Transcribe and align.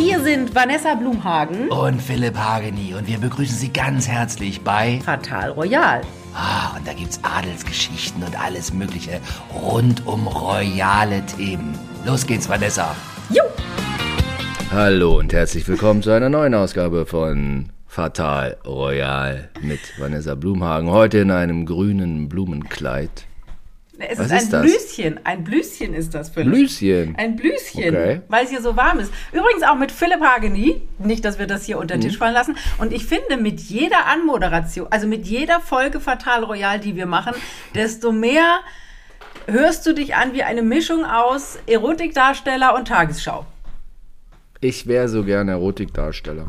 Hier 0.00 0.18
sind 0.20 0.54
Vanessa 0.54 0.94
Blumhagen 0.94 1.68
und 1.68 2.00
Philipp 2.00 2.34
Hageni 2.34 2.94
und 2.94 3.06
wir 3.06 3.18
begrüßen 3.18 3.54
Sie 3.54 3.70
ganz 3.70 4.08
herzlich 4.08 4.62
bei 4.62 4.98
Fatal 5.04 5.50
Royal. 5.50 6.00
Ah, 6.34 6.74
und 6.74 6.88
da 6.88 6.94
gibt's 6.94 7.20
Adelsgeschichten 7.22 8.22
und 8.22 8.42
alles 8.42 8.72
Mögliche 8.72 9.20
rund 9.54 10.06
um 10.06 10.26
royale 10.26 11.22
Themen. 11.26 11.78
Los 12.06 12.26
geht's, 12.26 12.48
Vanessa. 12.48 12.96
Jo! 13.28 13.42
Hallo 14.70 15.18
und 15.18 15.34
herzlich 15.34 15.68
willkommen 15.68 16.02
zu 16.02 16.12
einer 16.12 16.30
neuen 16.30 16.54
Ausgabe 16.54 17.04
von 17.04 17.68
Fatal 17.86 18.56
Royal 18.66 19.50
mit 19.60 19.80
Vanessa 19.98 20.34
Blumhagen. 20.34 20.88
Heute 20.88 21.18
in 21.18 21.30
einem 21.30 21.66
grünen 21.66 22.30
Blumenkleid. 22.30 23.26
Es 24.00 24.18
Was 24.18 24.26
ist 24.26 24.32
ein 24.32 24.38
ist 24.38 24.52
das? 24.52 24.62
Blüschen. 24.62 25.20
Ein 25.24 25.44
Blüschen 25.44 25.94
ist 25.94 26.14
das, 26.14 26.30
Philipp. 26.30 26.52
Blüschen. 26.52 27.14
Ein 27.16 27.36
Blüschen, 27.36 27.94
Okay. 27.94 28.20
weil 28.28 28.44
es 28.44 28.50
hier 28.50 28.62
so 28.62 28.76
warm 28.76 28.98
ist. 28.98 29.12
Übrigens 29.32 29.62
auch 29.62 29.76
mit 29.76 29.92
Philipp 29.92 30.20
Hageni. 30.22 30.80
Nicht, 30.98 31.24
dass 31.24 31.38
wir 31.38 31.46
das 31.46 31.64
hier 31.66 31.78
unter 31.78 31.96
den 31.96 32.00
Mhm. 32.00 32.04
Tisch 32.08 32.18
fallen 32.18 32.34
lassen. 32.34 32.56
Und 32.78 32.92
ich 32.92 33.04
finde, 33.06 33.36
mit 33.36 33.60
jeder 33.60 34.06
Anmoderation, 34.06 34.86
also 34.90 35.06
mit 35.06 35.26
jeder 35.26 35.60
Folge 35.60 36.00
Fatal 36.00 36.44
Royal, 36.44 36.80
die 36.80 36.96
wir 36.96 37.06
machen, 37.06 37.34
desto 37.74 38.10
mehr 38.12 38.60
hörst 39.46 39.84
du 39.86 39.92
dich 39.94 40.14
an 40.14 40.32
wie 40.32 40.42
eine 40.42 40.62
Mischung 40.62 41.04
aus 41.04 41.58
Erotikdarsteller 41.66 42.74
und 42.74 42.88
Tagesschau. 42.88 43.44
Ich 44.60 44.86
wäre 44.86 45.08
so 45.08 45.24
gern 45.24 45.48
Erotikdarsteller. 45.48 46.46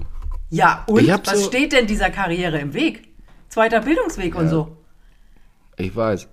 Ja, 0.49 0.84
und 0.88 1.07
was 1.07 1.40
so- 1.41 1.48
steht 1.48 1.71
denn 1.71 1.88
dieser 1.88 2.09
Karriere 2.09 2.59
im 2.59 2.73
Weg? 2.73 3.04
Zweiter 3.49 3.81
Bildungsweg 3.81 4.35
und 4.35 4.49
so. 4.49 4.77
Ich 5.77 5.95
weiß. 5.95 6.27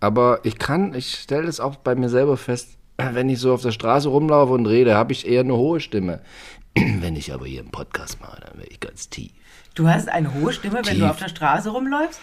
Aber 0.00 0.40
ich 0.44 0.58
kann, 0.58 0.94
ich 0.94 1.14
stelle 1.14 1.48
es 1.48 1.60
auch 1.60 1.76
bei 1.76 1.94
mir 1.94 2.08
selber 2.08 2.36
fest, 2.36 2.76
wenn 2.96 3.28
ich 3.28 3.40
so 3.40 3.52
auf 3.52 3.62
der 3.62 3.72
Straße 3.72 4.08
rumlaufe 4.08 4.52
und 4.52 4.66
rede, 4.66 4.94
habe 4.94 5.12
ich 5.12 5.26
eher 5.26 5.40
eine 5.40 5.56
hohe 5.56 5.80
Stimme. 5.80 6.20
Wenn 6.74 7.16
ich 7.16 7.32
aber 7.32 7.46
hier 7.46 7.60
einen 7.60 7.70
Podcast 7.70 8.20
mache, 8.20 8.40
dann 8.42 8.58
werde 8.58 8.70
ich 8.70 8.78
ganz 8.78 9.08
tief. 9.08 9.32
Du 9.74 9.88
hast 9.88 10.08
eine 10.08 10.32
hohe 10.34 10.52
Stimme, 10.52 10.76
wenn 10.76 10.84
Tief. 10.84 10.98
du 10.98 11.08
auf 11.08 11.18
der 11.18 11.28
Straße 11.28 11.70
rumläufst? 11.70 12.20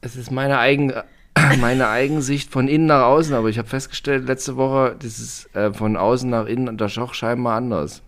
Es 0.00 0.16
ist 0.16 0.30
meine, 0.30 0.58
eigen, 0.58 0.92
meine 1.60 1.88
Eigensicht 1.88 2.50
von 2.50 2.66
innen 2.66 2.86
nach 2.86 3.02
außen, 3.02 3.34
aber 3.34 3.48
ich 3.48 3.58
habe 3.58 3.68
festgestellt 3.68 4.26
letzte 4.26 4.56
Woche, 4.56 4.96
das 4.98 5.18
ist 5.18 5.54
äh, 5.54 5.72
von 5.72 5.96
außen 5.96 6.28
nach 6.28 6.46
innen 6.46 6.68
und 6.68 6.80
das 6.80 6.96
auch 6.98 7.14
scheinbar 7.14 7.56
anders. 7.56 8.02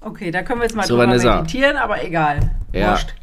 Okay, 0.00 0.30
da 0.30 0.42
können 0.42 0.60
wir 0.60 0.66
jetzt 0.66 0.76
mal 0.76 0.86
So, 0.86 0.96
drüber 0.96 1.06
meditieren, 1.08 1.76
aber 1.76 2.04
egal. 2.04 2.54
Ja. 2.72 2.92
Wurscht. 2.92 3.14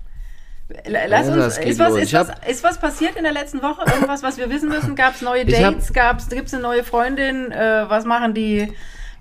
Lass 0.87 1.27
Vanessa, 1.27 1.45
uns, 1.45 1.59
geht 1.59 1.67
ist 1.67 1.79
was, 1.79 1.95
ist, 1.95 2.13
was, 2.13 2.29
ist 2.47 2.63
was 2.63 2.79
passiert 2.79 3.15
in 3.15 3.23
der 3.23 3.33
letzten 3.33 3.61
Woche? 3.61 3.83
Irgendwas, 3.85 4.23
was 4.23 4.37
wir 4.37 4.49
wissen 4.49 4.69
müssen? 4.69 4.95
Gab 4.95 5.15
es 5.15 5.21
neue 5.21 5.45
Dates? 5.45 5.93
Gibt 5.93 6.47
es 6.47 6.53
eine 6.53 6.63
neue 6.63 6.83
Freundin? 6.83 7.51
Äh, 7.51 7.85
was 7.87 8.05
machen 8.05 8.33
die? 8.33 8.71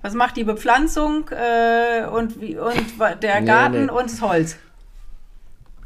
Was 0.03 0.15
macht 0.15 0.37
die 0.37 0.45
Bepflanzung 0.45 1.29
äh, 1.29 2.07
und, 2.07 2.41
wie, 2.41 2.57
und 2.57 3.23
der 3.23 3.41
Nee, 3.41 3.47
Garten 3.47 3.87
nee. 3.87 3.91
und 3.93 4.05
das 4.05 4.23
Holz? 4.23 4.57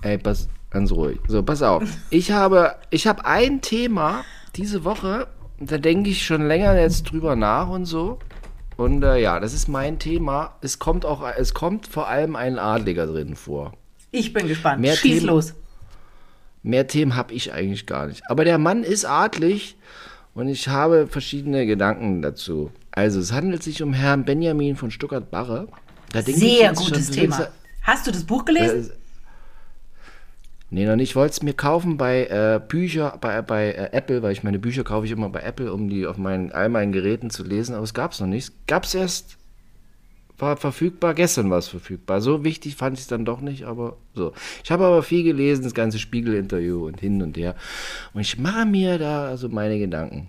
Ey, 0.03 0.19
pass 0.19 0.49
ganz 0.71 0.93
ruhig. 0.93 1.19
So, 1.27 1.43
pass 1.43 1.63
auf. 1.63 1.83
Ich 2.11 2.31
habe, 2.31 2.77
ich 2.91 3.07
habe 3.07 3.25
ein 3.25 3.61
Thema 3.61 4.25
diese 4.57 4.85
Woche, 4.85 5.27
da 5.59 5.79
denke 5.79 6.11
ich 6.11 6.27
schon 6.27 6.47
länger 6.47 6.79
jetzt 6.79 7.05
drüber 7.05 7.37
nach 7.37 7.69
und 7.69 7.87
so. 7.87 8.19
Und 8.77 9.03
äh, 9.03 9.19
ja, 9.19 9.41
das 9.41 9.55
ist 9.55 9.69
mein 9.69 9.99
Thema. 9.99 10.57
Es 10.61 10.79
kommt 10.79 11.07
auch, 11.07 11.25
es 11.37 11.55
kommt 11.55 11.87
vor 11.87 12.09
allem 12.09 12.37
ein 12.37 12.59
Adliger 12.59 13.07
drin 13.07 13.37
vor. 13.37 13.73
Ich 14.15 14.33
bin 14.33 14.47
gespannt. 14.49 14.81
Mehr 14.81 14.95
Schieß 14.97 15.19
Themen- 15.21 15.27
los. 15.27 15.55
Mehr 16.63 16.87
Themen 16.87 17.15
habe 17.17 17.35
ich 17.35 17.53
eigentlich 17.53 17.85
gar 17.87 18.07
nicht. 18.07 18.23
Aber 18.31 18.45
der 18.45 18.59
Mann 18.59 18.85
ist 18.85 19.05
adlig 19.05 19.77
und 20.35 20.49
ich 20.49 20.69
habe 20.69 21.07
verschiedene 21.07 21.67
Gedanken 21.67 22.23
dazu. 22.23 22.71
Also, 22.93 23.21
es 23.21 23.33
handelt 23.33 23.63
sich 23.63 23.83
um 23.83 23.93
Herrn 23.93 24.25
Benjamin 24.25 24.77
von 24.77 24.91
Stuttgart-Barre. 24.91 25.69
Sehr 26.25 26.75
schon, 26.75 26.85
gutes 26.87 27.09
du 27.09 27.13
Thema. 27.15 27.49
Hast 27.83 28.07
du 28.07 28.13
das 28.13 28.25
Buch 28.25 28.45
gelesen? 28.45 28.91
Äh, 28.91 28.95
Nee, 30.71 30.87
noch 30.87 30.97
nicht. 30.97 31.11
Ich 31.11 31.17
wollte 31.17 31.33
es 31.33 31.43
mir 31.43 31.53
kaufen 31.55 31.99
bei 31.99 32.27
äh, 32.27 32.61
Bücher, 32.67 33.17
bei, 33.21 33.43
bei 33.43 33.71
äh, 33.73 33.91
Apple, 33.93 34.23
weil 34.23 34.33
ich 34.33 34.43
meine 34.43 34.59
Bücher 34.59 34.83
kaufe 34.83 35.07
ich 35.07 35.13
immer 35.13 35.29
bei 35.29 35.41
Apple, 35.41 35.73
um 35.73 35.89
die 35.89 36.05
auf 36.07 36.17
meinen, 36.17 36.51
all 36.51 36.69
meinen 36.69 36.91
Geräten 36.91 37.31
zu 37.31 37.45
lesen, 37.45 37.75
aber 37.77 37.85
es 37.85 37.95
gab 37.95 38.11
es 38.13 38.19
noch 38.21 38.27
nicht. 38.27 38.53
Gab 38.67 38.85
es 38.85 38.95
erst, 38.95 39.37
war 40.39 40.57
verfügbar, 40.57 41.15
gestern 41.15 41.51
war 41.51 41.59
es 41.59 41.69
verfügbar. 41.69 42.21
So 42.21 42.45
wichtig 42.45 42.77
fand 42.77 42.97
ich 42.97 43.03
es 43.03 43.07
dann 43.09 43.25
doch 43.25 43.41
nicht, 43.41 43.65
aber 43.65 43.97
so. 44.15 44.33
Ich 44.63 44.71
habe 44.71 44.85
aber 44.85 45.03
viel 45.03 45.23
gelesen, 45.23 45.65
das 45.65 45.75
ganze 45.75 45.99
Spiegel-Interview 45.99 46.87
und 46.87 47.01
hin 47.01 47.23
und 47.23 47.37
her. 47.37 47.55
Und 48.13 48.21
ich 48.21 48.39
mache 48.39 48.67
mir 48.67 48.99
da 48.99 49.27
also 49.27 49.49
meine 49.49 49.79
Gedanken 49.79 50.29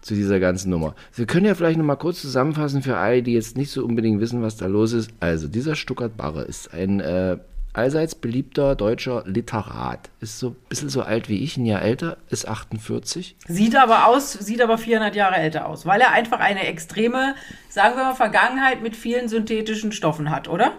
zu 0.00 0.14
dieser 0.14 0.38
ganzen 0.38 0.70
Nummer. 0.70 0.94
Wir 1.14 1.26
können 1.26 1.46
ja 1.46 1.54
vielleicht 1.54 1.78
noch 1.78 1.84
mal 1.84 1.96
kurz 1.96 2.20
zusammenfassen 2.20 2.82
für 2.82 2.96
alle, 2.96 3.22
die 3.22 3.32
jetzt 3.32 3.56
nicht 3.56 3.70
so 3.70 3.84
unbedingt 3.84 4.20
wissen, 4.20 4.42
was 4.42 4.56
da 4.56 4.66
los 4.66 4.92
ist. 4.92 5.10
Also, 5.20 5.48
dieser 5.48 5.74
Stuttgart 5.74 6.16
Barre 6.16 6.42
ist 6.42 6.74
ein 6.74 7.00
äh, 7.00 7.38
allseits 7.74 8.14
beliebter 8.14 8.74
deutscher 8.76 9.24
Literat. 9.26 10.08
Ist 10.20 10.38
so 10.38 10.50
ein 10.50 10.56
bisschen 10.68 10.88
so 10.88 11.02
alt 11.02 11.28
wie 11.28 11.42
ich, 11.42 11.58
ein 11.58 11.66
Jahr 11.66 11.82
älter, 11.82 12.16
ist 12.30 12.48
48. 12.48 13.36
Sieht 13.46 13.76
aber 13.76 14.06
aus, 14.06 14.32
sieht 14.32 14.62
aber 14.62 14.78
400 14.78 15.14
Jahre 15.14 15.36
älter 15.36 15.66
aus, 15.66 15.84
weil 15.84 16.00
er 16.00 16.12
einfach 16.12 16.40
eine 16.40 16.66
extreme, 16.66 17.34
sagen 17.68 17.96
wir 17.96 18.04
mal, 18.04 18.14
Vergangenheit 18.14 18.80
mit 18.82 18.96
vielen 18.96 19.28
synthetischen 19.28 19.92
Stoffen 19.92 20.30
hat, 20.30 20.48
oder? 20.48 20.72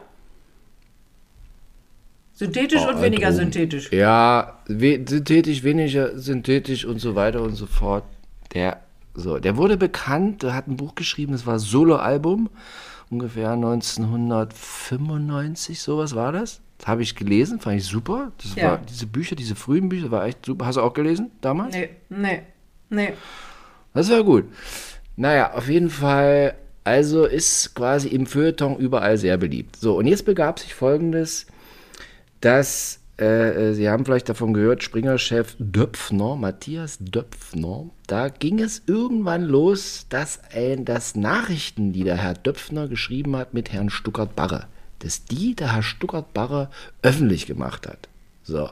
Synthetisch 2.34 2.84
und 2.86 3.02
weniger 3.02 3.28
Drogen. 3.28 3.44
synthetisch. 3.44 3.92
Ja, 3.92 4.60
we 4.68 5.06
synthetisch, 5.08 5.64
weniger 5.64 6.18
synthetisch 6.18 6.86
und 6.86 7.00
so 7.00 7.16
weiter 7.16 7.42
und 7.42 7.56
so 7.56 7.66
fort. 7.66 8.06
Der, 8.54 8.80
so, 9.14 9.40
der 9.40 9.58
wurde 9.58 9.76
bekannt, 9.78 10.44
der 10.44 10.54
hat 10.54 10.68
ein 10.68 10.78
Buch 10.78 10.96
geschrieben, 10.96 11.34
das 11.34 11.46
war 11.46 11.60
Soloalbum, 11.60 12.50
ungefähr 13.10 13.52
1995, 13.52 15.82
sowas 15.82 16.16
war 16.16 16.32
das. 16.32 16.62
Das 16.78 16.88
habe 16.88 17.04
ich 17.04 17.16
gelesen, 17.16 17.60
fand 17.60 17.78
ich 17.78 17.86
super. 17.86 18.32
Das 18.42 18.56
Ja. 18.56 18.72
war, 18.72 18.78
diese 18.80 19.08
Bücher, 19.08 19.36
diese 19.36 19.56
frühen 19.56 19.90
Bücher, 19.90 20.12
war 20.12 20.26
echt 20.26 20.46
super. 20.46 20.66
Hast 20.66 20.76
du 20.76 20.82
auch 20.82 20.94
gelesen 20.94 21.32
damals? 21.42 21.74
Nee, 21.76 21.90
nee, 22.10 22.42
nee. 22.90 23.14
Das 23.94 24.10
war 24.12 24.24
gut. 24.24 24.46
Naja, 25.16 25.54
auf 25.54 25.70
jeden 25.70 25.90
Fall, 25.90 26.56
also 26.84 27.26
ist 27.26 27.74
quasi 27.76 28.10
im 28.10 28.26
Feuilleton 28.26 28.76
überall 28.78 29.18
sehr 29.18 29.38
beliebt. 29.38 29.78
So, 29.78 29.98
und 29.98 30.08
jetzt 30.08 30.26
begab 30.26 30.60
sich 30.60 30.74
folgendes, 30.74 31.46
dass, 32.42 33.00
äh, 33.18 33.70
äh, 33.70 33.74
Sie 33.74 33.90
haben 33.90 34.04
vielleicht 34.04 34.28
davon 34.28 34.54
gehört, 34.54 34.84
Springer-Chef 34.84 35.56
Döpfner, 35.58 36.36
Matthias 36.36 36.98
Döpfner, 37.00 37.86
da 38.08 38.28
ging 38.28 38.60
es 38.60 38.84
irgendwann 38.88 39.44
los, 39.44 40.06
dass, 40.10 40.42
ein, 40.54 40.84
dass 40.84 41.16
Nachrichten, 41.16 41.94
die 41.94 42.04
der 42.04 42.18
Herr 42.18 42.34
Döpfner 42.34 42.90
geschrieben 42.90 43.38
hat 43.38 43.54
mit 43.54 43.72
Herrn 43.72 43.90
Stuckert-Barre, 43.90 44.68
dass 45.06 45.24
die 45.24 45.54
der 45.56 45.74
Herr 45.74 45.84
Stuckert-Barre 45.84 46.70
öffentlich 47.04 47.46
gemacht 47.46 47.88
hat. 47.88 48.10
So. 48.44 48.72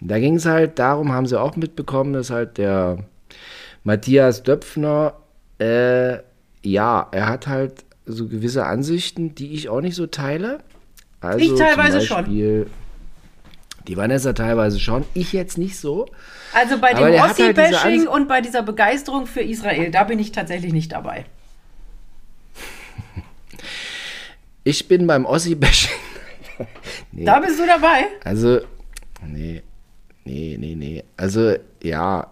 Da 0.00 0.18
ging 0.18 0.36
es 0.36 0.46
halt 0.46 0.78
darum, 0.78 1.12
haben 1.12 1.26
sie 1.26 1.38
auch 1.38 1.54
mitbekommen, 1.54 2.14
dass 2.14 2.30
halt 2.30 2.56
der 2.56 3.04
Matthias 3.84 4.42
Döpfner, 4.42 5.12
äh, 5.58 6.16
ja, 6.62 7.06
er 7.12 7.28
hat 7.28 7.46
halt 7.46 7.84
so 8.06 8.26
gewisse 8.26 8.64
Ansichten, 8.64 9.34
die 9.34 9.52
ich 9.52 9.68
auch 9.68 9.82
nicht 9.82 9.96
so 9.96 10.06
teile. 10.06 10.60
Also 11.20 11.38
Ich 11.38 11.54
teilweise 11.58 11.98
Beispiel, 11.98 12.66
Die 13.86 13.96
Vanessa 13.98 14.32
teilweise 14.32 14.80
schon, 14.80 15.04
ich 15.12 15.34
jetzt 15.34 15.58
nicht 15.58 15.78
so. 15.78 16.06
Also 16.54 16.78
bei 16.78 16.94
dem 16.94 17.04
halt 17.04 17.32
Ossi-Bashing 17.32 18.00
Ans- 18.00 18.06
und 18.06 18.28
bei 18.28 18.40
dieser 18.40 18.62
Begeisterung 18.62 19.26
für 19.26 19.42
Israel, 19.42 19.90
da 19.90 20.04
bin 20.04 20.18
ich 20.18 20.32
tatsächlich 20.32 20.72
nicht 20.72 20.92
dabei. 20.92 21.26
Ich 24.64 24.86
bin 24.88 25.06
beim 25.06 25.24
Ossi-Bashing. 25.24 25.90
nee. 27.12 27.24
Da 27.24 27.40
bist 27.40 27.58
du 27.58 27.66
dabei? 27.66 28.04
Also, 28.24 28.60
nee, 29.26 29.62
nee, 30.24 30.56
nee, 30.58 30.74
nee. 30.74 31.04
Also, 31.16 31.54
ja. 31.82 32.26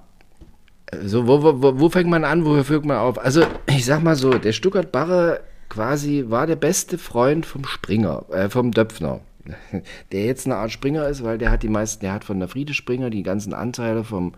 Also, 0.91 1.27
wo, 1.27 1.43
wo, 1.43 1.81
wo- 1.81 1.89
fängt 1.91 2.09
man 2.09 2.25
an, 2.25 2.45
wo 2.45 2.57
hört 2.57 2.85
man 2.85 2.97
auf? 2.97 3.19
Also, 3.19 3.45
ich 3.67 3.85
sag 3.85 4.03
mal 4.03 4.17
so, 4.17 4.33
der 4.39 4.53
Stuttgart 4.53 4.91
Barre 4.93 5.41
quasi 5.69 6.25
war 6.29 6.47
der 6.47 6.57
beste 6.57 6.97
Freund 6.99 7.45
vom 7.45 7.65
Springer, 7.67 8.25
äh, 8.31 8.49
vom 8.49 8.73
Döpfner. 8.73 9.21
Der 10.13 10.25
jetzt 10.27 10.45
eine 10.47 10.57
Art 10.57 10.71
Springer 10.73 11.07
ist, 11.09 11.25
weil 11.25 11.39
der 11.39 11.51
hat 11.51 11.63
die 11.63 11.69
meisten, 11.71 12.01
der 12.05 12.13
hat 12.13 12.25
von 12.25 12.39
der 12.39 12.49
Friede 12.49 12.75
Springer 12.75 13.09
die 13.09 13.23
ganzen 13.23 13.55
Anteile 13.55 14.05
vom. 14.05 14.35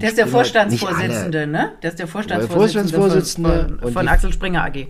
Der 0.00 0.08
ist 0.08 0.16
der 0.18 0.24
Springer- 0.24 0.30
Vorstandsvorsitzende, 0.32 1.46
nicht 1.46 1.50
ne? 1.52 1.72
Der 1.82 1.90
ist 1.90 1.98
der 1.98 2.06
Vorstandsvorsitzende, 2.06 2.88
Vorstandsvorsitzende 2.98 3.78
von, 3.82 3.92
von 3.92 4.02
die- 4.06 4.08
Axel 4.10 4.32
Springer 4.32 4.64
AG. 4.64 4.86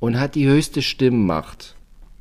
Und 0.00 0.18
hat 0.18 0.34
die 0.34 0.48
höchste 0.48 0.82
Stimmmacht 0.82 1.76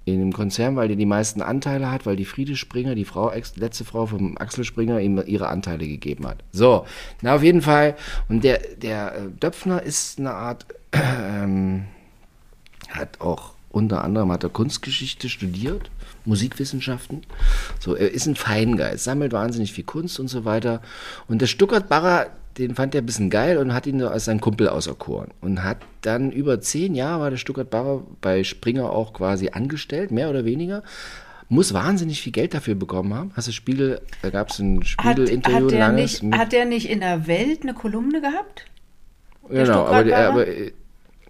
in 0.05 0.19
dem 0.19 0.33
Konzern, 0.33 0.75
weil 0.75 0.87
der 0.87 0.97
die 0.97 1.05
meisten 1.05 1.41
Anteile 1.41 1.91
hat, 1.91 2.05
weil 2.05 2.15
die 2.15 2.25
Friede 2.25 2.55
Springer, 2.55 2.95
die 2.95 3.05
Frau, 3.05 3.31
letzte 3.55 3.85
Frau 3.85 4.05
vom 4.05 4.37
Axel 4.37 4.63
Springer, 4.63 4.99
ihm 4.99 5.21
ihre 5.25 5.47
Anteile 5.47 5.87
gegeben 5.87 6.27
hat. 6.27 6.43
So, 6.51 6.85
na 7.21 7.35
auf 7.35 7.43
jeden 7.43 7.61
Fall. 7.61 7.95
Und 8.27 8.43
der, 8.43 8.59
der 8.81 9.15
äh, 9.15 9.19
Döpfner 9.39 9.81
ist 9.81 10.19
eine 10.19 10.33
Art, 10.33 10.65
ähm, 10.93 11.85
hat 12.89 13.21
auch 13.21 13.53
unter 13.71 14.03
anderem 14.03 14.31
hat 14.31 14.43
er 14.43 14.49
Kunstgeschichte 14.49 15.29
studiert, 15.29 15.91
Musikwissenschaften. 16.25 17.21
So, 17.79 17.95
er 17.95 18.11
ist 18.11 18.25
ein 18.25 18.35
Feingeist, 18.35 19.03
sammelt 19.03 19.31
wahnsinnig 19.31 19.73
viel 19.73 19.83
Kunst 19.83 20.19
und 20.19 20.27
so 20.27 20.43
weiter. 20.43 20.81
Und 21.27 21.39
der 21.39 21.47
Stuttgart 21.47 21.87
Barrer, 21.87 22.27
den 22.59 22.75
fand 22.75 22.93
er 22.93 23.01
ein 23.01 23.05
bisschen 23.05 23.29
geil 23.29 23.57
und 23.57 23.73
hat 23.73 23.87
ihn 23.87 23.99
so 23.99 24.09
als 24.09 24.25
sein 24.25 24.41
Kumpel 24.41 24.69
auserkoren. 24.69 25.29
Und 25.41 25.63
hat 25.63 25.77
dann 26.01 26.31
über 26.31 26.59
zehn 26.59 26.93
Jahre 26.93 27.21
war 27.21 27.29
der 27.29 27.37
Stuttgart 27.37 27.69
Barrer 27.69 28.03
bei 28.21 28.43
Springer 28.43 28.91
auch 28.91 29.13
quasi 29.13 29.49
angestellt, 29.49 30.11
mehr 30.11 30.29
oder 30.29 30.45
weniger. 30.45 30.83
Muss 31.47 31.73
wahnsinnig 31.73 32.21
viel 32.21 32.31
Geld 32.31 32.53
dafür 32.53 32.75
bekommen 32.75 33.13
haben. 33.13 33.31
Hast 33.35 33.47
du 33.47 33.51
Spiegel, 33.51 34.01
da 34.21 34.29
gab 34.29 34.49
es 34.49 34.59
ein 34.59 34.79
Hat, 34.79 34.87
Spiegel-Interview, 34.87 35.65
hat, 35.65 35.71
der 35.71 35.79
langes. 35.79 36.21
nicht, 36.21 36.37
hat 36.37 36.51
der 36.51 36.65
nicht 36.65 36.89
in 36.89 36.99
der 36.99 37.25
Welt 37.25 37.63
eine 37.63 37.73
Kolumne 37.73 38.21
gehabt? 38.21 38.65
der 39.49 39.63
genau, 39.63 39.85
aber, 39.85 40.03
der, 40.03 40.17
Stuttgart-Barrer? 40.17 40.29
aber 40.29 40.47
äh, 40.47 40.71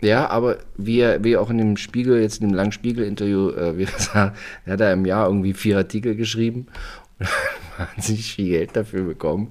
ja, 0.01 0.29
aber 0.29 0.57
wie, 0.77 0.99
er, 0.99 1.23
wie 1.23 1.37
auch 1.37 1.49
in 1.49 1.57
dem 1.57 1.77
Spiegel, 1.77 2.21
jetzt 2.21 2.41
in 2.41 2.49
dem 2.49 2.55
langen 2.55 2.71
Spiegel-Interview, 2.71 3.51
äh, 3.51 3.77
wie 3.77 3.83
er 3.83 3.89
sagt, 3.99 4.37
er 4.65 4.73
hat 4.73 4.81
er 4.81 4.93
im 4.93 5.05
Jahr 5.05 5.27
irgendwie 5.27 5.53
vier 5.53 5.77
Artikel 5.77 6.15
geschrieben 6.15 6.67
und 7.19 7.27
hat 7.77 7.95
wahnsinnig 7.95 8.33
viel 8.33 8.49
Geld 8.49 8.75
dafür 8.75 9.03
bekommen. 9.03 9.49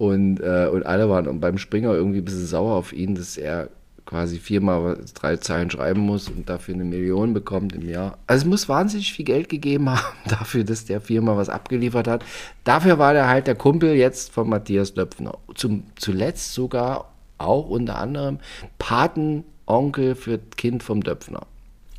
Und, 0.00 0.40
äh, 0.40 0.66
und 0.72 0.86
alle 0.86 1.10
waren 1.10 1.40
beim 1.40 1.58
Springer 1.58 1.92
irgendwie 1.92 2.20
ein 2.20 2.24
bisschen 2.24 2.46
sauer 2.46 2.74
auf 2.74 2.94
ihn, 2.94 3.14
dass 3.14 3.36
er 3.36 3.68
quasi 4.06 4.38
viermal 4.38 4.98
drei 5.12 5.36
Zeilen 5.36 5.70
schreiben 5.70 6.00
muss 6.00 6.30
und 6.30 6.48
dafür 6.48 6.72
eine 6.72 6.84
Million 6.84 7.34
bekommt 7.34 7.74
im 7.74 7.86
Jahr. 7.86 8.16
Also 8.26 8.44
es 8.44 8.48
muss 8.48 8.68
wahnsinnig 8.70 9.12
viel 9.12 9.26
Geld 9.26 9.50
gegeben 9.50 9.90
haben 9.90 10.16
dafür, 10.26 10.64
dass 10.64 10.86
der 10.86 11.02
viermal 11.02 11.36
was 11.36 11.50
abgeliefert 11.50 12.08
hat. 12.08 12.24
Dafür 12.64 12.98
war 12.98 13.12
der 13.12 13.28
halt 13.28 13.46
der 13.46 13.56
Kumpel 13.56 13.94
jetzt 13.94 14.32
von 14.32 14.48
Matthias 14.48 14.94
Döpfner. 14.94 15.36
Zum, 15.54 15.82
zuletzt 15.96 16.54
sogar 16.54 17.12
auch 17.36 17.68
unter 17.68 17.98
anderem 17.98 18.38
Patenonkel 18.78 20.14
für 20.14 20.38
Kind 20.56 20.82
vom 20.82 21.02
Döpfner. 21.02 21.42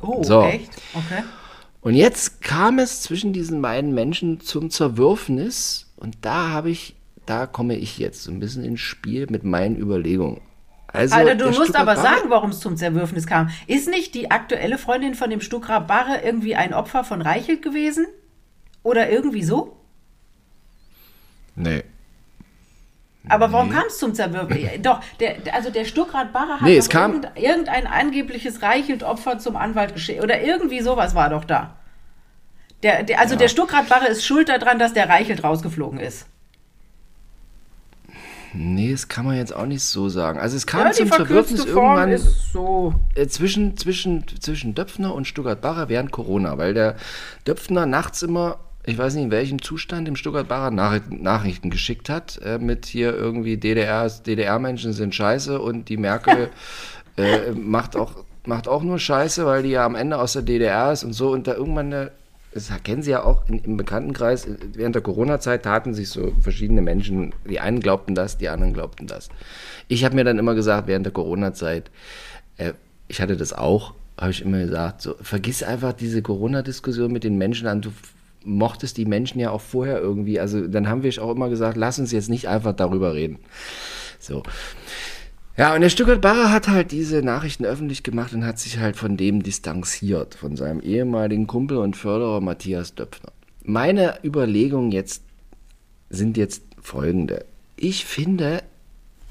Oh, 0.00 0.24
So. 0.24 0.42
echt? 0.42 0.72
Okay. 0.92 1.22
Und 1.82 1.94
jetzt 1.94 2.40
kam 2.42 2.80
es 2.80 3.02
zwischen 3.02 3.32
diesen 3.32 3.62
beiden 3.62 3.94
Menschen 3.94 4.40
zum 4.40 4.70
Zerwürfnis 4.70 5.86
und 5.94 6.16
da 6.22 6.48
habe 6.48 6.70
ich, 6.70 6.96
da 7.26 7.46
komme 7.46 7.76
ich 7.76 7.98
jetzt 7.98 8.22
so 8.24 8.30
ein 8.30 8.40
bisschen 8.40 8.64
ins 8.64 8.80
Spiel 8.80 9.26
mit 9.30 9.44
meinen 9.44 9.76
Überlegungen. 9.76 10.40
Also, 10.88 11.14
Alter, 11.14 11.36
du 11.36 11.44
musst 11.46 11.56
Stuttgart 11.56 11.82
aber 11.82 11.94
Barre- 11.94 12.02
sagen, 12.02 12.28
warum 12.30 12.50
es 12.50 12.60
zum 12.60 12.76
Zerwürfnis 12.76 13.26
kam. 13.26 13.48
Ist 13.66 13.88
nicht 13.88 14.14
die 14.14 14.30
aktuelle 14.30 14.76
Freundin 14.76 15.14
von 15.14 15.30
dem 15.30 15.40
Stuttgart 15.40 15.86
Barre 15.88 16.20
irgendwie 16.22 16.54
ein 16.54 16.74
Opfer 16.74 17.02
von 17.04 17.22
Reichelt 17.22 17.62
gewesen? 17.62 18.06
Oder 18.82 19.08
irgendwie 19.08 19.42
so? 19.42 19.76
Nee. 21.54 21.84
Aber 23.28 23.52
warum 23.52 23.70
kam 23.70 23.84
es 23.86 23.98
zum 23.98 24.14
Zerwürfnis? 24.14 24.68
Doch, 24.82 25.00
der, 25.20 25.36
also 25.54 25.70
der 25.70 25.84
Stuttgart 25.84 26.32
Barre 26.32 26.54
hat 26.54 26.62
Nee, 26.62 26.76
es 26.76 26.88
kam- 26.88 27.12
irgend, 27.22 27.30
irgendein 27.36 27.86
angebliches 27.86 28.62
Reichelt-Opfer 28.62 29.38
zum 29.38 29.56
Anwalt 29.56 29.94
geschickt. 29.94 30.22
Oder 30.22 30.42
irgendwie 30.42 30.80
sowas 30.80 31.14
war 31.14 31.30
doch 31.30 31.44
da. 31.44 31.76
Der, 32.82 33.04
der, 33.04 33.20
also 33.20 33.36
der 33.36 33.46
Stuttgart 33.48 33.88
Barre 33.88 34.08
ist 34.08 34.26
schuld 34.26 34.48
daran, 34.48 34.78
dass 34.80 34.92
der 34.92 35.08
Reichelt 35.08 35.44
rausgeflogen 35.44 36.00
ist. 36.00 36.26
Nee, 38.54 38.92
das 38.92 39.08
kann 39.08 39.24
man 39.24 39.36
jetzt 39.36 39.54
auch 39.54 39.66
nicht 39.66 39.82
so 39.82 40.08
sagen. 40.08 40.38
Also 40.38 40.56
es 40.56 40.66
kam 40.66 40.80
Ja, 40.86 40.92
zum 40.92 41.08
Form 41.08 41.98
irgendwann 41.98 42.18
so. 42.52 42.94
äh, 43.14 43.26
zwischen, 43.26 43.76
zwischen, 43.76 44.24
zwischen 44.40 44.74
Döpfner 44.74 45.14
und 45.14 45.26
Stuttgart-Barre 45.26 45.88
während 45.88 46.10
Corona, 46.12 46.58
weil 46.58 46.74
der 46.74 46.96
Döpfner 47.46 47.86
nachts 47.86 48.22
immer, 48.22 48.58
ich 48.84 48.98
weiß 48.98 49.14
nicht 49.14 49.24
in 49.24 49.30
welchem 49.30 49.62
Zustand, 49.62 50.06
dem 50.06 50.16
Stuttgart-Barre 50.16 50.72
Nachrichten, 50.72 51.22
Nachrichten 51.22 51.70
geschickt 51.70 52.08
hat, 52.10 52.40
äh, 52.44 52.58
mit 52.58 52.84
hier 52.86 53.14
irgendwie 53.14 53.56
DDR, 53.56 54.08
DDR-Menschen 54.08 54.92
sind 54.92 55.14
scheiße 55.14 55.60
und 55.60 55.88
die 55.88 55.96
Merkel 55.96 56.50
äh, 57.16 57.52
macht, 57.52 57.96
auch, 57.96 58.24
macht 58.44 58.68
auch 58.68 58.82
nur 58.82 58.98
Scheiße, 58.98 59.46
weil 59.46 59.62
die 59.62 59.70
ja 59.70 59.86
am 59.86 59.94
Ende 59.94 60.18
aus 60.18 60.34
der 60.34 60.42
DDR 60.42 60.92
ist 60.92 61.04
und 61.04 61.14
so 61.14 61.30
und 61.30 61.46
da 61.46 61.54
irgendwann 61.54 61.86
eine 61.86 62.10
das 62.54 62.70
kennen 62.84 63.02
Sie 63.02 63.10
ja 63.10 63.22
auch 63.22 63.48
in, 63.48 63.58
im 63.60 63.76
Bekanntenkreis, 63.76 64.46
äh, 64.46 64.56
während 64.74 64.94
der 64.94 65.02
Corona-Zeit 65.02 65.64
taten 65.64 65.94
sich 65.94 66.08
so 66.08 66.32
verschiedene 66.40 66.82
Menschen, 66.82 67.34
die 67.48 67.60
einen 67.60 67.80
glaubten 67.80 68.14
das, 68.14 68.38
die 68.38 68.48
anderen 68.48 68.74
glaubten 68.74 69.06
das. 69.06 69.28
Ich 69.88 70.04
habe 70.04 70.14
mir 70.14 70.24
dann 70.24 70.38
immer 70.38 70.54
gesagt, 70.54 70.86
während 70.86 71.06
der 71.06 71.12
Corona-Zeit, 71.12 71.90
äh, 72.58 72.72
ich 73.08 73.20
hatte 73.20 73.36
das 73.36 73.52
auch, 73.52 73.94
habe 74.18 74.30
ich 74.30 74.42
immer 74.42 74.58
gesagt, 74.58 75.02
so, 75.02 75.14
vergiss 75.20 75.62
einfach 75.62 75.92
diese 75.92 76.22
Corona-Diskussion 76.22 77.12
mit 77.12 77.24
den 77.24 77.38
Menschen 77.38 77.66
an, 77.66 77.80
du 77.80 77.90
mochtest 78.44 78.96
die 78.96 79.06
Menschen 79.06 79.38
ja 79.38 79.50
auch 79.50 79.60
vorher 79.60 80.00
irgendwie, 80.00 80.40
also 80.40 80.66
dann 80.66 80.88
haben 80.88 81.02
wir 81.02 81.22
auch 81.22 81.30
immer 81.30 81.48
gesagt, 81.48 81.76
lass 81.76 81.98
uns 81.98 82.12
jetzt 82.12 82.28
nicht 82.28 82.48
einfach 82.48 82.72
darüber 82.72 83.14
reden. 83.14 83.38
So. 84.18 84.42
Ja, 85.56 85.74
und 85.74 85.82
der 85.82 85.90
Stuttgart 85.90 86.22
Barre 86.22 86.50
hat 86.50 86.68
halt 86.68 86.92
diese 86.92 87.22
Nachrichten 87.22 87.66
öffentlich 87.66 88.02
gemacht 88.02 88.32
und 88.32 88.46
hat 88.46 88.58
sich 88.58 88.78
halt 88.78 88.96
von 88.96 89.18
dem 89.18 89.42
distanziert, 89.42 90.34
von 90.34 90.56
seinem 90.56 90.80
ehemaligen 90.80 91.46
Kumpel 91.46 91.76
und 91.76 91.94
Förderer 91.94 92.40
Matthias 92.40 92.94
Döpfner. 92.94 93.32
Meine 93.62 94.18
Überlegungen 94.24 94.92
jetzt 94.92 95.22
sind 96.08 96.38
jetzt 96.38 96.62
folgende. 96.80 97.44
Ich 97.76 98.06
finde 98.06 98.62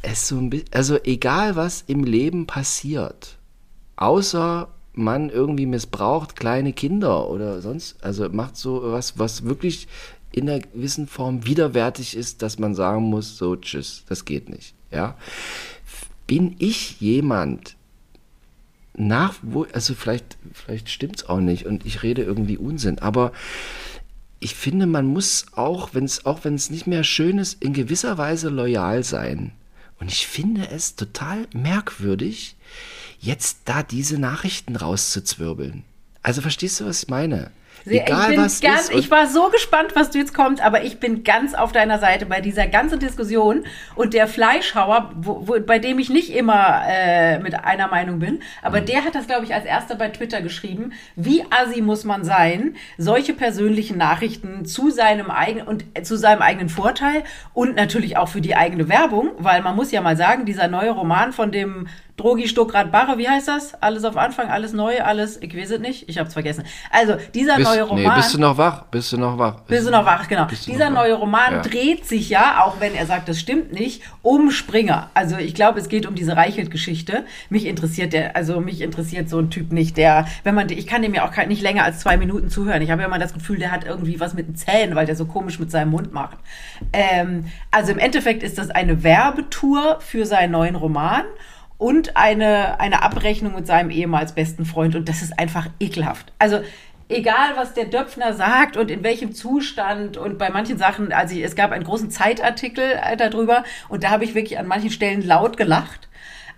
es 0.03 0.27
so 0.27 0.37
ein 0.37 0.51
bisschen, 0.51 0.67
also 0.71 0.99
egal 1.03 1.55
was 1.55 1.83
im 1.87 2.03
Leben 2.03 2.45
passiert, 2.45 3.37
außer 3.95 4.67
man 4.93 5.29
irgendwie 5.29 5.65
missbraucht 5.65 6.35
kleine 6.35 6.73
Kinder 6.73 7.29
oder 7.29 7.61
sonst, 7.61 8.03
also 8.03 8.29
macht 8.29 8.57
so 8.57 8.91
was, 8.91 9.17
was 9.17 9.43
wirklich 9.45 9.87
in 10.31 10.49
einer 10.49 10.59
gewissen 10.59 11.07
Form 11.07 11.45
widerwärtig 11.45 12.15
ist, 12.15 12.41
dass 12.41 12.59
man 12.59 12.75
sagen 12.75 13.03
muss, 13.03 13.37
so 13.37 13.55
tschüss, 13.55 14.03
das 14.07 14.25
geht 14.25 14.49
nicht, 14.49 14.75
ja. 14.91 15.17
Bin 16.31 16.55
ich 16.59 17.01
jemand, 17.01 17.75
nach, 18.95 19.35
wo, 19.41 19.65
also 19.73 19.93
vielleicht, 19.93 20.37
vielleicht 20.53 20.89
stimmt's 20.89 21.25
auch 21.25 21.41
nicht 21.41 21.65
und 21.65 21.85
ich 21.85 22.03
rede 22.03 22.23
irgendwie 22.23 22.55
Unsinn, 22.55 22.99
aber 22.99 23.33
ich 24.39 24.55
finde, 24.55 24.85
man 24.85 25.07
muss 25.07 25.47
auch, 25.57 25.93
wenn 25.93 26.05
es 26.05 26.25
auch 26.25 26.45
wenn 26.45 26.55
es 26.55 26.69
nicht 26.69 26.87
mehr 26.87 27.03
schön 27.03 27.37
ist, 27.37 27.61
in 27.61 27.73
gewisser 27.73 28.17
Weise 28.17 28.47
loyal 28.47 29.03
sein. 29.03 29.51
Und 29.99 30.09
ich 30.09 30.25
finde 30.25 30.69
es 30.69 30.95
total 30.95 31.49
merkwürdig, 31.53 32.55
jetzt 33.19 33.63
da 33.65 33.83
diese 33.83 34.17
Nachrichten 34.17 34.77
rauszuzwirbeln. 34.77 35.83
Also 36.23 36.41
verstehst 36.41 36.79
du, 36.79 36.85
was 36.85 37.03
ich 37.03 37.09
meine? 37.09 37.51
Egal 37.85 38.21
ich 38.21 38.35
bin 38.35 38.45
was 38.45 38.61
ganz, 38.61 38.89
ist. 38.89 38.93
ich 38.95 39.09
war 39.09 39.27
so 39.27 39.49
gespannt, 39.49 39.95
was 39.95 40.11
du 40.11 40.19
jetzt 40.19 40.33
kommst, 40.33 40.61
aber 40.61 40.83
ich 40.83 40.99
bin 40.99 41.23
ganz 41.23 41.53
auf 41.53 41.71
deiner 41.71 41.97
Seite 41.97 42.25
bei 42.27 42.39
dieser 42.41 42.67
ganzen 42.67 42.99
Diskussion 42.99 43.63
und 43.95 44.13
der 44.13 44.27
Fleischhauer, 44.27 45.11
wo, 45.15 45.47
wo, 45.47 45.59
bei 45.59 45.79
dem 45.79 45.97
ich 45.97 46.09
nicht 46.09 46.33
immer 46.35 46.83
äh, 46.87 47.39
mit 47.39 47.55
einer 47.55 47.87
Meinung 47.87 48.19
bin, 48.19 48.39
aber 48.61 48.81
Mhm. 48.81 48.85
der 48.85 49.05
hat 49.05 49.15
das, 49.15 49.27
glaube 49.27 49.45
ich, 49.45 49.53
als 49.53 49.65
erster 49.65 49.95
bei 49.95 50.09
Twitter 50.09 50.41
geschrieben. 50.41 50.93
Wie 51.15 51.43
assi 51.49 51.81
muss 51.81 52.03
man 52.03 52.23
sein, 52.23 52.75
solche 52.97 53.33
persönlichen 53.33 53.97
Nachrichten 53.97 54.65
zu 54.65 54.91
seinem 54.91 55.31
eigenen 55.31 55.67
und 55.67 55.85
äh, 55.95 56.03
zu 56.03 56.17
seinem 56.17 56.41
eigenen 56.41 56.69
Vorteil 56.69 57.23
und 57.53 57.75
natürlich 57.75 58.15
auch 58.17 58.27
für 58.27 58.41
die 58.41 58.55
eigene 58.55 58.89
Werbung, 58.89 59.31
weil 59.39 59.61
man 59.61 59.75
muss 59.75 59.91
ja 59.91 60.01
mal 60.01 60.17
sagen, 60.17 60.45
dieser 60.45 60.67
neue 60.67 60.91
Roman 60.91 61.33
von 61.33 61.51
dem 61.51 61.87
Drogi 62.21 62.47
Stuckrad 62.47 62.91
Barre, 62.91 63.17
wie 63.17 63.27
heißt 63.27 63.47
das? 63.47 63.73
Alles 63.81 64.03
auf 64.03 64.15
Anfang, 64.15 64.49
alles 64.49 64.73
neu, 64.73 65.01
alles, 65.01 65.41
ich 65.41 65.57
weiß 65.57 65.71
es 65.71 65.79
nicht, 65.79 66.07
ich 66.07 66.19
hab's 66.19 66.33
vergessen. 66.33 66.63
Also, 66.91 67.15
dieser 67.33 67.55
bist, 67.55 67.67
neue 67.67 67.81
Roman. 67.81 68.03
nee, 68.03 68.09
bist 68.15 68.33
du 68.35 68.39
noch 68.39 68.57
wach? 68.59 68.83
Bist 68.91 69.11
du 69.11 69.17
noch 69.17 69.39
wach? 69.39 69.61
Bist 69.61 69.87
du 69.87 69.91
noch 69.91 70.05
wach, 70.05 70.27
genau. 70.27 70.45
Dieser 70.45 70.85
wach? 70.85 70.91
neue 70.91 71.15
Roman 71.15 71.53
Ja. 71.53 71.61
dreht 71.61 72.05
sich 72.07 72.29
ja, 72.29 72.63
auch 72.63 72.79
wenn 72.79 72.93
er 72.93 73.07
sagt, 73.07 73.27
das 73.27 73.39
stimmt 73.39 73.73
nicht, 73.73 74.03
um 74.21 74.51
Springer. 74.51 75.09
Also 75.15 75.37
ich 75.37 75.55
glaube, 75.55 75.79
es 75.79 75.89
geht 75.89 76.05
um 76.05 76.13
diese 76.13 76.37
Reichelt-Geschichte. 76.37 77.25
Mich 77.49 77.65
interessiert 77.65 78.13
der, 78.13 78.35
also 78.35 78.59
mich 78.59 78.81
interessiert 78.81 79.27
so 79.27 79.39
ein 79.39 79.49
Typ 79.49 79.71
nicht, 79.71 79.97
der, 79.97 80.27
wenn 80.43 80.53
man, 80.53 80.69
ich 80.69 80.85
kann 80.85 81.01
dem 81.01 81.15
ja 81.15 81.27
auch 81.27 81.35
nicht 81.47 81.63
länger 81.63 81.85
als 81.85 82.01
zwei 82.01 82.17
Minuten 82.17 82.49
zuhören. 82.49 82.83
Ich 82.83 82.91
habe 82.91 83.01
ja 83.01 83.07
immer 83.07 83.17
das 83.17 83.33
Gefühl, 83.33 83.57
der 83.57 83.71
hat 83.71 83.83
irgendwie 83.83 84.19
was 84.19 84.35
mit 84.35 84.47
den 84.47 84.55
Zähnen, 84.55 84.93
weil 84.93 85.07
der 85.07 85.15
so 85.15 85.25
komisch 85.25 85.57
mit 85.57 85.71
seinem 85.71 85.89
Mund 85.89 86.13
macht. 86.13 86.37
Ähm, 86.93 87.45
also 87.71 87.91
im 87.91 87.97
Endeffekt 87.97 88.43
ist 88.43 88.59
das 88.59 88.69
eine 88.69 89.01
Werbetour 89.03 89.97
für 90.01 90.27
seinen 90.27 90.51
neuen 90.51 90.75
Roman 90.75 91.23
und 91.81 92.15
eine, 92.15 92.79
eine 92.79 93.01
Abrechnung 93.01 93.55
mit 93.55 93.65
seinem 93.65 93.89
ehemals 93.89 94.33
besten 94.33 94.65
Freund. 94.65 94.95
Und 94.95 95.09
das 95.09 95.23
ist 95.23 95.39
einfach 95.39 95.67
ekelhaft. 95.79 96.31
Also 96.37 96.61
egal, 97.09 97.55
was 97.55 97.73
der 97.73 97.85
Döpfner 97.85 98.35
sagt 98.35 98.77
und 98.77 98.91
in 98.91 99.03
welchem 99.03 99.33
Zustand 99.33 100.15
und 100.15 100.37
bei 100.37 100.51
manchen 100.51 100.77
Sachen, 100.77 101.11
also 101.11 101.35
es 101.39 101.55
gab 101.55 101.71
einen 101.71 101.83
großen 101.83 102.11
Zeitartikel 102.11 102.83
äh, 102.83 103.17
darüber 103.17 103.63
und 103.89 104.03
da 104.03 104.11
habe 104.11 104.23
ich 104.23 104.35
wirklich 104.35 104.59
an 104.59 104.67
manchen 104.67 104.91
Stellen 104.91 105.25
laut 105.25 105.57
gelacht. 105.57 106.07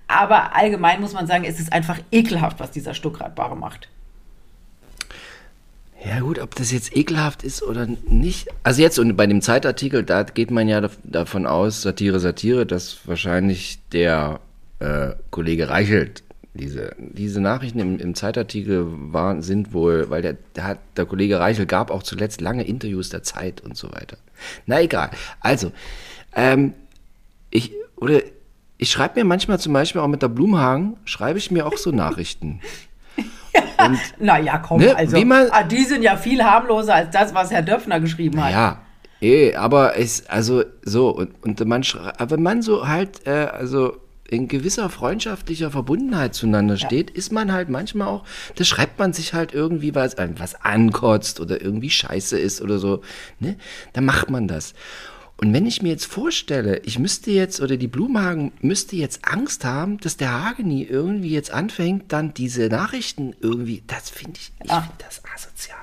Aber 0.10 0.58
allgemein 0.58 1.00
muss 1.00 1.14
man 1.14 1.26
sagen, 1.26 1.46
es 1.46 1.58
ist 1.58 1.72
einfach 1.72 2.00
ekelhaft, 2.12 2.60
was 2.60 2.72
dieser 2.72 2.94
Stuckradbare 2.94 3.56
macht. 3.56 3.88
Ja 6.06 6.20
gut, 6.20 6.38
ob 6.38 6.54
das 6.56 6.74
jetzt 6.74 6.98
ekelhaft 6.98 7.44
ist 7.44 7.64
oder 7.64 7.88
nicht. 8.10 8.50
Also 8.64 8.82
jetzt 8.82 9.00
und 9.00 9.16
bei 9.16 9.26
dem 9.26 9.42
Zeitartikel, 9.42 10.04
da 10.04 10.24
geht 10.24 10.52
man 10.52 10.68
ja 10.68 10.80
dav- 10.80 10.98
davon 11.06 11.48
aus, 11.48 11.82
Satire, 11.82 12.20
Satire, 12.20 12.66
dass 12.66 13.08
wahrscheinlich 13.08 13.80
der 13.94 14.42
äh, 14.84 15.16
Kollege 15.32 15.70
Reichelt 15.70 16.24
diese, 16.56 16.96
diese 17.00 17.42
Nachrichten 17.42 17.80
im, 17.80 17.98
im 17.98 18.14
Zeitartikel 18.14 18.86
waren, 19.12 19.42
sind 19.42 19.74
wohl, 19.74 20.12
weil 20.12 20.22
der, 20.22 20.38
der, 20.56 20.66
hat, 20.66 20.80
der 20.98 21.06
Kollege 21.08 21.40
Reichelt 21.40 21.68
gab 21.68 21.90
auch 21.90 22.04
zuletzt 22.04 22.42
lange 22.42 22.64
Interviews 22.64 23.10
der 23.10 23.24
Zeit 23.24 23.62
und 23.62 23.76
so 23.76 23.92
weiter. 23.92 24.18
Na 24.68 24.80
egal. 24.80 25.10
Also, 25.40 25.72
ähm, 26.36 26.74
ich, 27.50 27.72
oder 27.96 28.20
ich 28.78 28.92
schreibe 28.92 29.20
mir 29.20 29.26
manchmal 29.26 29.60
zum 29.60 29.74
Beispiel 29.74 30.02
auch 30.02 30.08
mit 30.08 30.22
der 30.22 30.28
Blumhagen, 30.28 30.98
schreibe 31.06 31.40
ich 31.40 31.50
mir 31.50 31.66
auch 31.66 31.78
so 31.78 31.92
Nachrichten. 31.92 32.60
Naja, 34.20 34.60
komm, 34.60 34.80
Ne, 34.80 34.96
also 34.96 35.20
man- 35.26 35.48
ah, 35.52 35.64
die 35.64 35.84
sind 35.84 36.04
ja 36.04 36.16
viel 36.16 36.44
harmloser 36.44 36.96
als 36.96 37.10
das, 37.12 37.34
was 37.34 37.52
Herr 37.52 37.62
Döpfner 37.62 38.00
geschrieben 38.00 38.44
hat. 38.44 38.52
Ja, 38.52 38.82
Eh, 39.22 39.56
aber 39.56 39.98
es, 39.98 40.28
also 40.28 40.64
so, 40.84 41.10
und, 41.10 41.42
und 41.44 41.66
man, 41.66 41.82
wenn 42.28 42.44
man 42.44 42.62
so 42.62 42.88
halt, 42.90 43.26
äh, 43.26 43.30
also 43.32 43.96
in 44.34 44.48
gewisser 44.48 44.90
freundschaftlicher 44.90 45.72
Verbundenheit 45.72 46.34
zueinander 46.36 46.78
steht, 46.78 47.10
ist 47.10 47.32
man 47.32 47.52
halt 47.54 47.70
manchmal 47.70 48.08
auch, 48.08 48.26
da 48.56 48.64
schreibt 48.64 49.00
man 49.00 49.14
sich 49.14 49.34
halt 49.34 49.54
irgendwie 49.54 49.96
was, 49.96 50.16
an- 50.18 50.40
was 50.40 50.56
ankotzt 50.56 51.40
oder 51.40 51.62
irgendwie 51.62 51.90
scheiße 51.90 52.38
ist 52.38 52.62
oder 52.62 52.80
so, 52.80 53.02
ne? 53.40 53.58
Dann 53.94 54.06
macht 54.06 54.30
man 54.30 54.48
das. 54.48 54.74
Und 55.38 55.52
wenn 55.52 55.66
ich 55.66 55.82
mir 55.82 55.90
jetzt 55.90 56.06
vorstelle, 56.06 56.78
ich 56.86 57.00
müsste 57.00 57.32
jetzt, 57.32 57.60
oder 57.60 57.76
die 57.76 57.88
Blumhagen 57.88 58.52
müsste 58.62 58.96
jetzt 58.96 59.26
Angst 59.26 59.66
haben, 59.66 59.98
dass 60.00 60.16
der 60.16 60.32
Hageni 60.46 60.84
irgendwie 60.84 61.32
jetzt 61.32 61.52
anfängt, 61.52 62.12
dann 62.14 62.34
diese 62.34 62.68
Nachrichten 62.68 63.36
irgendwie, 63.42 63.84
das 63.88 64.10
finde 64.10 64.40
ich, 64.40 64.52
ich 64.64 64.70
Ja. 64.70 64.82
finde 64.82 64.98
das 65.04 65.22
asozial. 65.36 65.78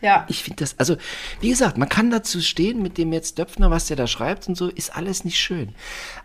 Ja. 0.00 0.24
Ich 0.28 0.42
finde 0.42 0.60
das, 0.64 0.78
also, 0.78 0.96
wie 1.40 1.50
gesagt, 1.50 1.78
man 1.78 1.88
kann 1.88 2.10
dazu 2.10 2.40
stehen 2.40 2.80
mit 2.82 2.96
dem 2.98 3.12
jetzt 3.12 3.38
Döpfner, 3.38 3.70
was 3.70 3.86
der 3.86 3.96
da 3.96 4.06
schreibt 4.06 4.48
und 4.48 4.56
so, 4.56 4.68
ist 4.68 4.96
alles 4.96 5.24
nicht 5.24 5.38
schön. 5.38 5.74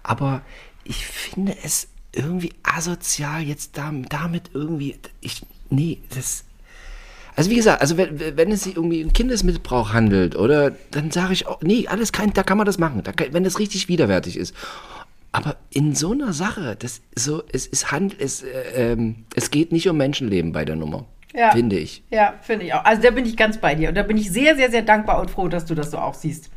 Aber 0.03 0.41
ich 0.87 1.05
finde 1.05 1.55
es 1.63 1.87
irgendwie 2.13 2.53
asozial, 2.63 3.41
jetzt 3.41 3.77
da, 3.77 3.93
damit 4.09 4.51
irgendwie, 4.53 4.95
ich, 5.21 5.41
nee, 5.69 5.99
das, 6.15 6.43
also 7.35 7.49
wie 7.49 7.55
gesagt, 7.55 7.81
also 7.81 7.97
wenn, 7.97 8.19
wenn 8.19 8.51
es 8.51 8.63
sich 8.63 8.75
irgendwie 8.75 9.03
um 9.03 9.13
Kindesmissbrauch 9.13 9.93
handelt, 9.93 10.35
oder, 10.35 10.71
dann 10.91 11.11
sage 11.11 11.33
ich 11.33 11.47
auch, 11.47 11.61
nee, 11.61 11.87
alles 11.87 12.11
kein, 12.11 12.33
da 12.33 12.43
kann 12.43 12.57
man 12.57 12.65
das 12.65 12.77
machen, 12.77 13.03
da 13.03 13.11
kann, 13.11 13.33
wenn 13.33 13.43
das 13.43 13.59
richtig 13.59 13.87
widerwärtig 13.87 14.37
ist. 14.37 14.55
Aber 15.31 15.57
in 15.69 15.93
so 15.93 16.13
einer 16.13 16.33
Sache, 16.33 16.75
das 16.79 17.01
so, 17.15 17.43
es 17.51 17.67
ist 17.67 17.91
Hand, 17.91 18.15
es, 18.19 18.41
äh, 18.41 18.91
ähm, 18.91 19.25
es 19.35 19.51
geht 19.51 19.71
nicht 19.71 19.87
um 19.87 19.97
Menschenleben 19.97 20.51
bei 20.51 20.65
der 20.65 20.75
Nummer. 20.75 21.05
Ja. 21.35 21.51
Finde 21.51 21.77
ich. 21.77 22.01
Ja, 22.09 22.33
finde 22.41 22.65
ich 22.65 22.73
auch. 22.73 22.83
Also 22.83 23.03
da 23.03 23.11
bin 23.11 23.25
ich 23.25 23.37
ganz 23.37 23.59
bei 23.59 23.75
dir. 23.75 23.89
Und 23.89 23.95
da 23.95 24.01
bin 24.01 24.17
ich 24.17 24.31
sehr, 24.31 24.55
sehr, 24.55 24.71
sehr 24.71 24.81
dankbar 24.81 25.19
und 25.21 25.29
froh, 25.29 25.47
dass 25.49 25.65
du 25.65 25.75
das 25.75 25.91
so 25.91 25.99
auch 25.99 26.15
siehst. 26.15 26.49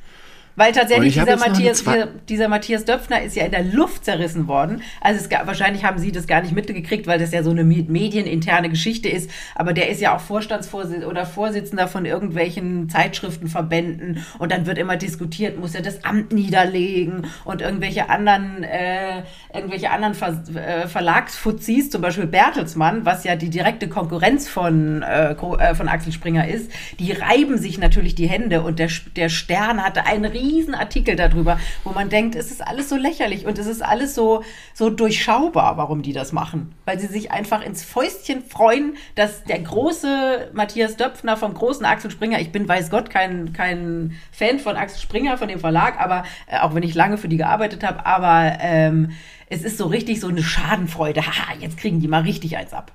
Weil 0.60 0.72
tatsächlich 0.72 1.14
dieser 1.14 1.38
Matthias, 1.38 1.78
dieser, 1.78 2.06
dieser 2.28 2.48
Matthias 2.48 2.84
Döpfner 2.84 3.22
ist 3.22 3.34
ja 3.34 3.46
in 3.46 3.50
der 3.50 3.64
Luft 3.64 4.04
zerrissen 4.04 4.46
worden. 4.46 4.82
Also 5.00 5.24
es, 5.24 5.30
wahrscheinlich 5.46 5.84
haben 5.84 5.98
sie 5.98 6.12
das 6.12 6.26
gar 6.26 6.42
nicht 6.42 6.54
mitgekriegt, 6.54 7.06
weil 7.06 7.18
das 7.18 7.32
ja 7.32 7.42
so 7.42 7.50
eine 7.50 7.64
me- 7.64 7.86
medieninterne 7.88 8.68
Geschichte 8.68 9.08
ist. 9.08 9.30
Aber 9.54 9.72
der 9.72 9.88
ist 9.88 10.02
ja 10.02 10.14
auch 10.14 10.20
Vorstandsvorsitzender 10.20 11.08
oder 11.08 11.24
Vorsitzender 11.24 11.88
von 11.88 12.04
irgendwelchen 12.04 12.90
Zeitschriftenverbänden. 12.90 14.22
Und 14.38 14.52
dann 14.52 14.66
wird 14.66 14.76
immer 14.76 14.98
diskutiert, 14.98 15.58
muss 15.58 15.74
er 15.74 15.80
das 15.80 16.04
Amt 16.04 16.34
niederlegen 16.34 17.28
und 17.46 17.62
irgendwelche 17.62 18.10
anderen, 18.10 18.62
äh, 18.62 19.22
irgendwelche 19.54 19.90
anderen 19.90 20.12
Ver 20.12 20.42
äh, 20.54 20.88
Verlagsfuzis, 20.88 21.88
zum 21.88 22.02
Beispiel 22.02 22.26
Bertelsmann, 22.26 23.06
was 23.06 23.24
ja 23.24 23.34
die 23.34 23.48
direkte 23.48 23.88
Konkurrenz 23.88 24.46
von, 24.46 25.00
äh, 25.00 25.30
äh, 25.32 25.74
von 25.74 25.88
Axel 25.88 26.12
Springer 26.12 26.46
ist, 26.48 26.70
die 26.98 27.12
reiben 27.12 27.56
sich 27.56 27.78
natürlich 27.78 28.14
die 28.14 28.28
Hände 28.28 28.60
und 28.60 28.78
der, 28.78 28.90
der 29.16 29.30
Stern 29.30 29.82
hatte 29.82 30.04
einen 30.04 30.26
riesen 30.26 30.49
Artikel 30.74 31.16
darüber, 31.16 31.58
wo 31.84 31.90
man 31.90 32.08
denkt, 32.08 32.34
es 32.34 32.50
ist 32.50 32.66
alles 32.66 32.88
so 32.88 32.96
lächerlich 32.96 33.46
und 33.46 33.58
es 33.58 33.66
ist 33.66 33.82
alles 33.82 34.14
so, 34.14 34.42
so 34.74 34.90
durchschaubar, 34.90 35.76
warum 35.76 36.02
die 36.02 36.12
das 36.12 36.32
machen. 36.32 36.74
Weil 36.84 36.98
sie 36.98 37.06
sich 37.06 37.30
einfach 37.30 37.64
ins 37.64 37.82
Fäustchen 37.82 38.42
freuen, 38.42 38.96
dass 39.14 39.44
der 39.44 39.60
große 39.60 40.50
Matthias 40.52 40.96
Döpfner 40.96 41.36
vom 41.36 41.54
großen 41.54 41.84
Axel 41.84 42.10
Springer, 42.10 42.40
ich 42.40 42.52
bin 42.52 42.68
weiß 42.68 42.90
Gott 42.90 43.10
kein, 43.10 43.52
kein 43.52 44.16
Fan 44.32 44.58
von 44.58 44.76
Axel 44.76 45.00
Springer, 45.00 45.38
von 45.38 45.48
dem 45.48 45.60
Verlag, 45.60 46.00
aber 46.00 46.24
äh, 46.46 46.58
auch 46.58 46.74
wenn 46.74 46.82
ich 46.82 46.94
lange 46.94 47.18
für 47.18 47.28
die 47.28 47.36
gearbeitet 47.36 47.84
habe, 47.84 48.04
aber 48.06 48.58
ähm, 48.60 49.10
es 49.48 49.62
ist 49.62 49.78
so 49.78 49.86
richtig 49.86 50.20
so 50.20 50.28
eine 50.28 50.42
Schadenfreude. 50.42 51.26
Haha, 51.26 51.54
jetzt 51.58 51.76
kriegen 51.76 52.00
die 52.00 52.08
mal 52.08 52.22
richtig 52.22 52.56
eins 52.56 52.72
ab. 52.72 52.92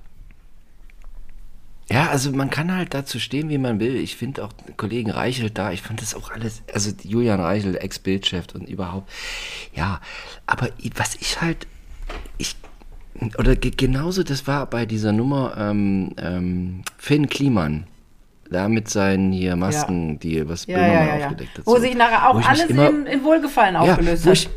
Ja, 1.91 2.09
also 2.09 2.31
man 2.31 2.49
kann 2.49 2.73
halt 2.75 2.93
dazu 2.95 3.19
stehen, 3.19 3.49
wie 3.49 3.59
man 3.59 3.79
will. 3.79 3.95
Ich 3.95 4.15
finde 4.15 4.43
auch 4.43 4.51
Kollegen 4.75 5.11
Reichelt 5.11 5.57
da, 5.57 5.71
ich 5.71 5.83
fand 5.83 6.01
das 6.01 6.15
auch 6.15 6.31
alles, 6.31 6.63
also 6.73 6.91
Julian 7.03 7.39
Reichelt, 7.39 7.75
Ex-Bildchef 7.75 8.45
und 8.55 8.67
überhaupt. 8.67 9.09
Ja, 9.75 10.01
aber 10.47 10.69
was 10.95 11.15
ich 11.15 11.41
halt, 11.41 11.67
ich, 12.39 12.55
oder 13.37 13.55
ge 13.55 13.71
genauso, 13.75 14.23
das 14.23 14.47
war 14.47 14.65
bei 14.67 14.87
dieser 14.87 15.11
Nummer 15.11 15.55
ähm, 15.57 16.15
ähm, 16.17 16.81
Finn 16.97 17.29
Kliman. 17.29 17.85
Da 18.49 18.69
mit 18.69 18.89
seinen 18.89 19.31
hier 19.31 19.55
Masken, 19.55 20.19
die 20.19 20.47
was 20.47 20.67
Ja, 20.67 20.77
Böhmermann 20.77 20.95
ja, 20.95 21.05
ja, 21.07 21.17
ja. 21.17 21.25
aufgedeckt 21.25 21.57
hat. 21.57 21.65
Wo 21.65 21.75
so. 21.75 21.81
sich 21.81 21.95
nachher 21.95 22.29
auch 22.29 22.47
alles 22.47 22.65
immer- 22.69 22.89
in, 22.89 23.05
in 23.07 23.23
Wohlgefallen 23.23 23.73
ja, 23.73 23.81
aufgelöst 23.81 24.25
hat. 24.25 24.33
ich, 24.33 24.49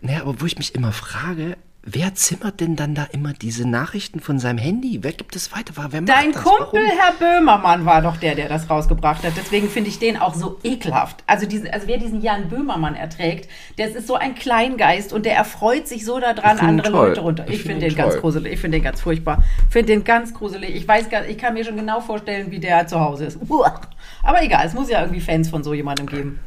naja, 0.00 0.20
aber 0.22 0.40
wo 0.40 0.46
ich 0.46 0.56
mich 0.56 0.74
immer 0.74 0.92
frage, 0.92 1.56
wer 1.88 2.14
zimmert 2.14 2.60
denn 2.60 2.74
dann 2.74 2.94
da 2.94 3.06
immer 3.12 3.32
diese 3.32 3.66
Nachrichten 3.66 4.18
von 4.20 4.38
seinem 4.40 4.58
Handy? 4.58 4.98
Wer 5.02 5.12
gibt 5.12 5.36
es 5.36 5.52
weiter? 5.52 5.72
Wer 5.76 6.00
macht 6.00 6.10
Dein 6.10 6.32
das? 6.32 6.42
Kumpel, 6.42 6.80
Warum? 6.82 6.98
Herr 6.98 7.12
Böhmermann, 7.18 7.86
war 7.86 8.02
doch 8.02 8.16
der, 8.16 8.34
der 8.34 8.48
das 8.48 8.68
rausgebracht 8.68 9.22
hat. 9.22 9.32
Deswegen 9.36 9.68
finde 9.70 9.90
ich 9.90 9.98
den 9.98 10.16
auch 10.16 10.34
so 10.34 10.58
ekelhaft. 10.64 11.22
Also, 11.26 11.46
diese, 11.46 11.72
also 11.72 11.86
wer 11.86 11.98
diesen 11.98 12.20
Jan 12.20 12.48
Böhmermann 12.48 12.96
erträgt, 12.96 13.48
der 13.78 13.94
ist 13.94 14.06
so 14.06 14.16
ein 14.16 14.34
Kleingeist 14.34 15.12
und 15.12 15.24
der 15.24 15.36
erfreut 15.36 15.86
sich 15.86 16.04
so 16.04 16.18
daran, 16.18 16.58
find 16.58 16.68
andere 16.70 16.90
toll. 16.90 17.08
Leute 17.08 17.20
runter. 17.20 17.44
Ich 17.46 17.54
Ich, 17.54 17.62
find 17.62 17.72
finde 17.74 17.86
ihn 17.86 17.90
den 17.90 17.96
ganz 17.96 18.16
gruselig. 18.20 18.52
Ich 18.52 18.60
finde 18.60 18.78
den 18.78 18.84
ganz 18.84 19.00
furchtbar. 19.00 19.44
Ich 19.68 19.72
finde 19.72 19.92
den 19.92 20.04
ganz 20.04 20.34
gruselig. 20.34 20.74
Ich 20.74 20.86
weiß 20.88 21.08
gar, 21.08 21.24
ich 21.24 21.38
kann 21.38 21.54
mir 21.54 21.64
schon 21.64 21.76
genau 21.76 22.00
vorstellen, 22.00 22.50
wie 22.50 22.58
der 22.58 22.86
zu 22.88 23.00
Hause 23.00 23.26
ist. 23.26 23.38
Uah. 23.48 23.80
Aber 24.24 24.42
egal, 24.42 24.66
es 24.66 24.74
muss 24.74 24.90
ja 24.90 25.00
irgendwie 25.00 25.20
Fans 25.20 25.48
von 25.48 25.62
so 25.62 25.72
jemandem 25.72 26.06
geben. 26.06 26.40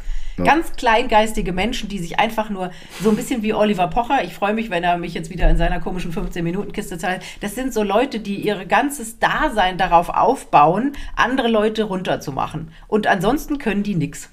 Ganz 0.46 0.74
kleingeistige 0.74 1.54
Menschen, 1.54 1.90
die 1.90 2.00
sich 2.00 2.20
einfach 2.20 2.50
nur 2.50 2.72
so 3.02 3.10
ein 3.10 3.16
bisschen 3.16 3.42
wie 3.42 3.54
Oliver 3.54 3.88
Pocher, 3.88 4.24
ich 4.24 4.34
freue 4.34 4.54
mich, 4.54 4.70
wenn 4.70 4.84
er 4.84 4.98
mich 4.98 5.14
jetzt 5.14 5.30
wieder 5.30 5.50
in 5.50 5.58
seiner 5.58 5.80
komischen 5.80 6.14
15-Minuten-Kiste 6.14 6.98
zeigt. 6.98 7.24
Das 7.42 7.56
sind 7.56 7.74
so 7.74 7.84
Leute, 7.84 8.20
die 8.20 8.36
ihr 8.36 8.66
ganzes 8.66 9.20
Dasein 9.20 9.78
darauf 9.78 10.10
aufbauen, 10.10 10.94
andere 11.16 11.48
Leute 11.48 11.84
runterzumachen. 11.84 12.72
Und 12.88 13.08
ansonsten 13.08 13.58
können 13.58 13.84
die 13.84 13.96
nix. 13.96 14.30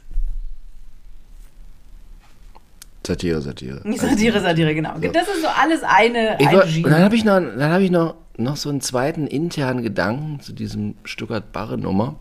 Satire, 3.06 3.40
Satire. 3.40 3.80
Satire, 3.96 4.40
Satire, 4.40 4.74
genau. 4.74 4.94
Das 4.98 5.28
ist 5.28 5.42
so 5.42 5.48
alles 5.48 5.82
eine, 5.82 6.36
Ich 6.40 6.46
war, 6.46 6.64
und 6.64 6.90
dann 6.90 7.02
habe 7.02 7.14
ich, 7.16 7.24
noch, 7.24 7.40
dann 7.40 7.70
hab 7.72 7.80
ich 7.80 7.90
noch, 7.90 8.16
noch 8.36 8.56
so 8.56 8.68
einen 8.68 8.80
zweiten 8.80 9.26
internen 9.26 9.82
Gedanken 9.82 10.40
zu 10.40 10.52
diesem 10.52 10.96
Stuttgart-Barre-Nummer, 11.04 12.16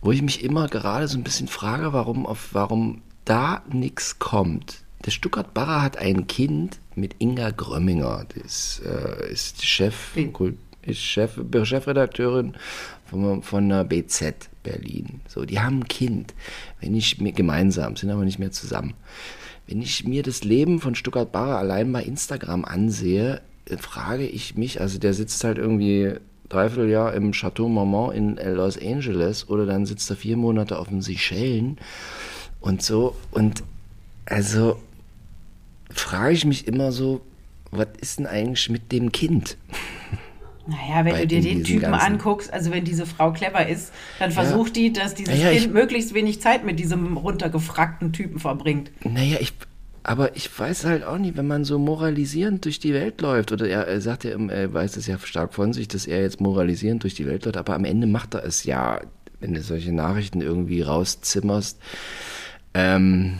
wo 0.00 0.12
ich 0.12 0.22
mich 0.22 0.42
immer 0.44 0.68
gerade 0.68 1.08
so 1.08 1.18
ein 1.18 1.24
bisschen 1.24 1.48
frage, 1.48 1.92
warum, 1.92 2.26
auf, 2.26 2.50
warum 2.52 3.02
da 3.24 3.62
nichts 3.70 4.18
kommt. 4.18 4.82
Der 5.04 5.10
Stuttgart-Barre 5.10 5.82
hat 5.82 5.98
ein 5.98 6.26
Kind 6.26 6.78
mit 6.94 7.16
Inga 7.18 7.50
Grömminger, 7.50 8.26
ist, 8.44 8.82
äh, 8.84 9.30
ist 9.32 9.64
Chef? 9.64 10.14
Kult- 10.32 10.56
ist 10.82 11.00
Chef, 11.00 11.38
Chefredakteurin 11.64 12.54
von, 13.04 13.42
von 13.42 13.68
der 13.68 13.84
BZ 13.84 14.48
Berlin. 14.62 15.20
So, 15.28 15.44
die 15.44 15.60
haben 15.60 15.80
ein 15.80 15.88
Kind, 15.88 16.34
wenn 16.80 16.94
ich 16.94 17.20
mir 17.20 17.32
gemeinsam, 17.32 17.96
sind 17.96 18.10
aber 18.10 18.24
nicht 18.24 18.38
mehr 18.38 18.52
zusammen. 18.52 18.94
Wenn 19.66 19.82
ich 19.82 20.04
mir 20.04 20.22
das 20.22 20.44
Leben 20.44 20.80
von 20.80 20.94
Stuttgart 20.94 21.30
Barre 21.30 21.56
allein 21.56 21.92
bei 21.92 22.02
Instagram 22.02 22.64
ansehe, 22.64 23.42
äh, 23.68 23.76
frage 23.76 24.26
ich 24.26 24.56
mich, 24.56 24.80
also 24.80 24.98
der 24.98 25.14
sitzt 25.14 25.44
halt 25.44 25.58
irgendwie 25.58 26.14
dreiviertel 26.48 26.88
Jahr 26.90 27.14
im 27.14 27.32
Chateau 27.32 27.68
Marmont 27.68 28.14
in 28.14 28.36
Los 28.54 28.78
Angeles 28.80 29.48
oder 29.48 29.66
dann 29.66 29.86
sitzt 29.86 30.08
er 30.10 30.16
vier 30.16 30.36
Monate 30.36 30.78
auf 30.78 30.88
den 30.88 31.02
Seychellen 31.02 31.78
und 32.60 32.82
so 32.82 33.14
und 33.30 33.62
also 34.26 34.78
frage 35.90 36.32
ich 36.34 36.44
mich 36.44 36.66
immer 36.66 36.92
so, 36.92 37.20
was 37.70 37.88
ist 38.00 38.18
denn 38.18 38.26
eigentlich 38.26 38.68
mit 38.70 38.92
dem 38.92 39.12
Kind? 39.12 39.56
Naja, 40.66 41.04
wenn 41.06 41.12
bei 41.12 41.20
du 41.22 41.26
dir 41.28 41.40
den 41.40 41.64
Typen 41.64 41.80
ganzen- 41.90 42.06
anguckst, 42.14 42.52
also 42.52 42.70
wenn 42.70 42.84
diese 42.84 43.06
Frau 43.06 43.32
clever 43.32 43.66
ist, 43.66 43.90
dann 44.18 44.30
versucht 44.30 44.76
die, 44.76 44.92
dass 44.92 45.14
dieses 45.14 45.34
Naja, 45.38 45.58
Kind 45.58 45.72
möglichst 45.72 46.12
wenig 46.12 46.42
Zeit 46.42 46.64
mit 46.66 46.78
diesem 46.78 47.16
runtergefrackten 47.16 48.12
Typen 48.12 48.38
verbringt. 48.38 48.90
Naja, 49.02 49.38
ich, 49.40 49.54
aber 50.08 50.34
ich 50.36 50.58
weiß 50.58 50.84
halt 50.86 51.04
auch 51.04 51.18
nicht, 51.18 51.36
wenn 51.36 51.46
man 51.46 51.64
so 51.64 51.78
moralisierend 51.78 52.64
durch 52.64 52.78
die 52.80 52.94
Welt 52.94 53.20
läuft, 53.20 53.52
oder 53.52 53.68
er, 53.68 53.86
er 53.86 54.00
sagt 54.00 54.24
ja, 54.24 54.30
er 54.30 54.72
weiß 54.72 54.96
es 54.96 55.06
ja 55.06 55.18
stark 55.18 55.52
von 55.52 55.72
sich, 55.74 55.86
dass 55.88 56.06
er 56.06 56.22
jetzt 56.22 56.40
moralisierend 56.40 57.02
durch 57.02 57.14
die 57.14 57.26
Welt 57.26 57.44
läuft, 57.44 57.58
aber 57.58 57.74
am 57.74 57.84
Ende 57.84 58.06
macht 58.06 58.32
er 58.34 58.42
es 58.44 58.64
ja, 58.64 59.00
wenn 59.40 59.52
du 59.54 59.60
solche 59.62 59.92
Nachrichten 59.92 60.40
irgendwie 60.40 60.80
rauszimmerst. 60.80 61.78
Ähm, 62.74 63.38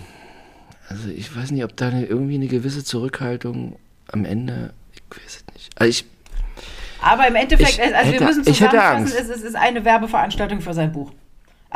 also 0.88 1.08
ich 1.08 1.34
weiß 1.34 1.50
nicht, 1.52 1.64
ob 1.64 1.76
da 1.76 1.90
irgendwie 1.90 2.34
eine 2.34 2.48
gewisse 2.48 2.84
Zurückhaltung 2.84 3.76
am 4.12 4.24
Ende, 4.24 4.72
ich 4.94 5.02
weiß 5.10 5.36
es 5.48 5.54
nicht. 5.54 5.70
Also 5.80 5.88
ich, 5.90 6.04
Aber 7.00 7.26
im 7.28 7.34
Endeffekt, 7.36 7.74
Ich 7.78 7.82
also 7.82 7.94
wir 7.94 8.12
hätte- 8.12 8.24
müssen 8.24 8.42
ich 8.46 8.60
hätte 8.60 8.70
zusammenfassen, 8.76 9.16
es 9.34 9.42
ist 9.42 9.56
eine 9.56 9.84
Werbeveranstaltung 9.84 10.60
für 10.60 10.74
sein 10.74 10.92
Buch. 10.92 11.12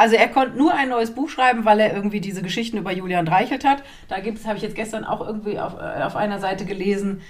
Also 0.03 0.17
er 0.17 0.27
konnte 0.27 0.59
nur 0.59 0.75
ein 0.75 0.89
neues 0.89 1.15
Buch 1.15 1.29
schreiben, 1.29 1.65
weil 1.65 1.79
er 1.79 1.95
irgendwie 1.95 2.21
diese 2.21 2.43
Geschichten 2.43 2.77
über 2.77 2.91
Julian 2.91 3.29
Reichelt 3.29 3.65
hat. 3.65 3.85
Da 4.09 4.19
gibt 4.19 4.37
es, 4.39 4.47
habe 4.47 4.57
ich 4.57 4.63
jetzt 4.65 4.75
gestern 4.75 5.05
auch 5.05 5.25
irgendwie 5.25 5.61
auf, 5.61 5.75
äh, 5.75 6.03
auf 6.03 6.17
einer 6.17 6.41
Seite 6.41 6.65
gelesen, 6.65 7.21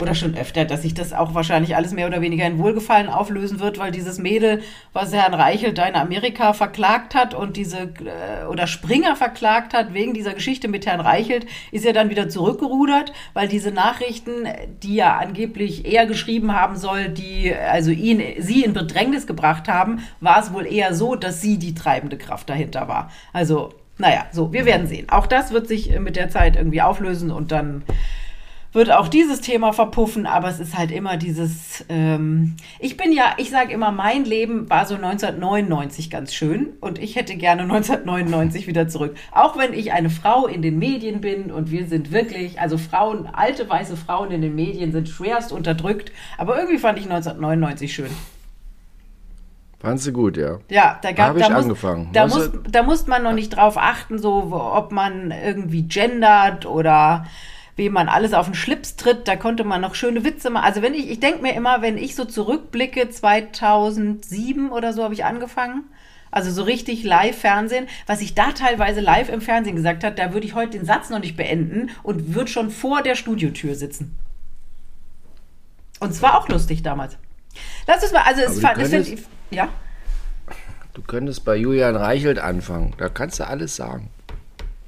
oder 0.00 0.14
schon 0.14 0.36
öfter, 0.36 0.64
dass 0.64 0.82
sich 0.82 0.94
das 0.94 1.12
auch 1.12 1.34
wahrscheinlich 1.34 1.76
alles 1.76 1.92
mehr 1.92 2.06
oder 2.06 2.20
weniger 2.20 2.46
in 2.46 2.58
Wohlgefallen 2.58 3.08
auflösen 3.08 3.60
wird, 3.60 3.78
weil 3.78 3.90
dieses 3.90 4.18
Mädel, 4.18 4.62
was 4.92 5.12
Herrn 5.12 5.34
Reichelt 5.34 5.78
da 5.78 5.86
in 5.86 5.94
Amerika 5.94 6.52
verklagt 6.52 7.14
hat 7.14 7.34
und 7.34 7.56
diese, 7.56 7.78
äh, 7.78 8.46
oder 8.48 8.66
Springer 8.66 9.16
verklagt 9.16 9.74
hat 9.74 9.94
wegen 9.94 10.14
dieser 10.14 10.34
Geschichte 10.34 10.68
mit 10.68 10.86
Herrn 10.86 11.00
Reichelt, 11.00 11.46
ist 11.72 11.84
ja 11.84 11.92
dann 11.92 12.10
wieder 12.10 12.28
zurückgerudert, 12.28 13.12
weil 13.34 13.48
diese 13.48 13.70
Nachrichten, 13.70 14.46
die 14.82 14.94
ja 14.94 15.16
angeblich 15.16 15.84
er 15.84 16.06
geschrieben 16.06 16.54
haben 16.54 16.76
soll, 16.76 17.08
die 17.08 17.54
also 17.54 17.90
ihn, 17.90 18.22
sie 18.38 18.64
in 18.64 18.72
Bedrängnis 18.72 19.26
gebracht 19.26 19.68
haben, 19.68 20.00
war 20.20 20.40
es 20.40 20.52
wohl 20.52 20.66
eher 20.66 20.94
so, 20.94 21.14
dass 21.14 21.40
sie 21.40 21.58
die 21.58 21.74
treibende 21.74 22.18
Kraft 22.18 22.48
dahinter 22.48 22.88
war. 22.88 23.10
Also 23.32 23.70
Naja, 24.00 24.26
so, 24.30 24.52
wir 24.52 24.64
werden 24.64 24.86
sehen. 24.86 25.08
Auch 25.08 25.26
das 25.26 25.50
wird 25.50 25.66
sich 25.66 25.98
mit 25.98 26.14
der 26.14 26.28
Zeit 26.28 26.54
irgendwie 26.54 26.82
auflösen 26.82 27.32
und 27.32 27.50
dann 27.50 27.82
wird 28.72 28.92
auch 28.92 29.08
dieses 29.08 29.40
Thema 29.40 29.72
verpuffen, 29.72 30.26
aber 30.26 30.48
es 30.48 30.60
ist 30.60 30.76
halt 30.76 30.90
immer 30.90 31.16
dieses, 31.16 31.84
ähm, 31.88 32.56
ich 32.78 32.96
bin 32.96 33.12
ja, 33.12 33.34
ich 33.38 33.50
sage 33.50 33.72
immer, 33.72 33.92
mein 33.92 34.24
Leben 34.24 34.68
war 34.68 34.84
so 34.84 34.94
1999 34.94 36.10
ganz 36.10 36.34
schön 36.34 36.74
und 36.80 36.98
ich 36.98 37.16
hätte 37.16 37.36
gerne 37.36 37.62
1999 37.62 38.66
wieder 38.66 38.86
zurück. 38.88 39.16
Auch 39.32 39.56
wenn 39.56 39.72
ich 39.72 39.92
eine 39.92 40.10
Frau 40.10 40.46
in 40.46 40.60
den 40.60 40.78
Medien 40.78 41.20
bin 41.20 41.50
und 41.50 41.70
wir 41.70 41.86
sind 41.86 42.12
wirklich, 42.12 42.60
also 42.60 42.76
Frauen, 42.76 43.26
alte 43.26 43.68
weiße 43.68 43.96
Frauen 43.96 44.30
in 44.30 44.42
den 44.42 44.54
Medien 44.54 44.92
sind 44.92 45.08
schwerst 45.08 45.50
unterdrückt, 45.50 46.12
aber 46.36 46.58
irgendwie 46.58 46.78
fand 46.78 46.98
ich 46.98 47.04
1999 47.04 47.92
schön. 47.94 48.10
Fandst 49.80 50.08
du 50.08 50.12
gut, 50.12 50.36
ja. 50.36 50.58
Ja, 50.68 50.98
da 51.02 51.12
gab 51.12 51.28
Hab 51.28 51.36
ich 51.36 51.42
da 51.44 51.50
muss, 51.50 51.62
angefangen. 51.62 52.10
Da, 52.12 52.26
muss, 52.26 52.50
da 52.68 52.82
musste 52.82 53.08
man 53.08 53.22
noch 53.22 53.32
nicht 53.32 53.50
drauf 53.50 53.78
achten, 53.78 54.18
so 54.18 54.50
ob 54.52 54.90
man 54.90 55.30
irgendwie 55.30 55.82
gendert 55.82 56.66
oder 56.66 57.24
wem 57.78 57.92
man 57.94 58.08
alles 58.08 58.34
auf 58.34 58.46
den 58.46 58.54
Schlips 58.54 58.96
tritt. 58.96 59.26
Da 59.28 59.36
konnte 59.36 59.64
man 59.64 59.80
noch 59.80 59.94
schöne 59.94 60.24
Witze 60.24 60.50
machen. 60.50 60.64
Also 60.64 60.82
wenn 60.82 60.92
ich, 60.94 61.08
ich 61.10 61.20
denke 61.20 61.40
mir 61.40 61.54
immer, 61.54 61.80
wenn 61.80 61.96
ich 61.96 62.14
so 62.14 62.24
zurückblicke, 62.26 63.08
2007 63.08 64.70
oder 64.70 64.92
so 64.92 65.02
habe 65.04 65.14
ich 65.14 65.24
angefangen. 65.24 65.84
Also 66.30 66.50
so 66.50 66.62
richtig 66.64 67.04
Live-Fernsehen. 67.04 67.86
Was 68.06 68.20
ich 68.20 68.34
da 68.34 68.52
teilweise 68.52 69.00
live 69.00 69.30
im 69.30 69.40
Fernsehen 69.40 69.76
gesagt 69.76 70.04
hat, 70.04 70.18
da 70.18 70.34
würde 70.34 70.46
ich 70.46 70.54
heute 70.54 70.76
den 70.76 70.84
Satz 70.84 71.08
noch 71.08 71.20
nicht 71.20 71.36
beenden 71.38 71.88
und 72.02 72.34
würde 72.34 72.50
schon 72.50 72.70
vor 72.70 73.02
der 73.02 73.14
Studiotür 73.14 73.74
sitzen. 73.74 74.18
Und 76.00 76.10
es 76.10 76.20
war 76.20 76.38
auch 76.38 76.48
lustig 76.48 76.82
damals. 76.82 77.16
Lass 77.86 78.02
uns 78.02 78.12
mal, 78.12 78.22
also 78.22 78.42
es 78.42 78.56
es 78.56 78.62
könntest- 78.62 79.12
ich, 79.12 79.20
ja. 79.50 79.68
Du 80.94 81.02
könntest 81.02 81.44
bei 81.44 81.56
Julian 81.56 81.96
Reichelt 81.96 82.38
anfangen. 82.38 82.92
Da 82.98 83.08
kannst 83.08 83.38
du 83.40 83.46
alles 83.46 83.76
sagen. 83.76 84.10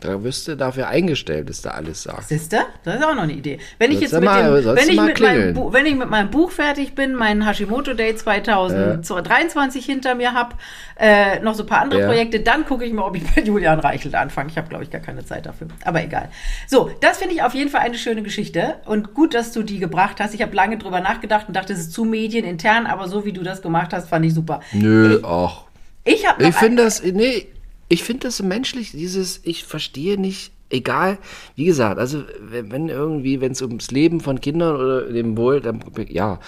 Da 0.00 0.23
wirst 0.25 0.49
du 0.49 0.57
dafür 0.57 0.88
eingestellt, 0.88 1.49
dass 1.50 1.61
du 1.62 1.73
alles 1.73 2.02
sagst. 2.04 2.30
Siehst 2.30 2.52
du? 2.52 2.57
Das 2.85 2.97
ist 2.97 3.04
auch 3.04 3.14
noch 3.14 3.23
eine 3.25 3.33
Idee. 3.35 3.59
Wenn 3.78 3.90
ich 3.92 3.99
Sollst 3.99 4.12
jetzt 4.12 4.12
du 4.14 4.21
mit, 4.21 4.28
mal- 4.30 4.62
dem, 4.62 4.76
wenn, 4.76 4.83
ich 4.83 4.87
mit 4.88 4.97
meinem 4.97 5.14
klingeln. 5.14 5.54
Bu- 5.54 5.73
wenn 5.73 5.87
ich 5.87 5.95
mit 5.95 6.09
meinem 6.11 6.30
Buch 6.30 6.50
fertig 6.50 6.95
bin, 6.95 7.14
mein 7.14 7.47
Hashimoto 7.47 7.95
Day 7.95 8.14
2023 8.16 9.85
hinter 9.85 10.14
mir 10.14 10.33
habe, 10.35 10.54
äh, 10.99 11.40
noch 11.40 11.54
so 11.54 11.62
ein 11.62 11.66
paar 11.66 11.83
andere 11.83 12.00
Ja. 12.00 12.07
Projekte, 12.07 12.40
dann 12.40 12.64
gucke 12.66 12.85
ich 12.85 12.92
mal, 12.92 13.02
ob 13.02 13.16
ich 13.16 13.25
bei 13.35 13.42
Julian 13.42 13.80
Reichelt 13.80 14.14
anfange. 14.14 14.50
Ich 14.50 14.57
habe, 14.57 14.69
glaube 14.69 14.85
ich, 14.85 14.90
gar 14.90 15.00
keine 15.00 15.25
Zeit 15.25 15.47
dafür. 15.47 15.69
Aber 15.85 16.02
egal. 16.02 16.28
So, 16.66 16.90
das 17.00 17.19
finde 17.19 17.35
ich 17.35 17.42
auf 17.42 17.54
jeden 17.54 17.71
Fall 17.71 17.80
eine 17.83 17.97
schöne 17.99 18.23
Geschichte. 18.23 18.76
Und 18.87 19.14
gut, 19.14 19.35
dass 19.35 19.52
du 19.52 19.62
die 19.62 19.78
gebracht 19.78 20.16
hast. 20.21 20.35
Ich 20.35 20.42
habe 20.42 20.54
lange 20.54 20.78
drüber 20.78 21.00
nachgedacht 21.00 21.47
und 21.49 21.54
dachte, 21.57 21.73
es 21.73 21.80
ist 21.80 21.92
zu 21.92 22.04
medienintern, 22.04 22.87
aber 22.87 23.09
so 23.09 23.25
wie 23.25 23.33
du 23.33 23.42
das 23.42 23.62
gemacht 23.62 23.92
hast, 23.92 24.09
fand 24.09 24.25
ich 24.26 24.35
super. 24.35 24.61
Nö, 24.73 25.21
ach. 25.25 25.62
Ich 26.04 26.25
Ich 26.38 26.54
finde 26.54 26.85
das, 26.85 27.02
nee, 27.02 27.47
ich 27.90 28.02
finde 28.04 28.28
das 28.28 28.40
menschlich, 28.40 28.92
dieses, 28.92 29.40
ich 29.44 29.64
verstehe 29.64 30.18
nicht, 30.18 30.52
egal, 30.70 31.18
wie 31.56 31.64
gesagt, 31.66 31.99
also 31.99 32.23
wenn, 32.40 32.88
irgendwie, 32.88 33.40
wenn 33.42 33.52
es 33.52 33.61
ums 33.61 33.90
Leben 33.90 34.20
von 34.20 34.40
Kindern 34.40 34.76
oder 34.76 35.12
dem 35.12 35.37
Wohl, 35.37 35.61
dann, 35.61 35.82
ja, 36.09 36.38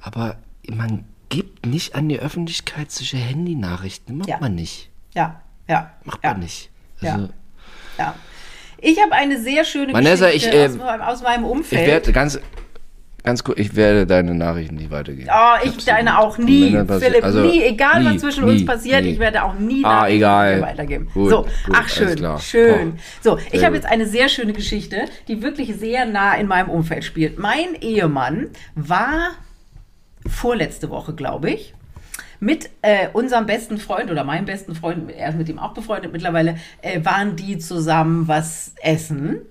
aber 0.00 0.36
man 0.72 1.04
gibt 1.28 1.66
nicht 1.66 1.94
an 1.96 2.08
die 2.08 2.18
Öffentlichkeit 2.20 2.90
solche 2.92 3.16
Handynachrichten, 3.16 4.18
macht 4.18 4.28
Ja. 4.28 4.38
man 4.40 4.54
nicht, 4.54 4.88
Ja, 5.14 5.42
ja. 5.68 5.92
macht 6.04 6.22
ja. 6.24 6.30
man 6.32 6.40
nicht. 6.40 6.70
Ja. 7.00 7.14
Also, 7.14 7.28
Ja. 7.98 8.14
Ich 8.84 9.00
habe 9.00 9.12
eine 9.12 9.40
sehr 9.40 9.64
schöne 9.64 9.92
Vanessa, 9.92 10.26
Geschichte 10.26 10.48
ich, 10.50 10.54
äh, 10.54 10.66
aus, 10.66 10.76
meinem- 10.76 11.00
aus 11.02 11.22
meinem 11.22 11.44
ich 11.44 11.50
Umfeld. 11.50 11.86
werde 11.86 12.12
ganz, 12.12 12.40
ganz 13.24 13.44
kurz, 13.44 13.58
ich 13.58 13.76
werde 13.76 14.06
deine 14.06 14.34
Nachrichten 14.34 14.76
nicht 14.76 14.90
weitergeben. 14.90 15.28
Oh, 15.32 15.56
ich 15.62 15.70
Absolut. 15.70 15.88
deine 15.88 16.18
auch 16.18 16.38
nie, 16.38 16.70
Philipp, 16.70 17.24
also, 17.24 17.40
nie, 17.40 17.62
egal 17.62 18.04
was 18.04 18.12
nie, 18.12 18.18
zwischen 18.18 18.44
nie, 18.44 18.50
uns 18.52 18.64
passiert, 18.64 19.04
ich 19.04 19.18
werde 19.18 19.44
auch 19.44 19.54
nie 19.54 19.84
Ah, 19.84 20.00
Nachrichten 20.00 20.16
egal. 20.16 20.60
weitergeben. 20.62 21.08
Gut, 21.14 21.30
so, 21.30 21.42
gut, 21.42 21.76
ach 21.76 21.88
schön, 21.88 22.38
schön. 22.40 22.98
So, 23.20 23.38
ich 23.50 23.64
habe 23.64 23.76
jetzt 23.76 23.86
eine 23.86 24.06
sehr 24.06 24.28
schöne 24.28 24.52
Geschichte, 24.52 25.06
die 25.28 25.42
wirklich 25.42 25.76
sehr 25.76 26.06
nah 26.06 26.34
in 26.34 26.46
meinem 26.46 26.68
Umfeld 26.70 27.04
spielt. 27.04 27.38
Mein 27.38 27.74
Ehemann 27.80 28.50
war 28.74 29.30
vorletzte 30.26 30.90
Woche, 30.90 31.14
glaube 31.14 31.50
ich, 31.50 31.74
mit 32.40 32.70
äh, 32.82 33.06
unserem 33.12 33.46
besten 33.46 33.78
Freund 33.78 34.10
oder 34.10 34.24
meinem 34.24 34.46
besten 34.46 34.74
Freund, 34.74 35.10
er 35.16 35.28
ist 35.28 35.38
mit 35.38 35.48
ihm 35.48 35.60
auch 35.60 35.74
befreundet 35.74 36.12
mittlerweile, 36.12 36.56
äh, 36.80 37.04
waren 37.04 37.36
die 37.36 37.58
zusammen 37.58 38.26
was 38.26 38.74
essen. 38.82 39.42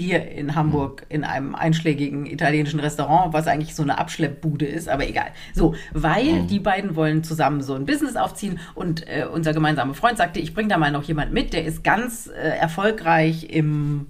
Hier 0.00 0.30
in 0.30 0.54
Hamburg 0.54 1.04
in 1.08 1.24
einem 1.24 1.54
einschlägigen 1.54 2.26
italienischen 2.26 2.80
Restaurant, 2.80 3.32
was 3.32 3.46
eigentlich 3.46 3.74
so 3.74 3.82
eine 3.82 3.98
Abschleppbude 3.98 4.66
ist, 4.66 4.88
aber 4.88 5.06
egal. 5.08 5.28
So, 5.54 5.74
weil 5.92 6.44
die 6.44 6.58
beiden 6.58 6.96
wollen 6.96 7.22
zusammen 7.22 7.62
so 7.62 7.74
ein 7.74 7.86
Business 7.86 8.16
aufziehen 8.16 8.58
und 8.74 9.06
äh, 9.06 9.26
unser 9.30 9.52
gemeinsamer 9.52 9.94
Freund 9.94 10.16
sagte, 10.18 10.40
ich 10.40 10.54
bringe 10.54 10.68
da 10.68 10.78
mal 10.78 10.90
noch 10.90 11.02
jemand 11.02 11.32
mit, 11.32 11.52
der 11.52 11.64
ist 11.64 11.84
ganz 11.84 12.28
äh, 12.28 12.56
erfolgreich 12.58 13.50
im 13.50 14.06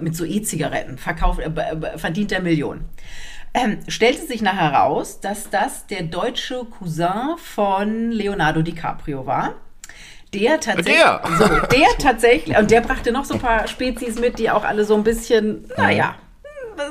mit 0.00 0.16
so 0.16 0.24
E-Zigaretten, 0.24 0.98
verkauft, 0.98 1.40
äh, 1.40 1.48
äh, 1.48 1.98
verdient 1.98 2.32
er 2.32 2.42
Millionen. 2.42 2.84
Ähm, 3.54 3.78
stellte 3.88 4.26
sich 4.26 4.42
nachher 4.42 4.72
heraus, 4.72 5.20
dass 5.20 5.48
das 5.48 5.86
der 5.86 6.02
deutsche 6.02 6.64
Cousin 6.64 7.36
von 7.38 8.10
Leonardo 8.10 8.60
DiCaprio 8.62 9.24
war. 9.24 9.54
Der 10.34 10.60
tatsächlich, 10.60 10.96
Der? 10.96 11.20
So, 11.38 11.46
der 11.46 11.88
tatsächlich, 11.98 12.56
und 12.56 12.70
der 12.70 12.80
brachte 12.80 13.12
noch 13.12 13.24
so 13.24 13.34
ein 13.34 13.40
paar 13.40 13.66
Spezies 13.68 14.18
mit, 14.18 14.38
die 14.38 14.50
auch 14.50 14.64
alle 14.64 14.84
so 14.84 14.94
ein 14.94 15.04
bisschen, 15.04 15.70
naja, 15.76 16.16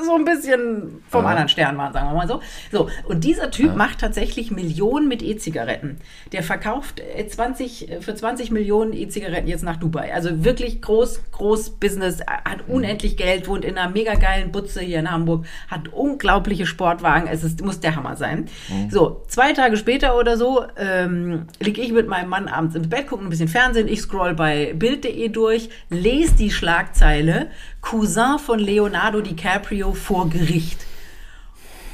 so 0.06 0.16
ein 0.16 0.26
bisschen 0.26 1.04
vom 1.10 1.24
Ja. 1.24 1.30
anderen 1.32 1.50
Stern 1.50 1.78
waren, 1.78 1.94
sagen 1.94 2.08
wir 2.10 2.14
mal 2.16 2.28
so. 2.28 2.42
So, 2.72 2.90
und 3.08 3.24
dieser 3.24 3.52
Typ 3.52 3.76
macht 3.76 4.00
tatsächlich 4.00 4.52
Millionen 4.52 5.08
mit 5.08 5.22
E-Zigaretten. 5.22 5.98
Der 6.32 6.44
verkauft 6.44 7.00
äh, 7.00 7.28
20, 7.28 7.90
äh, 7.92 8.02
für 8.02 8.16
20 8.16 8.52
Millionen 8.52 8.94
E-Zigaretten 8.94 9.48
jetzt 9.48 9.64
nach 9.64 9.78
Dubai. 9.78 10.14
Also 10.14 10.44
wirklich 10.44 10.82
groß, 10.82 11.32
groß 11.32 11.72
Business, 11.72 12.20
äh, 12.22 12.26
hat 12.26 12.68
unendlich 12.68 13.18
Geld, 13.18 13.48
wohnt 13.48 13.66
in 13.66 13.78
einer 13.78 13.90
mega 13.92 14.16
geilen 14.16 14.52
Butze 14.52 14.82
hier 14.82 15.00
in 15.00 15.12
Hamburg, 15.12 15.46
hat 15.70 15.90
unglaubliche 15.94 16.66
Sportwagen. 16.66 17.28
Es 17.28 17.44
ist, 17.44 17.64
muss 17.64 17.80
der 17.80 17.96
Hammer 17.96 18.16
sein. 18.16 18.46
So, 18.90 19.24
zwei 19.28 19.54
Tage 19.54 19.78
später 19.78 20.18
oder 20.18 20.38
so 20.38 20.64
ähm, 20.78 21.48
liege 21.60 21.82
ich 21.82 21.92
mit 21.92 22.08
meinem 22.08 22.30
Mann 22.30 22.48
abends 22.48 22.76
im 22.76 22.90
Bett, 22.90 23.08
gucke 23.08 23.24
ein 23.24 23.30
bisschen 23.30 23.48
Fernsehen, 23.48 23.88
ich 23.88 24.02
scroll 24.02 24.34
bei 24.34 24.74
Bild.de 24.76 25.30
durch, 25.30 25.70
lese 25.90 26.36
die 26.36 26.52
Schlagzeile 26.52 27.48
Cousin 27.82 28.40
von 28.40 28.58
Leonardo 28.60 29.22
DiCaprio 29.22 29.75
vor 29.84 30.30
Gericht. 30.30 30.86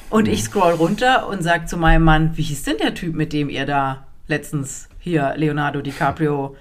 Und 0.09 0.27
ich 0.27 0.43
scroll 0.43 0.73
runter 0.73 1.27
und 1.27 1.41
sag 1.41 1.69
zu 1.69 1.77
meinem 1.77 2.03
Mann, 2.03 2.37
wie 2.37 2.41
hieß 2.41 2.63
denn 2.63 2.77
der 2.77 2.93
Typ, 2.93 3.15
mit 3.15 3.31
dem 3.33 3.49
ihr 3.49 3.65
da 3.65 4.05
letztens 4.27 4.89
hier 4.99 5.33
Leonardo 5.37 5.81
DiCaprio, 5.81 6.55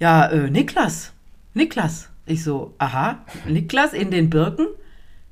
ja, 0.00 0.26
äh, 0.26 0.50
Niklas, 0.50 1.12
Niklas. 1.54 2.08
Ich 2.26 2.44
so, 2.44 2.74
aha, 2.78 3.24
Niklas 3.46 3.92
in 3.92 4.10
den 4.10 4.30
Birken? 4.30 4.66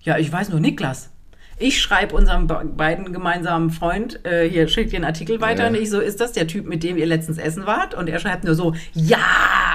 Ja, 0.00 0.16
ich 0.18 0.32
weiß 0.32 0.48
nur 0.48 0.60
Niklas. 0.60 1.10
Ich 1.58 1.80
schreibe 1.80 2.14
unserem 2.14 2.46
be 2.46 2.62
beiden 2.66 3.14
gemeinsamen 3.14 3.70
Freund, 3.70 4.24
äh, 4.26 4.46
hier 4.48 4.68
schickt 4.68 4.92
ihr 4.92 4.98
einen 4.98 5.06
Artikel 5.06 5.40
weiter 5.40 5.62
Ja. 5.62 5.68
und 5.68 5.74
ich 5.74 5.88
so, 5.88 6.00
ist 6.00 6.20
das 6.20 6.32
der 6.32 6.46
Typ, 6.46 6.66
mit 6.66 6.82
dem 6.82 6.98
ihr 6.98 7.06
letztens 7.06 7.38
essen 7.38 7.64
wart? 7.66 7.94
Und 7.94 8.08
er 8.10 8.18
schreibt 8.18 8.44
nur 8.44 8.54
so, 8.54 8.74
ja, 8.92 9.16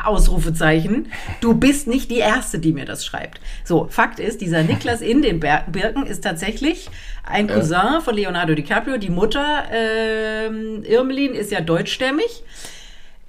Ausrufezeichen. 0.06 1.12
Du 1.42 1.56
bist 1.56 1.88
nicht 1.88 2.12
die 2.12 2.20
Erste, 2.20 2.60
die 2.60 2.74
mir 2.74 2.86
das 2.86 3.04
schreibt. 3.04 3.42
So, 3.64 3.88
Fakt 3.90 4.20
ist, 4.20 4.42
dieser 4.42 4.62
Niklas 4.62 5.02
in 5.02 5.24
den 5.24 5.40
Birken 5.40 6.06
ist 6.06 6.24
tatsächlich 6.24 6.88
ein 7.24 7.48
Cousin 7.48 8.02
von 8.04 8.16
Leonardo 8.16 8.54
DiCaprio. 8.54 8.98
Die 8.98 9.10
Mutter, 9.10 9.64
ähm, 9.72 10.84
Irmelin, 10.84 11.34
ist 11.34 11.52
ja 11.52 11.62
deutschstämmig. 11.62 12.44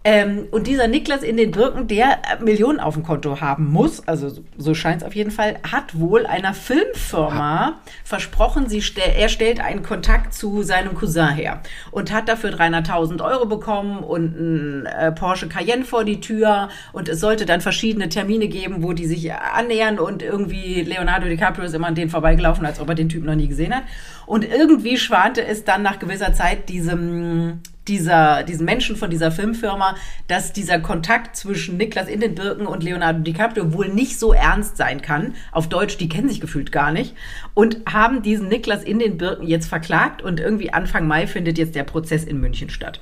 Ähm, 0.04 0.46
und 0.50 0.66
dieser 0.66 0.88
Niklas 0.88 1.22
in 1.22 1.36
den 1.36 1.52
Birken, 1.52 1.86
der 1.86 2.18
äh, 2.38 2.42
Millionen 2.42 2.80
auf 2.80 2.94
dem 2.94 3.04
Konto 3.04 3.40
haben 3.40 3.70
muss, 3.70 4.06
also 4.08 4.32
so- 4.56 4.74
scheint 4.74 5.02
es 5.02 5.06
auf 5.06 5.14
jeden 5.14 5.30
Fall, 5.30 5.58
hat 5.70 5.96
wohl 5.98 6.26
einer 6.26 6.54
Filmfirma 6.54 7.80
versprochen, 8.04 8.68
sie 8.68 8.82
stell, 8.82 9.12
er 9.16 9.28
stellt 9.28 9.60
einen 9.60 9.82
Kontakt 9.84 10.34
zu 10.34 10.62
seinem 10.64 10.94
Cousin 10.94 11.28
her 11.28 11.60
und 11.92 12.12
hat 12.12 12.28
dafür 12.28 12.50
300.000 12.50 13.22
Euro 13.22 13.46
bekommen 13.46 13.98
und 14.00 14.34
ein 14.40 14.86
äh, 14.86 15.12
Porsche 15.12 15.46
Cayenne 15.48 15.84
vor 15.84 16.04
die 16.04 16.20
Tür 16.20 16.68
und 16.92 17.08
es 17.08 17.20
sollte 17.20 17.46
dann 17.46 17.60
verschiedene 17.60 18.08
Termine 18.08 18.48
geben, 18.48 18.82
wo 18.82 18.94
die 18.94 19.06
sich 19.06 19.32
annähern 19.32 20.00
und 20.00 20.22
irgendwie 20.22 20.82
Leonardo 20.82 21.26
DiCaprio 21.28 21.64
ist 21.64 21.74
immer 21.74 21.86
an 21.86 21.94
denen 21.94 22.10
vorbeigelaufen, 22.10 22.66
als 22.66 22.80
ob 22.80 22.88
er 22.88 22.94
den 22.96 23.08
Typen 23.08 23.26
noch 23.26 23.36
nie 23.36 23.46
gesehen 23.48 23.72
hat. 23.74 23.84
Und 24.26 24.44
irgendwie 24.44 24.96
schwante 24.96 25.44
es 25.44 25.64
dann 25.64 25.82
nach 25.82 25.98
gewisser 25.98 26.32
Zeit 26.32 26.68
diesem 26.68 27.60
dieser, 27.88 28.44
diesen 28.44 28.64
Menschen 28.64 28.96
von 28.96 29.10
dieser 29.10 29.32
Filmfirma, 29.32 29.96
dass 30.28 30.52
dieser 30.52 30.78
Kontakt 30.78 31.36
zwischen 31.36 31.76
Niklas 31.76 32.08
in 32.08 32.20
den 32.20 32.34
Birken 32.34 32.66
und 32.66 32.82
Leonardo 32.82 33.20
DiCaprio 33.20 33.72
wohl 33.72 33.88
nicht 33.88 34.18
so 34.18 34.32
ernst 34.32 34.76
sein 34.76 35.02
kann. 35.02 35.34
Auf 35.50 35.68
Deutsch, 35.68 35.96
die 35.96 36.08
kennen 36.08 36.28
sich 36.28 36.40
gefühlt 36.40 36.72
gar 36.72 36.92
nicht. 36.92 37.14
Und 37.54 37.78
haben 37.90 38.22
diesen 38.22 38.48
Niklas 38.48 38.84
in 38.84 38.98
den 38.98 39.18
Birken 39.18 39.46
jetzt 39.46 39.66
verklagt 39.66 40.22
und 40.22 40.40
irgendwie 40.40 40.72
Anfang 40.72 41.06
Mai 41.06 41.26
findet 41.26 41.58
jetzt 41.58 41.74
der 41.74 41.84
Prozess 41.84 42.24
in 42.24 42.40
München 42.40 42.70
statt. 42.70 43.00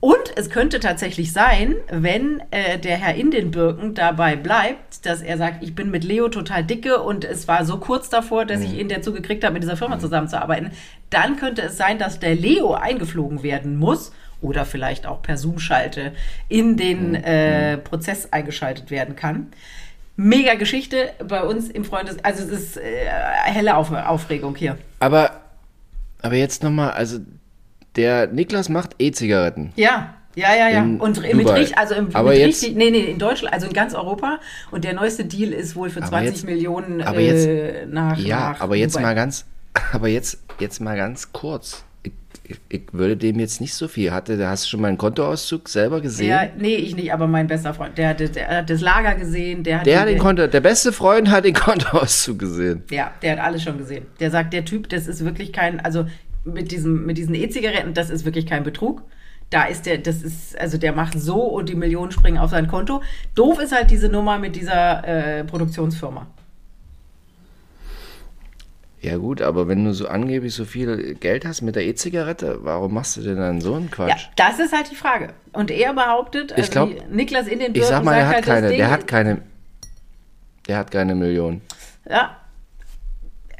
Und 0.00 0.36
es 0.36 0.50
könnte 0.50 0.78
tatsächlich 0.78 1.32
sein, 1.32 1.74
wenn 1.90 2.42
äh, 2.50 2.78
der 2.78 2.96
Herr 2.98 3.14
in 3.14 3.30
den 3.30 3.50
Birken 3.50 3.94
dabei 3.94 4.36
bleibt, 4.36 5.06
dass 5.06 5.22
er 5.22 5.38
sagt, 5.38 5.62
ich 5.62 5.74
bin 5.74 5.90
mit 5.90 6.04
Leo 6.04 6.28
total 6.28 6.64
dicke 6.64 7.02
und 7.02 7.24
es 7.24 7.48
war 7.48 7.64
so 7.64 7.78
kurz 7.78 8.10
davor, 8.10 8.44
dass 8.44 8.60
ich 8.60 8.74
ihn 8.78 8.88
dazu 8.88 9.12
gekriegt 9.12 9.42
habe, 9.42 9.54
mit 9.54 9.62
dieser 9.62 9.76
Firma 9.76 9.98
zusammenzuarbeiten, 9.98 10.70
dann 11.08 11.36
könnte 11.36 11.62
es 11.62 11.78
sein, 11.78 11.98
dass 11.98 12.20
der 12.20 12.34
Leo 12.34 12.74
eingeflogen 12.74 13.42
werden 13.42 13.76
muss 13.78 14.12
oder 14.42 14.66
vielleicht 14.66 15.06
auch 15.06 15.22
per 15.22 15.38
Zoom-Schalte 15.38 16.12
in 16.48 16.76
den 16.76 17.14
äh, 17.14 17.78
Prozess 17.78 18.32
eingeschaltet 18.32 18.90
werden 18.90 19.16
kann. 19.16 19.48
Mega 20.16 20.54
Geschichte 20.54 21.10
bei 21.26 21.42
uns 21.42 21.70
im 21.70 21.84
Freundes... 21.84 22.22
Also 22.22 22.44
es 22.44 22.50
ist 22.50 22.76
äh, 22.76 23.06
helle 23.44 23.76
Auf 23.76 23.90
Aufregung 23.92 24.56
hier. 24.56 24.76
Aber, 25.00 25.40
aber 26.20 26.34
jetzt 26.34 26.62
nochmal, 26.62 26.90
also 26.90 27.18
der 27.96 28.26
Niklas 28.28 28.68
macht 28.68 28.90
E-Zigaretten. 28.98 29.72
Ja, 29.76 30.14
ja, 30.34 30.54
ja, 30.54 30.68
ja. 30.68 30.82
In 30.82 31.00
und 31.00 31.20
mit 31.22 31.48
richtig, 31.48 31.78
also 31.78 31.94
im, 31.94 32.08
Aber 32.14 32.30
mit 32.30 32.38
jetzt- 32.40 32.62
richtig, 32.62 32.76
nee, 32.76 32.90
nee, 32.90 33.00
in 33.04 33.18
Deutschland, 33.18 33.54
also 33.54 33.66
in 33.66 33.72
ganz 33.72 33.94
Europa. 33.94 34.38
Und 34.70 34.84
der 34.84 34.92
neueste 34.92 35.24
Deal 35.24 35.52
ist 35.52 35.74
wohl 35.76 35.88
für 35.88 36.00
Aber 36.00 36.08
20 36.10 36.28
jetzt- 36.36 36.44
Millionen 36.44 37.00
aber 37.02 37.18
äh, 37.20 37.26
jetzt- 37.82 37.92
nach 37.92 38.18
Ja, 38.18 38.50
nach 38.50 38.60
aber 38.60 38.76
jetzt 38.76 38.94
Dubai. 38.96 39.06
mal 39.06 39.14
ganz, 39.14 39.46
aber 39.92 40.08
jetzt, 40.08 40.38
jetzt 40.58 40.80
mal 40.80 40.96
ganz 40.96 41.32
kurz. 41.32 41.84
Ich, 42.02 42.12
ich, 42.44 42.60
ich 42.68 42.82
würde 42.92 43.16
dem 43.16 43.40
jetzt 43.40 43.60
nicht 43.62 43.72
so 43.74 43.88
viel. 43.88 44.12
Hatte, 44.12 44.36
da 44.36 44.50
hast 44.50 44.64
du 44.66 44.68
schon 44.68 44.80
meinen 44.82 44.98
Kontoauszug 44.98 45.68
selber 45.70 46.00
gesehen? 46.02 46.28
Ja, 46.28 46.42
nee, 46.58 46.76
ich 46.76 46.94
nicht, 46.94 47.12
aber 47.14 47.26
mein 47.26 47.46
bester 47.46 47.72
Freund, 47.74 47.96
der, 47.98 48.10
hat- 48.10 48.20
der 48.36 48.48
hat 48.58 48.68
das 48.70 48.80
Lager 48.82 49.14
gesehen, 49.14 49.62
der 49.64 49.80
hat, 49.80 49.86
der 49.86 50.00
hat 50.00 50.08
die- 50.08 50.12
den 50.12 50.20
Konto, 50.20 50.46
der 50.46 50.60
beste 50.60 50.92
Freund 50.92 51.30
hat 51.30 51.46
den 51.46 51.54
Kontoauszug 51.54 52.38
gesehen. 52.38 52.82
Ja, 52.90 53.10
der 53.22 53.32
hat 53.32 53.38
alles 53.40 53.62
schon 53.62 53.78
gesehen. 53.78 54.04
Der 54.20 54.30
sagt, 54.30 54.52
der 54.52 54.64
Typ, 54.66 54.88
das 54.90 55.06
ist 55.08 55.24
wirklich 55.24 55.52
kein, 55.52 55.80
also 55.80 56.06
mit, 56.46 56.70
diesem, 56.70 57.04
mit 57.06 57.18
diesen 57.18 57.34
E-Zigaretten, 57.34 57.92
das 57.94 58.08
ist 58.10 58.24
wirklich 58.24 58.46
kein 58.46 58.62
Betrug. 58.64 59.02
Da 59.50 59.64
ist 59.64 59.86
der, 59.86 59.98
das 59.98 60.22
ist, 60.22 60.58
also 60.58 60.76
der 60.78 60.92
macht 60.92 61.18
so 61.20 61.40
und 61.42 61.68
die 61.68 61.74
Millionen 61.76 62.10
springen 62.10 62.38
auf 62.38 62.50
sein 62.50 62.66
Konto. 62.66 63.02
Doof 63.34 63.60
ist 63.60 63.72
halt 63.72 63.90
diese 63.90 64.08
Nummer 64.08 64.38
mit 64.38 64.56
dieser 64.56 65.04
äh, 65.06 65.44
Produktionsfirma. 65.44 66.26
Ja 69.00 69.18
gut, 69.18 69.40
aber 69.42 69.68
wenn 69.68 69.84
du 69.84 69.92
so 69.92 70.08
angeblich 70.08 70.52
so 70.54 70.64
viel 70.64 71.14
Geld 71.14 71.44
hast 71.44 71.62
mit 71.62 71.76
der 71.76 71.86
E-Zigarette, 71.86 72.58
warum 72.62 72.94
machst 72.94 73.16
du 73.16 73.20
denn 73.20 73.36
dann 73.36 73.60
so 73.60 73.74
einen 73.74 73.84
Ja, 73.84 73.90
Quatsch? 73.94 74.28
das 74.34 74.58
ist 74.58 74.72
halt 74.72 74.90
die 74.90 74.96
Frage. 74.96 75.34
Und 75.52 75.70
er 75.70 75.92
behauptet, 75.94 76.52
also 76.52 76.64
Ich 76.64 76.70
glaub- 76.70 76.90
Niklas 77.10 77.46
in 77.46 77.60
den 77.60 77.74
ich 77.74 77.84
sag 77.84 78.02
mal, 78.02 78.14
der 78.16 78.24
sagt 78.26 78.36
hat 78.38 78.46
halt, 78.46 78.46
keine, 78.46 78.68
Ding- 78.68 78.78
der 78.78 78.90
hat 78.90 79.06
keine, 79.06 79.42
der 80.66 80.78
hat 80.78 80.90
keine 80.90 81.14
Million. 81.14 81.60
Ja, 82.08 82.36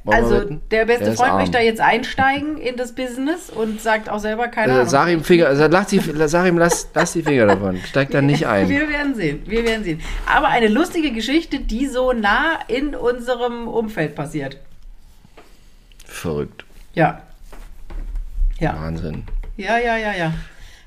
Wollen 0.07 0.25
also 0.25 0.45
der 0.71 0.85
beste 0.87 1.05
Der 1.07 1.13
Freund 1.15 1.35
möchte 1.35 1.53
da 1.53 1.61
jetzt 1.61 1.81
einsteigen 1.81 2.59
in 2.59 2.77
das 2.77 2.93
Business 2.95 3.51
und 3.51 3.81
sagt 3.81 4.09
auch 4.09 4.21
selber 4.21 4.49
keine 4.49 4.73
Also, 4.73 4.79
Ahnung. 4.81 4.89
sag 4.89 5.09
ihm 5.09 5.25
Finger, 5.25 5.47
also, 5.49 5.67
lass, 5.67 5.89
die, 5.89 5.99
sag 6.01 6.47
ihm, 6.47 6.59
lass, 6.59 6.89
lass 6.95 7.13
die 7.13 7.23
Finger 7.23 7.47
davon. 7.47 7.79
Steig 7.85 8.11
da 8.13 8.23
nicht 8.23 8.47
ein. 8.47 8.69
Wir 8.69 8.89
werden 8.89 9.15
sehen, 9.15 9.43
wir 9.47 9.65
werden 9.65 9.83
sehen. 9.85 10.01
Aber 10.33 10.49
eine 10.49 10.69
lustige 10.69 11.11
Geschichte, 11.13 11.59
die 11.59 11.87
so 11.87 12.13
nah 12.13 12.59
in 12.69 12.95
unserem 12.95 13.67
Umfeld 13.69 14.15
passiert. 14.15 14.59
Verrückt. 16.05 16.65
Ja. 16.95 17.23
Ja. 18.59 18.75
Wahnsinn. 18.81 19.25
Ja, 19.57 19.79
ja, 19.79 19.97
ja, 19.97 20.13
ja. 20.15 20.33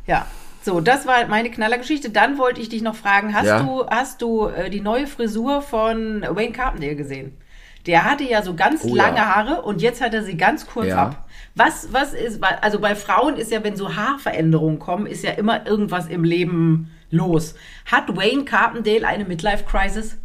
Ja. 0.08 0.25
So, 0.62 0.82
das 0.82 1.05
war 1.08 1.25
meine 1.27 1.49
Knallergeschichte. 1.51 2.10
Dann 2.10 2.38
wollte 2.38 2.62
ich 2.62 2.69
dich 2.69 2.82
noch 2.82 2.95
fragen, 2.95 3.34
hast 3.34 3.47
Ja. 3.47 3.62
du, 3.63 3.86
hast 3.88 4.21
du 4.21 4.47
äh, 4.47 4.69
die 4.69 4.82
neue 4.82 5.08
Frisur 5.08 5.62
von 5.62 6.21
Wayne 6.29 6.51
Carpendale 6.51 6.95
gesehen? 6.95 7.38
Der 7.86 8.04
hatte 8.04 8.24
ja 8.24 8.42
so 8.44 8.56
ganz 8.56 8.84
Oh, 8.84 8.94
lange 8.96 9.18
ja. 9.18 9.36
Haare 9.36 9.62
und 9.62 9.82
jetzt 9.82 10.02
hat 10.02 10.13
er 10.13 10.24
sie 10.24 10.38
ganz 10.38 10.68
kurz 10.68 10.88
Ja. 10.88 11.04
ab. 11.04 11.26
Was, 11.56 11.92
was 11.92 12.13
ist, 12.13 12.42
also 12.44 12.80
bei 12.80 12.96
Frauen 12.96 13.36
ist 13.38 13.52
ja, 13.52 13.63
wenn 13.63 13.76
so 13.76 13.96
Haarveränderungen 13.96 14.80
kommen, 14.80 15.06
ist 15.06 15.24
ja 15.24 15.32
immer 15.32 15.65
irgendwas 15.65 16.08
im 16.08 16.24
Leben 16.24 16.92
los. 17.10 17.56
Hat 17.86 18.15
Wayne 18.15 18.46
Carpendale 18.46 19.08
eine 19.08 19.26
Midlife-Crisis? 19.26 20.18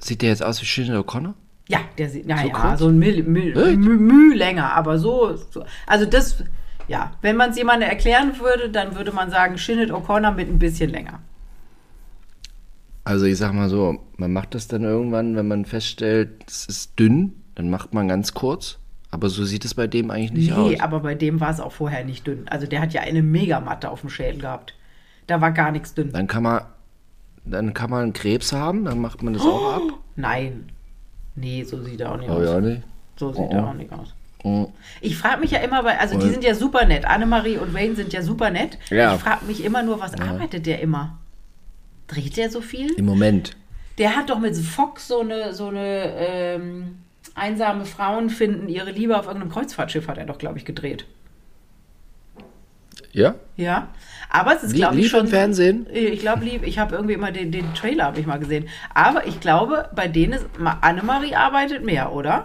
Sieht 0.00 0.22
der 0.22 0.28
jetzt 0.30 0.42
aus 0.44 0.60
wie 0.60 0.66
Shinny 0.66 0.90
O'Connor? 0.96 1.34
Ja, 1.68 1.80
der 1.98 2.08
sieht, 2.10 2.26
ja, 2.28 2.38
So 2.38 2.48
ja, 2.48 2.76
so 2.76 2.88
ein 2.88 2.98
Müh? 2.98 3.22
Müh, 3.22 3.76
Müh 3.76 4.34
länger, 4.34 4.72
aber 4.74 4.98
so, 4.98 5.34
so. 5.50 5.64
Also 5.86 6.04
das, 6.06 6.44
ja, 6.86 7.12
wenn 7.22 7.36
man 7.36 7.50
es 7.50 7.56
jemandem 7.56 7.88
erklären 7.88 8.38
würde, 8.38 8.68
dann 8.68 8.94
würde 8.94 9.10
man 9.12 9.30
sagen, 9.30 9.58
Shinnet 9.58 9.90
O'Connor 9.90 10.32
mit 10.32 10.48
ein 10.48 10.58
bisschen 10.58 10.90
länger. 10.90 11.20
Also 13.06 13.24
ich 13.24 13.38
sag 13.38 13.52
mal 13.52 13.68
so, 13.68 14.00
man 14.16 14.32
macht 14.32 14.56
das 14.56 14.66
dann 14.66 14.82
irgendwann, 14.82 15.36
wenn 15.36 15.46
man 15.46 15.64
feststellt, 15.64 16.42
es 16.48 16.66
ist 16.66 16.98
dünn, 16.98 17.34
dann 17.54 17.70
macht 17.70 17.94
man 17.94 18.08
ganz 18.08 18.34
kurz. 18.34 18.78
Aber 19.12 19.28
so 19.28 19.44
sieht 19.44 19.64
es 19.64 19.74
bei 19.74 19.86
dem 19.86 20.10
eigentlich 20.10 20.32
nicht 20.32 20.50
nee, 20.50 20.74
aus. 20.74 20.80
aber 20.80 20.98
bei 20.98 21.14
dem 21.14 21.38
war 21.38 21.50
es 21.50 21.60
auch 21.60 21.70
vorher 21.70 22.04
nicht 22.04 22.26
dünn. 22.26 22.48
Also 22.48 22.66
der 22.66 22.80
hat 22.80 22.92
ja 22.92 23.02
eine 23.02 23.22
Megamatte 23.22 23.90
auf 23.90 24.00
dem 24.00 24.10
Schädel 24.10 24.40
gehabt. 24.40 24.74
Da 25.28 25.40
war 25.40 25.52
gar 25.52 25.70
nichts 25.70 25.94
dünn. 25.94 26.10
Dann 26.12 26.26
kann 26.26 26.42
man, 26.42 26.62
dann 27.44 27.74
kann 27.74 27.90
man 27.90 28.12
Krebs 28.12 28.52
haben, 28.52 28.84
dann 28.84 29.00
macht 29.00 29.22
man 29.22 29.34
das 29.34 29.42
auch 29.42 29.74
ab. 29.74 29.82
Nein. 30.16 30.72
Nee, 31.36 31.62
so 31.62 31.80
sieht 31.84 32.00
er 32.00 32.10
auch 32.10 32.18
nicht 32.18 32.28
Oh 32.28 32.32
aus. 32.32 32.44
ja, 32.44 32.60
nicht. 32.60 32.82
So 33.14 33.32
sieht 33.32 33.40
Oh, 33.40 33.50
er 33.52 33.62
oh. 33.62 33.66
auch 33.68 33.74
nicht 33.74 33.92
aus. 33.92 34.14
Oh. 34.42 34.72
Ich 35.00 35.16
frage 35.16 35.42
mich 35.42 35.52
ja 35.52 35.60
immer, 35.60 35.84
weil, 35.84 35.98
also 35.98 36.18
die 36.18 36.28
sind 36.28 36.42
ja 36.42 36.56
super 36.56 36.84
nett. 36.86 37.04
Annemarie 37.04 37.58
und 37.58 37.72
Wayne 37.72 37.94
sind 37.94 38.12
ja 38.12 38.22
super 38.22 38.50
nett. 38.50 38.78
Ja. 38.90 39.14
Ich 39.14 39.20
frage 39.20 39.44
mich 39.44 39.64
immer 39.64 39.84
nur, 39.84 40.00
was 40.00 40.14
arbeitet 40.20 40.66
der 40.66 40.80
immer? 40.80 41.18
Dreht 42.08 42.36
der 42.36 42.50
so 42.50 42.60
viel? 42.60 42.92
Im 42.94 43.04
Moment. 43.04 43.56
Der 43.98 44.14
hat 44.16 44.30
doch 44.30 44.38
mit 44.38 44.56
Fox 44.56 45.08
so 45.08 45.20
eine, 45.20 45.54
so 45.54 45.68
eine 45.68 46.12
ähm, 46.16 46.98
einsame 47.34 47.84
Frauen 47.84 48.30
finden 48.30 48.68
ihre 48.68 48.90
Liebe 48.90 49.18
auf 49.18 49.26
irgendeinem 49.26 49.50
Kreuzfahrtschiff, 49.52 50.06
hat 50.08 50.18
er 50.18 50.26
doch, 50.26 50.38
glaube 50.38 50.58
ich, 50.58 50.64
gedreht. 50.64 51.06
Ja? 53.12 53.34
Ja, 53.56 53.88
aber 54.28 54.54
es 54.56 54.62
ist, 54.62 54.74
glaube 54.74 54.98
ich, 55.00 55.08
schon. 55.08 55.20
im 55.20 55.28
Fernsehen? 55.28 55.86
Ich 55.90 56.20
glaube, 56.20 56.44
lieb. 56.44 56.62
Ich 56.66 56.78
habe 56.78 56.94
irgendwie 56.94 57.14
immer 57.14 57.32
den, 57.32 57.50
den 57.50 57.72
Trailer 57.72 58.04
habe 58.04 58.20
ich 58.20 58.26
mal 58.26 58.38
gesehen. 58.38 58.68
Aber 58.92 59.26
ich 59.26 59.40
glaube, 59.40 59.88
bei 59.94 60.06
denen 60.06 60.34
ist 60.34 60.46
Ma- 60.58 60.78
Annemarie 60.82 61.34
arbeitet 61.34 61.82
mehr, 61.82 62.12
oder? 62.12 62.44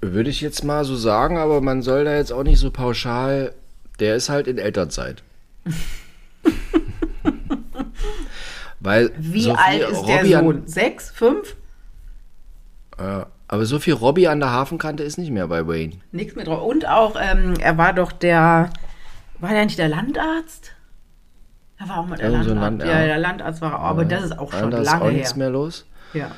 Würde 0.00 0.28
ich 0.30 0.40
jetzt 0.40 0.64
mal 0.64 0.84
so 0.84 0.96
sagen, 0.96 1.38
aber 1.38 1.60
man 1.60 1.82
soll 1.82 2.04
da 2.04 2.16
jetzt 2.16 2.32
auch 2.32 2.42
nicht 2.42 2.58
so 2.58 2.70
pauschal. 2.72 3.54
Der 4.00 4.16
ist 4.16 4.28
halt 4.28 4.46
in 4.48 4.58
Elternzeit. 4.58 5.22
Weil 8.86 9.10
Wie 9.18 9.42
so 9.42 9.52
alt 9.54 9.80
ist 9.82 10.02
der 10.06 10.16
Robby 10.18 10.30
Sohn? 10.32 10.62
Sechs, 10.68 11.10
fünf? 11.10 11.56
Äh, 12.98 13.24
aber 13.48 13.66
so 13.66 13.80
viel 13.80 13.94
Robby 13.94 14.28
an 14.28 14.38
der 14.38 14.52
Hafenkante 14.52 15.02
ist 15.02 15.18
nicht 15.18 15.32
mehr 15.32 15.48
bei 15.48 15.66
Wayne. 15.66 15.94
Nichts 16.12 16.36
mehr 16.36 16.44
drauf. 16.44 16.62
Und 16.64 16.86
auch, 16.86 17.16
ähm, 17.20 17.54
er 17.60 17.76
war 17.78 17.92
doch 17.92 18.12
der, 18.12 18.70
war 19.40 19.50
der 19.50 19.64
nicht 19.64 19.78
der 19.78 19.88
Landarzt? 19.88 20.70
Er 21.78 21.88
war 21.88 21.98
auch 21.98 22.06
mal 22.06 22.16
der 22.16 22.30
Irgend 22.30 22.44
so 22.44 22.50
ein 22.52 22.58
Landarzt. 22.60 22.86
Land- 22.88 22.94
ja, 22.94 23.00
ja. 23.00 23.06
der 23.06 23.18
Landarzt 23.18 23.60
war 23.60 23.72
er 23.72 23.78
auch, 23.80 23.84
aber 23.84 24.04
das 24.04 24.24
ist 24.24 24.38
auch 24.38 24.52
Ja, 24.52 24.60
schon 24.60 24.70
da 24.70 24.78
ist 24.78 24.86
lange 24.86 25.00
auch 25.02 25.06
her. 25.06 25.12
nichts 25.12 25.34
mehr 25.36 25.50
los. 25.50 25.84
Ja. 26.14 26.30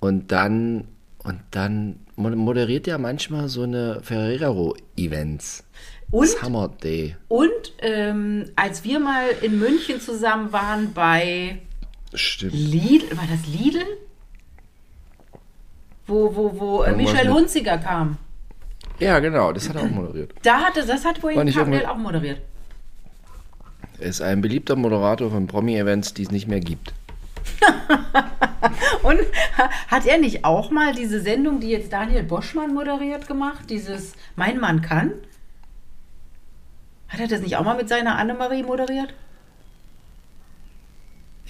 Und 0.00 0.32
dann, 0.32 0.88
und 1.22 1.40
dann 1.50 2.00
mo- 2.16 2.30
moderiert 2.30 2.88
er 2.88 2.96
manchmal 2.96 3.48
so 3.48 3.62
eine 3.64 4.00
Ferrero-Events. 4.02 5.64
Und, 6.10 6.28
Summer 6.28 6.68
Day. 6.82 7.14
und 7.28 7.50
ähm, 7.82 8.46
als 8.56 8.82
wir 8.84 8.98
mal 9.00 9.26
in 9.42 9.58
München 9.60 10.00
zusammen 10.00 10.50
waren 10.52 10.92
bei 10.92 11.60
Stimmt. 12.14 12.52
Lidl, 12.54 13.16
war 13.16 13.24
das 13.30 13.46
Lidl? 13.46 13.84
Wo, 16.06 16.34
wo, 16.34 16.58
wo 16.58 16.82
äh, 16.82 16.92
mit- 16.94 17.08
Hunziger 17.34 17.78
kam. 17.78 18.16
Ja, 18.98 19.18
genau, 19.20 19.52
das 19.52 19.68
hat 19.68 19.76
er 19.76 19.82
auch 19.82 19.90
moderiert. 19.90 20.34
Da 20.42 20.60
hatte, 20.60 20.84
das 20.84 21.04
hat 21.04 21.20
Carpendale 21.22 21.50
irgendwie- 21.52 21.86
auch 21.86 21.96
moderiert. 21.96 22.40
Er 23.98 24.06
ist 24.08 24.20
ein 24.20 24.40
beliebter 24.40 24.76
Moderator 24.76 25.30
von 25.30 25.46
Promi-Events, 25.46 26.14
die 26.14 26.22
es 26.22 26.30
nicht 26.30 26.48
mehr 26.48 26.60
gibt. 26.60 26.92
Und 29.02 29.20
ha- 29.58 29.70
hat 29.88 30.06
er 30.06 30.18
nicht 30.18 30.44
auch 30.44 30.70
mal 30.70 30.94
diese 30.94 31.20
Sendung, 31.20 31.60
die 31.60 31.68
jetzt 31.68 31.92
Daniel 31.92 32.22
Boschmann 32.22 32.74
moderiert, 32.74 33.26
gemacht? 33.26 33.68
Dieses 33.70 34.14
Mein 34.36 34.58
Mann 34.58 34.80
kann? 34.82 35.12
Hat 37.08 37.20
er 37.20 37.28
das 37.28 37.40
nicht 37.40 37.56
auch 37.56 37.64
mal 37.64 37.76
mit 37.76 37.88
seiner 37.88 38.16
Annemarie 38.16 38.62
moderiert? 38.62 39.14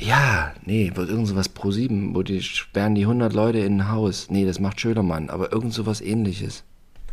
Ja, 0.01 0.53
nee, 0.65 0.91
wird 0.95 1.11
irgend 1.11 1.29
sowas 1.29 1.49
pro 1.49 1.71
sieben, 1.71 2.15
wo 2.15 2.23
die 2.23 2.43
sperren 2.43 2.95
die 2.95 3.03
100 3.03 3.33
Leute 3.33 3.59
in 3.59 3.79
ein 3.79 3.91
Haus. 3.91 4.29
Nee, 4.31 4.47
das 4.47 4.59
macht 4.59 4.81
Schölermann, 4.81 5.29
aber 5.31 5.53
irgend 5.53 5.75
sowas 5.75 6.01
ähnliches. 6.01 6.65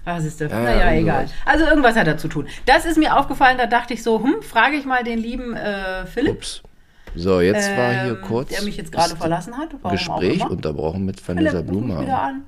Was 0.06 0.23
ist 0.23 0.39
das? 0.39 0.52
Ja, 0.52 0.60
ja, 0.60 0.63
naja, 0.63 0.91
irgendwas. 0.93 1.23
egal. 1.23 1.30
Also 1.45 1.65
irgendwas 1.65 1.95
hat 1.97 2.08
er 2.08 2.17
zu 2.17 2.30
tun. 2.30 2.47
Das 2.65 2.86
ist 2.86 2.97
mir 2.97 3.17
aufgefallen, 3.17 3.58
da 3.58 3.67
dachte 3.67 3.93
ich 3.93 4.04
so, 4.04 4.23
hm, 4.23 4.41
frage 4.41 4.78
ich 4.78 4.86
mal 4.86 5.04
den 5.04 5.19
lieben 5.19 5.54
äh, 5.54 6.06
Philipp. 6.06 6.38
Ups. 6.38 6.63
So, 7.13 7.41
jetzt 7.41 7.69
war 7.76 7.91
hier 7.91 8.12
ähm, 8.12 8.21
kurz 8.21 8.50
Der 8.50 8.63
mich 8.63 8.78
jetzt 8.78 8.91
gerade 8.91 9.15
verlassen 9.15 9.58
hat. 9.58 9.69
Warum 9.82 9.97
Gespräch 9.97 10.47
unterbrochen 10.47 11.04
mit 11.04 11.26
Vanessa 11.28 11.65
wieder 11.67 12.21
an. 12.21 12.43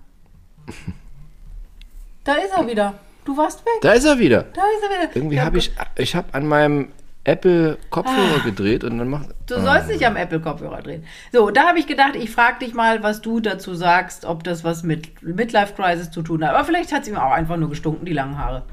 Da 2.23 2.33
ist 2.33 2.51
er 2.55 2.67
wieder. 2.67 2.93
Du 3.25 3.35
warst 3.35 3.65
weg. 3.65 3.81
Da 3.81 3.93
ist 3.93 4.05
er 4.05 4.19
wieder. 4.19 4.43
Da 4.43 4.61
ist 4.61 4.83
er 4.83 4.89
wieder. 4.89 5.15
Irgendwie 5.15 5.35
Ja, 5.37 5.45
habe 5.45 5.57
ich, 5.57 5.71
ich 5.97 6.15
habe 6.15 6.33
an 6.33 6.45
meinem 6.45 6.89
Apple 7.25 7.77
Kopfhörer 7.89 8.39
gedreht 8.43 8.83
und 8.83 8.97
dann 8.97 9.09
macht. 9.09 9.29
Ah. 9.29 9.33
Du 9.47 9.59
sollst 9.61 9.89
nicht 9.89 10.05
am 10.05 10.15
Apple-Kopfhörer 10.15 10.81
drehen. 10.81 11.03
So, 11.31 11.51
da 11.51 11.67
habe 11.67 11.77
ich 11.79 11.85
gedacht, 11.85 12.15
ich 12.15 12.31
frage 12.31 12.59
dich 12.65 12.73
mal, 12.73 13.03
was 13.03 13.21
du 13.21 13.39
dazu 13.39 13.75
sagst, 13.75 14.25
ob 14.25 14.43
das 14.43 14.63
was 14.63 14.83
mit 14.83 15.21
Midlife 15.21 15.73
Crisis 15.73 16.11
zu 16.11 16.21
tun 16.21 16.43
hat. 16.43 16.55
Aber 16.55 16.63
vielleicht 16.63 16.91
hat 16.93 17.03
es 17.03 17.07
ihm 17.09 17.17
auch 17.17 17.31
einfach 17.31 17.57
nur 17.57 17.69
gestunken, 17.69 18.05
die 18.05 18.13
langen 18.13 18.37
Haare. 18.37 18.63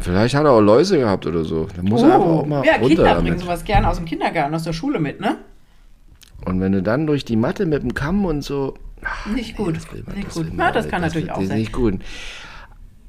Vielleicht 0.00 0.34
hat 0.34 0.44
er 0.44 0.52
auch 0.52 0.60
Läuse 0.60 0.98
gehabt 0.98 1.26
oder 1.26 1.44
so. 1.44 1.68
Da 1.74 1.82
muss 1.82 2.02
er 2.02 2.14
einfach 2.14 2.26
auch 2.26 2.46
mal 2.46 2.60
Oh. 2.60 2.64
ja, 2.64 2.72
runter 2.74 2.88
Kinder 2.88 3.14
bringen 3.14 3.26
damit. 3.28 3.40
sowas 3.40 3.64
gerne 3.64 3.88
aus 3.88 3.96
dem 3.96 4.04
Kindergarten, 4.04 4.54
aus 4.54 4.62
der 4.64 4.72
Schule 4.72 4.98
mit, 4.98 5.20
ne? 5.20 5.36
Und 6.44 6.60
wenn 6.60 6.72
du 6.72 6.82
dann 6.82 7.06
durch 7.06 7.24
die 7.24 7.36
Matte 7.36 7.66
mit 7.66 7.82
dem 7.82 7.94
Kamm 7.94 8.24
und 8.24 8.42
so. 8.42 8.74
ach, 9.02 9.26
Nicht 9.26 9.56
gut. 9.56 9.76
das 9.76 9.90
will 9.92 10.02
man- 10.06 10.16
nicht 10.16 10.28
das 10.28 10.34
gut. 10.34 10.54
man 10.54 10.72
das 10.72 10.88
kann 10.88 11.00
natürlich 11.00 11.28
das 11.28 11.36
auch 11.36 11.40
ist 11.40 11.48
sein. 11.48 11.58
nicht 11.58 11.72
gut. 11.72 12.00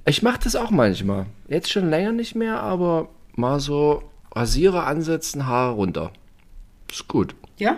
Ich 0.07 0.23
mache 0.23 0.39
das 0.43 0.55
auch 0.55 0.71
manchmal. 0.71 1.25
Jetzt 1.47 1.71
schon 1.71 1.89
länger 1.89 2.11
nicht 2.13 2.33
mehr, 2.35 2.59
aber 2.61 3.09
mal 3.35 3.59
so 3.59 4.03
Rasierer 4.33 4.85
ansetzen, 4.87 5.45
Haare 5.47 5.73
runter. 5.73 6.11
Ist 6.89 7.07
gut. 7.07 7.35
Ja? 7.57 7.77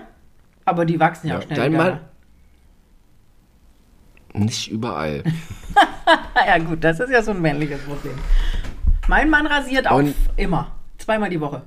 Aber 0.65 0.85
die 0.85 0.99
wachsen 0.99 1.27
ja, 1.27 1.33
Ja, 1.33 1.39
auch 1.39 1.43
schnell 1.43 1.57
dein 1.57 1.73
wieder. 1.73 1.83
Mann- 4.33 4.45
Nicht 4.45 4.69
überall. 4.69 5.23
ja 6.47 6.57
gut, 6.59 6.83
das 6.83 6.99
ist 6.99 7.09
ja 7.09 7.21
so 7.23 7.31
ein 7.31 7.41
männliches 7.41 7.81
Problem. 7.81 8.13
Mein 9.07 9.29
Mann 9.29 9.47
rasiert 9.47 9.87
auch 9.89 9.97
Und- 9.97 10.13
immer. 10.35 10.71
Zweimal 10.99 11.29
die 11.29 11.39
Woche. 11.41 11.63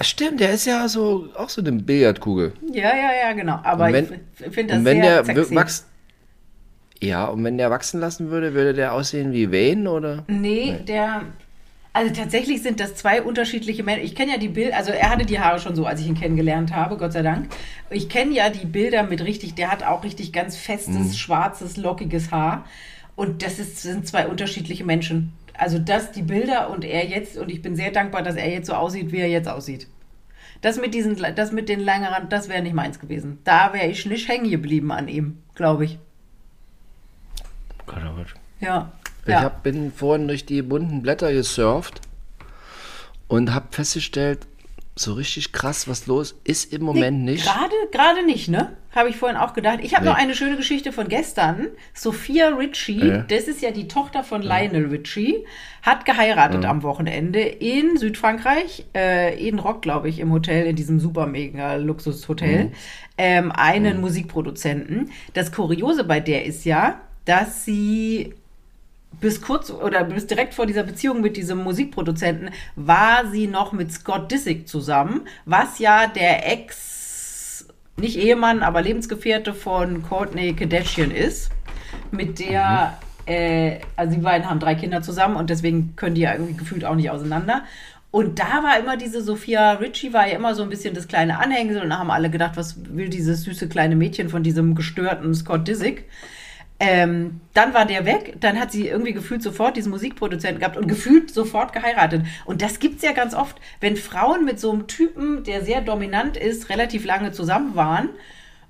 Stimmt, 0.00 0.40
der 0.40 0.52
ist 0.52 0.64
ja 0.64 0.88
so 0.88 1.28
auch 1.36 1.50
so 1.50 1.60
eine 1.60 1.72
Billardkugel. 1.72 2.54
Ja, 2.72 2.96
ja, 2.96 3.10
ja, 3.26 3.32
genau. 3.34 3.60
Aber 3.62 3.92
wenn- 3.92 4.20
ich 4.38 4.52
finde 4.52 4.72
das 4.72 4.78
Und 4.78 4.84
wenn 4.86 5.02
sehr 5.02 5.22
der 5.22 5.24
sexy. 5.36 5.54
wachsen. 5.54 5.84
Ja, 7.02 7.26
und 7.26 7.42
wenn 7.44 7.56
der 7.58 7.70
wachsen 7.70 8.00
lassen 8.00 8.30
würde, 8.30 8.52
würde 8.54 8.74
der 8.74 8.92
aussehen 8.92 9.32
wie 9.32 9.50
Wayne 9.50 9.90
oder? 9.90 10.24
Nee, 10.28 10.76
der. 10.86 11.22
Also 11.92 12.14
tatsächlich 12.14 12.62
sind 12.62 12.78
das 12.78 12.94
zwei 12.94 13.20
unterschiedliche 13.20 13.82
Menschen. 13.82 14.04
Ich 14.04 14.14
kenne 14.14 14.30
ja 14.32 14.38
die 14.38 14.46
Bilder, 14.48 14.76
also 14.76 14.92
er 14.92 15.10
hatte 15.10 15.26
die 15.26 15.40
Haare 15.40 15.58
schon 15.58 15.74
so, 15.74 15.86
als 15.86 16.00
ich 16.00 16.06
ihn 16.06 16.14
kennengelernt 16.14 16.72
habe, 16.72 16.96
Gott 16.96 17.12
sei 17.12 17.22
Dank. 17.22 17.48
Ich 17.90 18.08
kenne 18.08 18.32
ja 18.32 18.48
die 18.48 18.64
Bilder 18.66 19.02
mit 19.02 19.24
richtig, 19.24 19.56
der 19.56 19.72
hat 19.72 19.82
auch 19.82 20.04
richtig 20.04 20.32
ganz 20.32 20.56
festes, 20.56 20.94
Mhm. 20.94 21.12
schwarzes, 21.14 21.76
lockiges 21.76 22.30
Haar. 22.30 22.64
Und 23.16 23.42
das 23.42 23.58
ist, 23.58 23.82
sind 23.82 24.06
zwei 24.06 24.28
unterschiedliche 24.28 24.84
Menschen. 24.84 25.32
Also 25.58 25.80
das, 25.80 26.12
die 26.12 26.22
Bilder 26.22 26.70
und 26.70 26.84
er 26.84 27.06
jetzt, 27.08 27.36
und 27.36 27.50
ich 27.50 27.60
bin 27.60 27.74
sehr 27.74 27.90
dankbar, 27.90 28.22
dass 28.22 28.36
er 28.36 28.48
jetzt 28.48 28.68
so 28.68 28.74
aussieht, 28.74 29.10
wie 29.10 29.18
er 29.18 29.28
jetzt 29.28 29.48
aussieht. 29.48 29.88
Das 30.60 30.80
mit 30.80 30.94
diesen, 30.94 31.16
das 31.34 31.50
mit 31.50 31.68
den 31.68 31.80
längeren, 31.80 32.28
das 32.28 32.48
wäre 32.48 32.62
nicht 32.62 32.74
meins 32.74 33.00
gewesen. 33.00 33.38
Da 33.42 33.72
wäre 33.72 33.88
ich 33.88 34.06
nicht 34.06 34.28
hängen 34.28 34.48
geblieben 34.48 34.92
an 34.92 35.08
ihm, 35.08 35.38
glaube 35.56 35.86
ich. 35.86 35.98
Gott, 37.94 38.02
oh 38.10 38.16
Gott. 38.16 38.34
Ja. 38.60 38.92
Ich 39.24 39.30
ja. 39.32 39.42
hab, 39.42 39.62
bin 39.62 39.92
vorhin 39.92 40.28
durch 40.28 40.46
die 40.46 40.62
bunten 40.62 41.02
Blätter 41.02 41.32
gesurft 41.32 42.00
und 43.28 43.52
habe 43.54 43.66
festgestellt, 43.70 44.46
so 44.96 45.14
richtig 45.14 45.52
krass, 45.52 45.88
was 45.88 46.06
los 46.06 46.34
ist 46.44 46.74
im 46.74 46.82
Moment 46.82 47.20
nicht. 47.24 47.44
Gerade, 47.44 47.72
gerade 47.90 48.26
nicht, 48.26 48.48
ne? 48.48 48.76
Habe 48.94 49.08
ich 49.08 49.16
vorhin 49.16 49.38
auch 49.38 49.54
gedacht. 49.54 49.78
Ich 49.82 49.94
habe 49.94 50.04
Nee. 50.04 50.10
noch 50.10 50.18
eine 50.18 50.34
schöne 50.34 50.56
Geschichte 50.56 50.92
von 50.92 51.08
gestern. 51.08 51.68
Sophia 51.94 52.48
Ritchie, 52.48 53.06
Ja. 53.06 53.18
das 53.22 53.44
ist 53.44 53.62
ja 53.62 53.70
die 53.70 53.88
Tochter 53.88 54.24
von 54.24 54.42
Lionel 54.42 54.86
Ritchie, 54.86 55.46
hat 55.82 56.04
geheiratet 56.04 56.64
am 56.66 56.82
Wochenende 56.82 57.40
in 57.40 57.96
Südfrankreich, 57.96 58.84
äh, 58.94 59.38
in 59.48 59.58
Rock, 59.58 59.80
glaube 59.80 60.08
ich, 60.10 60.18
im 60.18 60.32
Hotel, 60.32 60.66
in 60.66 60.76
diesem 60.76 60.98
super 61.00 61.26
mega 61.26 61.76
Luxushotel, 61.76 62.72
ähm, 63.16 63.52
einen 63.52 64.00
Musikproduzenten. 64.02 65.12
Das 65.34 65.52
Kuriose 65.52 66.04
bei 66.04 66.20
der 66.20 66.44
ist 66.44 66.64
ja, 66.64 67.00
dass 67.24 67.64
sie 67.64 68.34
bis 69.20 69.42
kurz 69.42 69.70
oder 69.70 70.04
bis 70.04 70.26
direkt 70.26 70.54
vor 70.54 70.66
dieser 70.66 70.82
Beziehung 70.82 71.20
mit 71.20 71.36
diesem 71.36 71.58
Musikproduzenten 71.58 72.50
war 72.76 73.26
sie 73.30 73.46
noch 73.46 73.72
mit 73.72 73.92
Scott 73.92 74.30
Disick 74.30 74.68
zusammen, 74.68 75.22
was 75.44 75.78
ja 75.78 76.06
der 76.06 76.50
Ex, 76.50 77.66
nicht 77.96 78.16
Ehemann, 78.16 78.62
aber 78.62 78.82
Lebensgefährte 78.82 79.52
von 79.52 80.02
Courtney 80.02 80.54
Kardashian 80.54 81.10
ist, 81.10 81.50
mit 82.10 82.38
der, 82.38 82.98
äh, 83.26 83.80
also 83.96 84.14
die 84.14 84.22
beiden 84.22 84.48
haben 84.48 84.60
drei 84.60 84.74
Kinder 84.74 85.02
zusammen 85.02 85.36
und 85.36 85.50
deswegen 85.50 85.94
können 85.96 86.14
die 86.14 86.22
ja 86.22 86.32
irgendwie 86.32 86.56
gefühlt 86.56 86.84
auch 86.84 86.94
nicht 86.94 87.10
auseinander. 87.10 87.64
Und 88.12 88.40
da 88.40 88.62
war 88.64 88.78
immer 88.78 88.96
diese 88.96 89.22
Sophia 89.22 89.72
Ritchie, 89.72 90.12
war 90.12 90.26
ja 90.26 90.34
immer 90.34 90.54
so 90.54 90.64
ein 90.64 90.68
bisschen 90.68 90.94
das 90.94 91.06
kleine 91.06 91.38
Anhängsel 91.38 91.82
und 91.82 91.90
da 91.90 91.98
haben 91.98 92.10
alle 92.10 92.30
gedacht, 92.30 92.56
was 92.56 92.76
will 92.92 93.08
dieses 93.08 93.42
süße 93.42 93.68
kleine 93.68 93.94
Mädchen 93.94 94.28
von 94.28 94.42
diesem 94.42 94.74
gestörten 94.74 95.32
Scott 95.34 95.68
Disick? 95.68 96.06
Ähm, 96.82 97.42
dann 97.52 97.74
war 97.74 97.84
der 97.84 98.06
weg, 98.06 98.36
dann 98.40 98.58
hat 98.58 98.72
sie 98.72 98.88
irgendwie 98.88 99.12
gefühlt 99.12 99.42
sofort 99.42 99.76
diesen 99.76 99.90
Musikproduzenten 99.90 100.60
gehabt 100.60 100.78
und 100.78 100.88
gefühlt 100.88 101.30
sofort 101.30 101.74
geheiratet. 101.74 102.24
Und 102.46 102.62
das 102.62 102.78
gibt's 102.78 103.02
ja 103.02 103.12
ganz 103.12 103.34
oft, 103.34 103.60
wenn 103.80 103.96
Frauen 103.96 104.46
mit 104.46 104.58
so 104.58 104.72
einem 104.72 104.86
Typen, 104.86 105.44
der 105.44 105.62
sehr 105.62 105.82
dominant 105.82 106.38
ist, 106.38 106.70
relativ 106.70 107.04
lange 107.04 107.32
zusammen 107.32 107.76
waren 107.76 108.08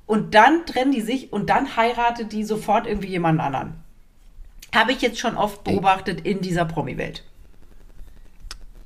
und 0.07 0.35
dann 0.35 0.67
trennen 0.67 0.91
die 0.91 1.03
sich 1.03 1.33
und 1.33 1.51
dann 1.51 1.77
heiratet 1.77 2.33
die 2.33 2.43
sofort 2.43 2.89
irgendwie 2.89 3.11
jemand 3.11 3.39
anderen. 3.39 3.75
Habe 4.75 4.91
ich 4.91 5.03
jetzt 5.03 5.21
schon 5.21 5.37
oft 5.37 5.63
beobachtet 5.63 6.23
in 6.23 6.41
dieser 6.41 6.65
Promi-Welt. 6.65 7.23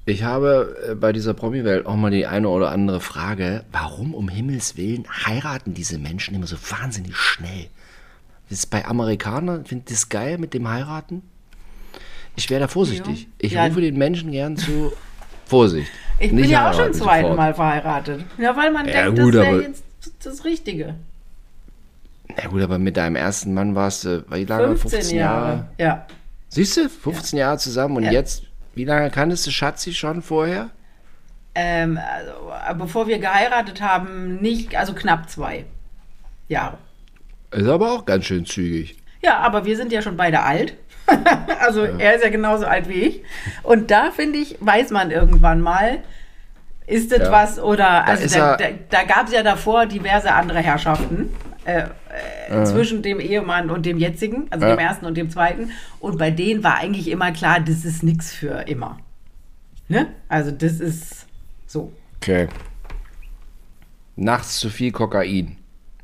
Ich 0.04 0.22
habe 0.22 0.76
äh, 0.90 0.94
bei 0.94 1.14
dieser 1.14 1.32
Promi-Welt 1.32 1.86
auch 1.86 1.96
mal 1.96 2.10
die 2.10 2.26
eine 2.26 2.50
oder 2.50 2.70
andere 2.70 3.00
Frage, 3.00 3.64
warum 3.72 4.12
um 4.12 4.28
Himmels 4.28 4.76
Willen 4.76 5.06
heiraten 5.08 5.72
diese 5.72 5.98
Menschen 5.98 6.34
immer 6.34 6.46
so 6.46 6.56
wahnsinnig 6.68 7.16
schnell? 7.16 7.68
Das 8.48 8.58
ist 8.58 8.66
bei 8.66 8.84
Amerikanern, 8.84 9.64
finde 9.64 9.86
das 9.88 10.08
geil 10.08 10.38
mit 10.38 10.54
dem 10.54 10.68
Heiraten? 10.68 11.22
Ich 12.36 12.50
wäre 12.50 12.60
da 12.60 12.68
vorsichtig. 12.68 13.22
Ja. 13.22 13.28
Ich 13.38 13.52
Ja. 13.52 13.64
rufe 13.66 13.80
den 13.80 13.96
Menschen 13.96 14.32
gern 14.32 14.56
zu 14.56 14.92
Vorsicht. 15.46 15.90
Ich 16.18 16.30
bin 16.34 16.48
ja 16.48 16.68
auch 16.68 16.72
schon 16.72 16.82
heiraten 16.84 16.94
zweiten 16.98 17.22
sofort. 17.22 17.36
Mal 17.36 17.54
verheiratet. 17.54 18.24
Ja, 18.38 18.56
weil 18.56 18.70
man 18.72 18.86
Ja, 18.88 19.04
denkt, 19.04 19.20
gut, 19.20 19.34
das 19.34 19.42
wäre 19.42 19.62
jetzt 19.62 19.84
das 20.24 20.44
Richtige. 20.44 20.94
Na 22.36 22.48
gut, 22.48 22.62
aber 22.62 22.78
mit 22.78 22.96
deinem 22.96 23.16
ersten 23.16 23.54
Mann 23.54 23.74
warst 23.74 24.04
du, 24.04 24.24
wie 24.30 24.44
lange? 24.44 24.76
15, 24.76 25.16
Jahre. 25.16 25.68
Ja. 25.78 26.06
Siehst 26.48 26.76
du, 26.76 26.88
15 26.88 27.38
Jahre 27.38 27.58
zusammen 27.58 27.96
und 27.98 28.04
Ja. 28.04 28.12
jetzt, 28.12 28.44
wie 28.74 28.84
lange 28.84 29.10
kanntest 29.10 29.46
du 29.46 29.50
Schatzi 29.50 29.92
schon 29.92 30.22
vorher? 30.22 30.70
Ähm, 31.54 31.98
also, 31.98 32.78
bevor 32.78 33.06
wir 33.06 33.18
geheiratet 33.18 33.80
haben, 33.80 34.36
nicht, 34.36 34.74
also 34.76 34.92
knapp 34.94 35.28
zwei 35.30 35.64
Jahre. 36.48 36.78
Ist 37.54 37.68
aber 37.68 37.92
auch 37.92 38.04
ganz 38.04 38.24
schön 38.26 38.44
zügig. 38.46 38.96
Ja, 39.22 39.38
aber 39.38 39.64
wir 39.64 39.76
sind 39.76 39.92
ja 39.92 40.02
schon 40.02 40.16
beide 40.16 40.42
alt. 40.42 40.76
also 41.60 41.82
er 41.82 42.14
ist 42.16 42.24
ja 42.24 42.30
genauso 42.30 42.66
alt 42.66 42.88
wie 42.88 42.94
ich. 43.00 43.22
Und 43.62 43.90
da 43.90 44.10
finde 44.10 44.38
ich, 44.38 44.56
weiß 44.60 44.90
man 44.90 45.10
irgendwann 45.10 45.60
mal, 45.60 45.98
ist 46.86 47.12
das 47.12 47.20
Ja. 47.20 47.32
was 47.32 47.58
oder 47.58 48.04
also 48.06 48.38
da, 48.38 48.56
da, 48.56 48.64
da 48.90 49.04
gab 49.04 49.26
es 49.26 49.32
ja 49.32 49.42
davor 49.42 49.86
diverse 49.86 50.32
andere 50.32 50.60
Herrschaften. 50.60 51.30
Äh, 51.64 51.84
äh, 52.50 52.64
zwischen 52.64 53.00
dem 53.02 53.20
Ehemann 53.20 53.70
und 53.70 53.86
dem 53.86 53.96
jetzigen, 53.96 54.48
also 54.50 54.66
Ja. 54.66 54.76
dem 54.76 54.78
ersten 54.78 55.06
und 55.06 55.16
dem 55.16 55.30
zweiten. 55.30 55.70
Und 55.98 56.18
bei 56.18 56.30
denen 56.30 56.62
war 56.62 56.76
eigentlich 56.76 57.08
immer 57.08 57.32
klar, 57.32 57.58
das 57.60 57.86
ist 57.86 58.02
nichts 58.02 58.32
für 58.34 58.64
immer. 58.68 58.98
Ne? 59.88 60.08
Also 60.28 60.50
das 60.50 60.80
ist 60.80 61.26
so. 61.66 61.90
Okay. 62.16 62.48
Nachts 64.16 64.60
zu 64.60 64.68
viel 64.68 64.92
Kokain 64.92 65.56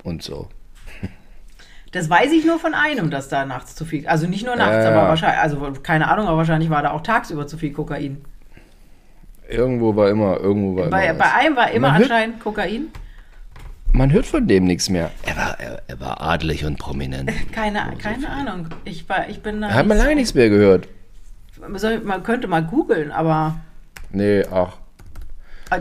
und 0.02 0.22
so. 0.22 0.48
Das 1.92 2.08
weiß 2.08 2.30
ich 2.32 2.44
nur 2.44 2.58
von 2.60 2.72
einem, 2.74 3.10
dass 3.10 3.28
da 3.28 3.44
nachts 3.44 3.74
zu 3.74 3.84
viel, 3.84 4.06
also 4.06 4.26
nicht 4.28 4.46
nur 4.46 4.54
nachts, 4.56 4.84
Ja, 4.84 4.90
aber 4.90 5.08
wahrscheinlich, 5.08 5.40
also 5.40 5.72
keine 5.82 6.08
Ahnung, 6.08 6.28
aber 6.28 6.36
wahrscheinlich 6.36 6.70
war 6.70 6.82
da 6.82 6.92
auch 6.92 7.02
tagsüber 7.02 7.46
zu 7.48 7.58
viel 7.58 7.72
Kokain. 7.72 8.24
Irgendwo 9.48 9.96
war 9.96 10.08
immer, 10.08 10.38
irgendwo 10.38 10.76
war 10.82 10.88
Bei, 10.90 11.06
immer 11.06 11.14
bei 11.14 11.24
was. 11.24 11.34
einem 11.34 11.56
war 11.56 11.70
immer 11.72 11.88
Man 11.88 11.98
hört- 11.98 12.10
anscheinend 12.10 12.40
Kokain. 12.40 12.88
Man 13.92 14.12
hört 14.12 14.24
von 14.26 14.46
dem 14.46 14.64
nichts 14.66 14.88
mehr. 14.88 15.10
Er 15.26 15.36
war, 15.36 15.58
er, 15.58 15.82
er 15.88 15.98
war 15.98 16.20
adelig 16.20 16.64
und 16.64 16.78
prominent. 16.78 17.28
Keine, 17.52 17.80
keine 18.00 18.28
Ahnung. 18.30 18.68
Ich, 18.84 19.08
war, 19.08 19.28
ich 19.28 19.42
bin 19.42 19.60
da. 19.60 19.70
Hat 19.70 19.86
man 19.88 19.98
lange 19.98 20.10
so- 20.10 20.14
nichts 20.16 20.34
mehr 20.34 20.48
gehört. 20.48 20.86
Man 22.04 22.22
könnte 22.22 22.46
mal 22.46 22.62
googeln, 22.62 23.10
aber 23.10 23.56
Nee, 24.12 24.44
ach. 24.50 24.76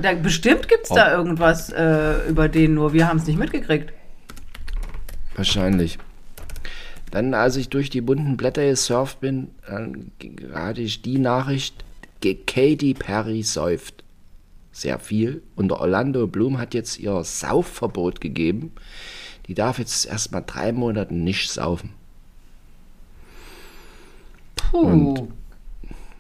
da, 0.02 0.14
bestimmt 0.14 0.68
gibt 0.68 0.84
es 0.84 0.90
da 0.90 1.12
irgendwas 1.14 1.70
äh, 1.72 2.28
über 2.28 2.50
den, 2.50 2.74
nur 2.74 2.94
wir 2.94 3.08
haben 3.08 3.18
es 3.18 3.28
nicht 3.28 3.38
mitgekriegt. 3.40 3.94
Wahrscheinlich. 5.40 5.98
Dann, 7.12 7.34
als 7.34 7.56
ich 7.56 7.70
durch 7.70 7.90
die 7.90 8.02
bunten 8.02 8.36
Blätter 8.36 8.66
gesurft 8.66 9.22
bin, 9.22 9.52
dann 9.66 10.12
hatte 10.54 10.82
ich 10.82 11.02
die 11.02 11.18
Nachricht, 11.18 11.86
Katy 12.22 12.94
Perry 12.94 13.42
säuft. 13.44 14.04
Sehr 14.74 15.00
viel. 15.00 15.42
Und 15.56 15.70
der 15.70 15.80
Orlando 15.80 16.28
Bloom 16.28 16.58
hat 16.58 16.74
jetzt 16.74 17.00
ihr 17.00 17.24
Saufverbot 17.24 18.20
gegeben. 18.20 18.74
Die 19.48 19.54
darf 19.54 19.80
jetzt 19.80 20.06
erstmal 20.06 20.44
drei 20.46 20.74
Monate 20.74 21.14
nicht 21.14 21.50
saufen. 21.50 21.92
Puh. 24.58 25.30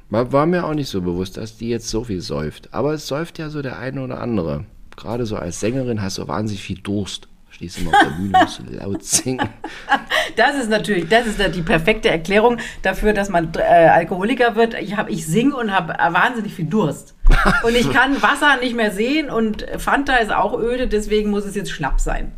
War, 0.09 0.31
war 0.31 0.45
mir 0.45 0.65
auch 0.65 0.73
nicht 0.73 0.87
so 0.87 1.01
bewusst, 1.01 1.35
dass 1.35 1.57
die 1.57 1.67
jetzt 1.67 1.89
so 1.89 2.05
viel 2.05 2.21
säuft. 2.21 2.73
Aber 2.73 2.93
es 2.93 3.05
säuft 3.05 3.37
ja 3.37 3.49
so 3.49 3.61
der 3.61 3.79
eine 3.79 4.01
oder 4.01 4.21
andere. 4.21 4.63
Gerade 4.95 5.25
so 5.25 5.35
als 5.35 5.59
Sängerin 5.59 6.01
hast 6.01 6.19
du 6.19 6.27
wahnsinnig 6.29 6.63
viel 6.63 6.79
Durst. 6.79 7.28
Stehst 7.59 7.79
immer 7.79 7.91
auf 7.91 8.03
der 8.03 8.09
Bühne, 8.11 8.39
musst 8.39 8.59
du 8.59 8.63
laut 8.73 9.03
singen. 9.03 9.49
Das 10.37 10.55
ist 10.55 10.69
natürlich, 10.69 11.09
das 11.09 11.25
ist 11.27 11.39
die 11.53 11.61
perfekte 11.61 12.07
Erklärung 12.07 12.59
dafür, 12.83 13.11
dass 13.11 13.27
man 13.27 13.51
äh, 13.55 13.61
Alkoholiker 13.61 14.55
wird. 14.55 14.75
Ich, 14.75 14.95
hab, 14.95 15.09
ich 15.09 15.25
singe 15.25 15.57
und 15.57 15.73
habe 15.73 15.93
wahnsinnig 16.13 16.53
viel 16.53 16.67
Durst. 16.67 17.15
Und 17.63 17.75
ich 17.75 17.91
kann 17.91 18.21
Wasser 18.21 18.57
nicht 18.61 18.75
mehr 18.75 18.91
sehen 18.91 19.29
und 19.29 19.65
Fanta 19.77 20.15
ist 20.15 20.31
auch 20.31 20.57
öde, 20.57 20.87
deswegen 20.87 21.29
muss 21.29 21.45
es 21.45 21.55
jetzt 21.55 21.71
Schnaps 21.71 22.05
sein. 22.05 22.31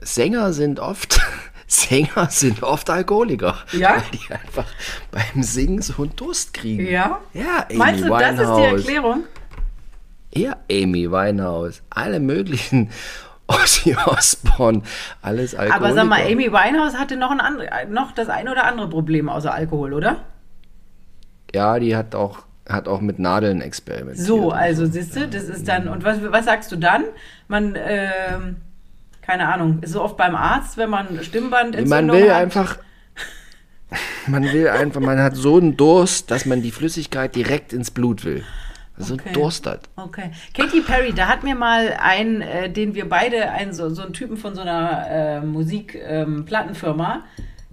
Sänger 0.00 0.52
sind 0.52 0.78
oft, 0.78 1.20
Sänger 1.66 2.28
sind 2.30 2.62
oft 2.62 2.88
Alkoholiker. 2.88 3.56
Ja? 3.72 3.96
Weil 3.96 4.02
die 4.12 4.32
einfach 4.32 4.66
beim 5.10 5.42
Singen 5.42 5.82
so 5.82 6.02
einen 6.02 6.14
Durst 6.14 6.54
kriegen. 6.54 6.86
Ja? 6.86 7.20
Ja, 7.34 7.66
Amy 7.68 7.78
Meinst 7.78 8.04
du, 8.04 8.08
das 8.08 8.30
ist 8.32 8.38
die 8.38 8.44
Winehouse. 8.44 8.80
Erklärung? 8.80 9.24
Ja, 10.32 10.56
Amy 10.70 11.10
Winehouse. 11.10 11.82
Alle 11.90 12.20
möglichen 12.20 12.90
Ozzy 13.48 13.96
Osbourne, 14.06 14.82
alles 15.22 15.54
Alkohol. 15.54 15.76
Aber 15.76 15.94
sag 15.94 16.06
mal, 16.06 16.20
Amy 16.22 16.50
Winehouse 16.52 16.96
hatte 16.96 17.16
noch, 17.16 17.30
ein 17.30 17.40
andre, 17.40 17.68
noch 17.90 18.12
das 18.12 18.28
ein 18.28 18.48
oder 18.48 18.64
andere 18.64 18.88
Problem 18.88 19.28
außer 19.28 19.52
Alkohol, 19.54 19.92
oder? 19.92 20.16
Ja, 21.54 21.78
die 21.78 21.96
hat 21.96 22.14
auch, 22.14 22.40
hat 22.68 22.88
auch 22.88 23.00
mit 23.00 23.18
Nadeln 23.18 23.60
experimentiert. 23.60 24.26
So, 24.26 24.50
also 24.50 24.86
siehst 24.86 25.14
du, 25.14 25.28
das 25.28 25.44
ist 25.44 25.68
dann, 25.68 25.88
und 25.88 26.04
was, 26.04 26.18
was 26.22 26.44
sagst 26.44 26.72
du 26.72 26.76
dann? 26.76 27.04
Man, 27.46 27.76
ähm, 27.78 28.56
keine 29.22 29.48
Ahnung, 29.52 29.78
ist 29.82 29.92
so 29.92 30.02
oft 30.02 30.16
beim 30.16 30.34
Arzt, 30.34 30.76
wenn 30.76 30.90
man 30.90 31.22
Stimmbandentzündung 31.22 32.06
Man 32.06 32.12
will 32.12 32.30
hat. 32.30 32.42
einfach, 32.42 32.78
man 34.26 34.44
will 34.52 34.68
einfach, 34.68 35.00
man 35.00 35.20
hat 35.20 35.36
so 35.36 35.56
einen 35.56 35.76
Durst, 35.76 36.30
dass 36.32 36.46
man 36.46 36.62
die 36.62 36.72
Flüssigkeit 36.72 37.34
direkt 37.36 37.72
ins 37.72 37.90
Blut 37.92 38.24
will. 38.24 38.44
So 38.98 39.14
Okay. 39.14 39.32
Durst 39.32 39.66
hat. 39.66 39.88
Okay. 39.96 40.30
Katy 40.54 40.80
Perry, 40.80 41.12
da 41.12 41.28
hat 41.28 41.44
mir 41.44 41.54
mal 41.54 41.96
ein, 42.00 42.40
äh, 42.40 42.70
den 42.70 42.94
wir 42.94 43.08
beide, 43.08 43.50
ein, 43.50 43.72
so, 43.72 43.90
so 43.90 44.02
einen 44.02 44.12
Typen 44.12 44.36
von 44.36 44.54
so 44.54 44.62
einer 44.62 45.06
äh, 45.08 45.40
Musikplattenfirma, 45.40 47.24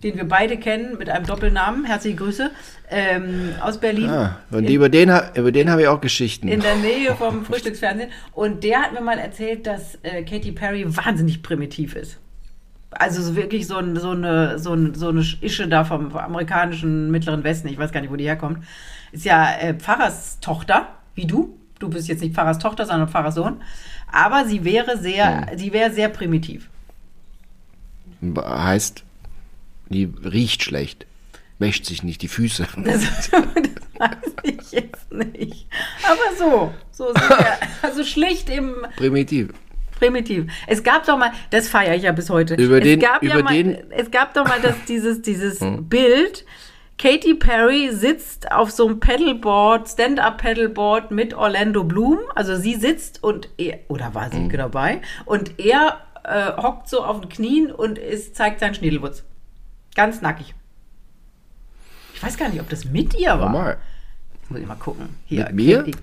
den 0.03 0.17
wir 0.17 0.27
beide 0.27 0.57
kennen, 0.57 0.97
mit 0.97 1.09
einem 1.09 1.25
Doppelnamen, 1.25 1.85
herzliche 1.85 2.17
Grüße, 2.17 2.51
ähm, 2.89 3.55
aus 3.61 3.79
Berlin. 3.79 4.09
Ah, 4.09 4.37
und 4.51 4.65
in, 4.65 4.73
über 4.73 4.89
den, 4.89 5.09
über 5.35 5.51
den 5.51 5.69
habe 5.69 5.83
ich 5.83 5.87
auch 5.87 6.01
Geschichten. 6.01 6.49
in 6.49 6.59
der 6.59 6.75
Nähe 6.75 7.15
vom 7.15 7.45
Frühstücksfernsehen. 7.45 8.11
Und 8.33 8.63
der 8.63 8.81
hat 8.81 8.91
mir 8.93 9.01
mal 9.01 9.17
erzählt, 9.17 9.65
dass 9.65 9.97
äh, 10.03 10.23
Katy 10.23 10.51
Perry 10.51 10.85
wahnsinnig 10.85 11.41
primitiv 11.41 11.95
ist. 11.95 12.19
Also 12.91 13.23
so 13.23 13.35
wirklich 13.35 13.65
so, 13.65 13.77
ein, 13.77 13.95
so, 13.97 14.11
eine, 14.11 14.59
so, 14.59 14.73
ein, 14.73 14.93
so 14.93 15.07
eine 15.07 15.25
Ische 15.41 15.67
da 15.67 15.83
vom 15.83 16.15
amerikanischen 16.15 17.09
Mittleren 17.09 17.43
Westen, 17.43 17.69
ich 17.69 17.77
weiß 17.77 17.91
gar 17.91 18.01
nicht, 18.01 18.11
wo 18.11 18.15
die 18.17 18.25
herkommt. 18.25 18.63
Ist 19.11 19.25
ja 19.25 19.55
äh, 19.59 19.73
Pfarrerstochter, 19.73 20.89
wie 21.15 21.25
du. 21.25 21.57
Du 21.79 21.89
bist 21.89 22.07
jetzt 22.07 22.21
nicht 22.21 22.33
Pfarrers 22.35 22.59
Tochter, 22.59 22.85
sondern 22.85 23.09
Pfarrers 23.09 23.35
Sohn. 23.35 23.61
Aber 24.11 24.45
sie 24.45 24.63
wäre 24.63 24.97
sehr, 24.97 25.47
sie 25.57 25.73
wäre 25.73 25.91
sehr 25.91 26.09
primitiv. 26.09 26.69
heißt, 28.37 29.03
die 29.89 30.05
riecht 30.23 30.63
schlecht. 30.63 31.05
Wäscht 31.59 31.85
sich 31.85 32.03
nicht 32.03 32.21
die 32.21 32.27
Füße. 32.27 32.67
Das, 32.77 33.01
das 33.31 33.41
weiß 33.99 34.33
ich 34.43 34.71
jetzt 34.71 35.11
nicht. 35.11 35.67
Aber 36.03 36.35
so, 36.37 36.73
so 36.91 37.13
sehr, 37.13 37.57
also 37.81 38.03
schlicht 38.03 38.49
im 38.49 38.75
Primitiv. 38.97 39.49
Primitiv. 39.99 40.51
Es 40.67 40.83
gab 40.83 41.05
doch 41.05 41.17
mal, 41.17 41.31
das 41.51 41.69
feiere 41.69 41.95
ich 41.95 42.03
ja 42.03 42.11
bis 42.11 42.29
heute. 42.29 42.55
Über 42.55 42.77
es 42.77 42.83
den- 42.83 42.99
gab 42.99 43.23
ja 43.23 43.35
über 43.35 43.43
mal, 43.43 43.53
den- 43.53 43.91
es 43.91 44.09
gab 44.11 44.33
doch 44.33 44.45
mal 44.47 44.59
das, 44.61 44.75
dieses, 44.87 45.21
dieses 45.21 45.59
Bild. 45.81 46.45
Katy 46.97 47.33
Perry 47.35 47.89
sitzt 47.91 48.51
auf 48.51 48.71
so 48.71 48.87
einem 48.87 48.99
Pedalboard, 48.99 49.89
Stand-up-Pedalboard 49.89 51.11
mit 51.11 51.33
Orlando 51.33 51.83
Bloom. 51.83 52.19
Also 52.35 52.55
sie 52.55 52.75
sitzt 52.75 53.23
und 53.23 53.49
er, 53.57 53.79
oder 53.87 54.13
war 54.13 54.29
sie 54.31 54.47
dabei? 54.47 55.01
Und 55.25 55.59
er 55.59 56.01
äh, 56.23 56.51
hockt 56.61 56.87
so 56.87 57.03
auf 57.03 57.19
den 57.21 57.29
Knien 57.29 57.71
und 57.71 57.97
ist, 57.97 58.35
zeigt 58.35 58.59
seinen 58.59 58.75
Schniedelwutz. 58.75 59.23
Ganz 59.95 60.21
nackig. 60.21 60.53
Ich 62.13 62.23
weiß 62.23 62.37
gar 62.37 62.49
nicht, 62.49 62.61
ob 62.61 62.69
das 62.69 62.85
mit 62.85 63.19
ihr 63.19 63.29
war. 63.31 63.49
Normal. 63.49 63.77
Muss 64.49 64.59
ich 64.59 64.67
mal 64.67 64.75
gucken. 64.75 65.09
Hier, 65.25 65.45
Mit 65.45 65.55
mir? 65.55 65.77
Katy, 65.79 65.95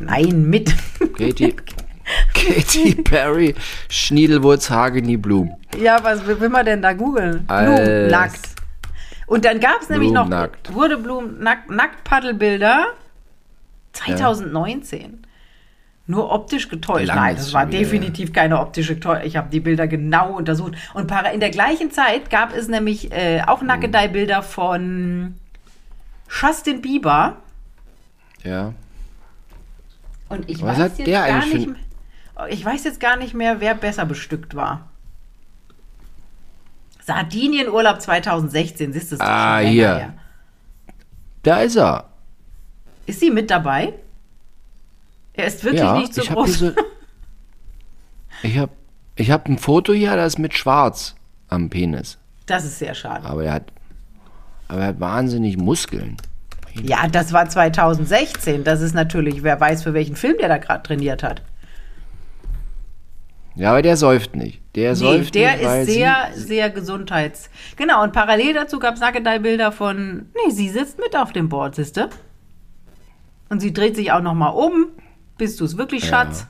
nein, 0.00 0.42
mit. 0.48 0.74
Katy, 1.16 1.54
Katy 2.34 2.94
Perry, 3.02 3.54
Schniedelwurz, 3.88 4.70
Hageni 4.70 5.16
Blum. 5.16 5.54
Ja, 5.78 6.02
was 6.02 6.26
will 6.26 6.48
man 6.48 6.64
denn 6.64 6.82
da 6.82 6.92
googeln? 6.94 7.46
Blum, 7.46 8.08
nackt. 8.08 8.57
Und 9.28 9.44
dann 9.44 9.60
gab 9.60 9.82
es 9.82 9.90
nämlich 9.90 10.10
noch, 10.10 10.26
nackt. 10.26 10.72
wurde 10.72 10.96
Blum 10.96 11.38
nackt, 11.40 11.70
nackt 11.70 12.02
Paddelbilder 12.02 12.86
2019. 13.92 15.26
Nur 16.06 16.32
optisch 16.32 16.70
getäuscht. 16.70 17.08
Nein, 17.14 17.36
das 17.36 17.52
war 17.52 17.66
definitiv 17.66 18.32
keine 18.32 18.58
optische 18.58 18.98
Täuschung. 18.98 19.26
Ich 19.26 19.36
habe 19.36 19.50
die 19.50 19.60
Bilder 19.60 19.86
genau 19.86 20.34
untersucht. 20.34 20.72
Und 20.94 21.12
in 21.34 21.40
der 21.40 21.50
gleichen 21.50 21.90
Zeit 21.90 22.30
gab 22.30 22.56
es 22.56 22.68
nämlich 22.68 23.12
äh, 23.12 23.42
auch 23.46 23.60
Nackedei-Bilder 23.60 24.42
von 24.42 25.34
Justin 26.30 26.80
Bieber. 26.80 27.36
Ja. 28.42 28.72
Und 30.30 30.48
ich 30.48 30.62
Was 30.62 30.78
weiß 30.78 30.98
jetzt 30.98 31.06
gar 31.06 31.44
nicht 31.44 31.66
mehr, 31.66 31.76
ich 32.48 32.64
weiß 32.64 32.84
jetzt 32.84 33.00
gar 33.00 33.16
nicht 33.18 33.34
mehr, 33.34 33.60
wer 33.60 33.74
besser 33.74 34.06
bestückt 34.06 34.54
war. 34.54 34.88
Sardinienurlaub 37.08 38.00
2016, 38.02 38.92
siehst 38.92 39.10
du 39.12 39.14
es 39.16 39.20
Ah, 39.22 39.58
hier. 39.60 39.96
her. 39.96 40.14
Da 41.42 41.62
ist 41.62 41.76
er. 41.76 42.04
Ist 43.06 43.20
sie 43.20 43.30
mit 43.30 43.50
dabei? 43.50 43.94
Er 45.32 45.46
ist 45.46 45.64
wirklich 45.64 45.82
ja, 45.82 45.96
nicht 45.98 46.12
so 46.12 46.20
ich 46.22 46.28
groß. 46.30 46.46
diese. 46.46 46.76
Ich 48.42 48.56
habe 48.56 48.70
ich 49.16 49.32
hab 49.32 49.48
ein 49.48 49.58
Foto 49.58 49.92
hier, 49.92 50.14
das 50.14 50.34
ist 50.34 50.38
mit 50.38 50.54
Schwarz 50.54 51.16
am 51.48 51.70
Penis. 51.70 52.18
Das 52.46 52.64
ist 52.64 52.78
sehr 52.78 52.94
schade. 52.94 53.24
Aber 53.24 53.42
er 53.42 53.54
hat, 53.54 53.72
aber 54.68 54.82
er 54.82 54.86
hat 54.88 55.00
wahnsinnig 55.00 55.56
Muskeln. 55.56 56.16
Ja, 56.84 57.08
das 57.08 57.32
war 57.32 57.48
2016. 57.48 58.62
Das 58.62 58.80
ist 58.80 58.94
natürlich, 58.94 59.42
wer 59.42 59.58
weiß, 59.58 59.82
für 59.82 59.92
welchen 59.92 60.14
Film 60.14 60.36
der 60.38 60.48
da 60.48 60.58
gerade 60.58 60.84
trainiert 60.84 61.24
hat. 61.24 61.42
Ja, 63.58 63.70
aber 63.72 63.82
der 63.82 63.96
säuft 63.96 64.36
nicht. 64.36 64.60
Der 64.76 64.90
Nee, 64.90 64.94
säuft 64.96 65.34
der 65.34 65.56
nicht, 65.56 65.64
ist 65.64 65.86
sehr, 65.92 66.16
sehr 66.34 66.70
gesundheits. 66.70 67.50
Genau, 67.76 68.02
und 68.04 68.12
parallel 68.12 68.54
dazu 68.54 68.78
gab 68.78 68.94
es 68.94 69.00
Nackedei-Bilder 69.00 69.72
von. 69.72 70.26
Nee, 70.46 70.52
sie 70.52 70.68
sitzt 70.68 70.98
mit 70.98 71.16
auf 71.16 71.32
dem 71.32 71.48
Board, 71.48 71.74
siehste. 71.74 72.08
Und 73.48 73.60
sie 73.60 73.72
dreht 73.72 73.96
sich 73.96 74.12
auch 74.12 74.22
nochmal 74.22 74.52
um. 74.54 74.86
Bist 75.38 75.58
du 75.60 75.64
es 75.64 75.76
wirklich, 75.76 76.04
Schatz? 76.06 76.46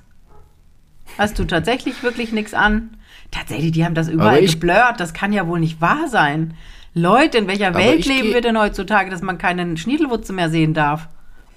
Hast 1.17 1.39
du 1.39 1.45
tatsächlich 1.45 2.03
wirklich 2.03 2.33
nichts 2.33 2.53
an? 2.55 2.91
Tatsächlich, 3.31 3.73
die 3.73 3.85
haben 3.85 3.95
das 3.95 4.09
überall 4.09 4.43
ich- 4.45 4.53
geblurrt. 4.53 5.01
Das 5.01 5.15
kann 5.15 5.33
ja 5.33 5.47
wohl 5.47 5.61
nicht 5.61 5.81
wahr 5.81 6.09
sein. 6.09 6.55
Leute, 6.95 7.39
in 7.39 7.47
welcher 7.47 7.75
Welt 7.75 8.05
leben 8.07 8.33
wir 8.35 8.41
denn 8.41 8.59
heutzutage, 8.59 9.11
dass 9.11 9.23
man 9.23 9.39
keinen 9.39 9.77
Schniedelwutze 9.77 10.33
mehr 10.33 10.51
sehen 10.51 10.75
darf? 10.75 11.09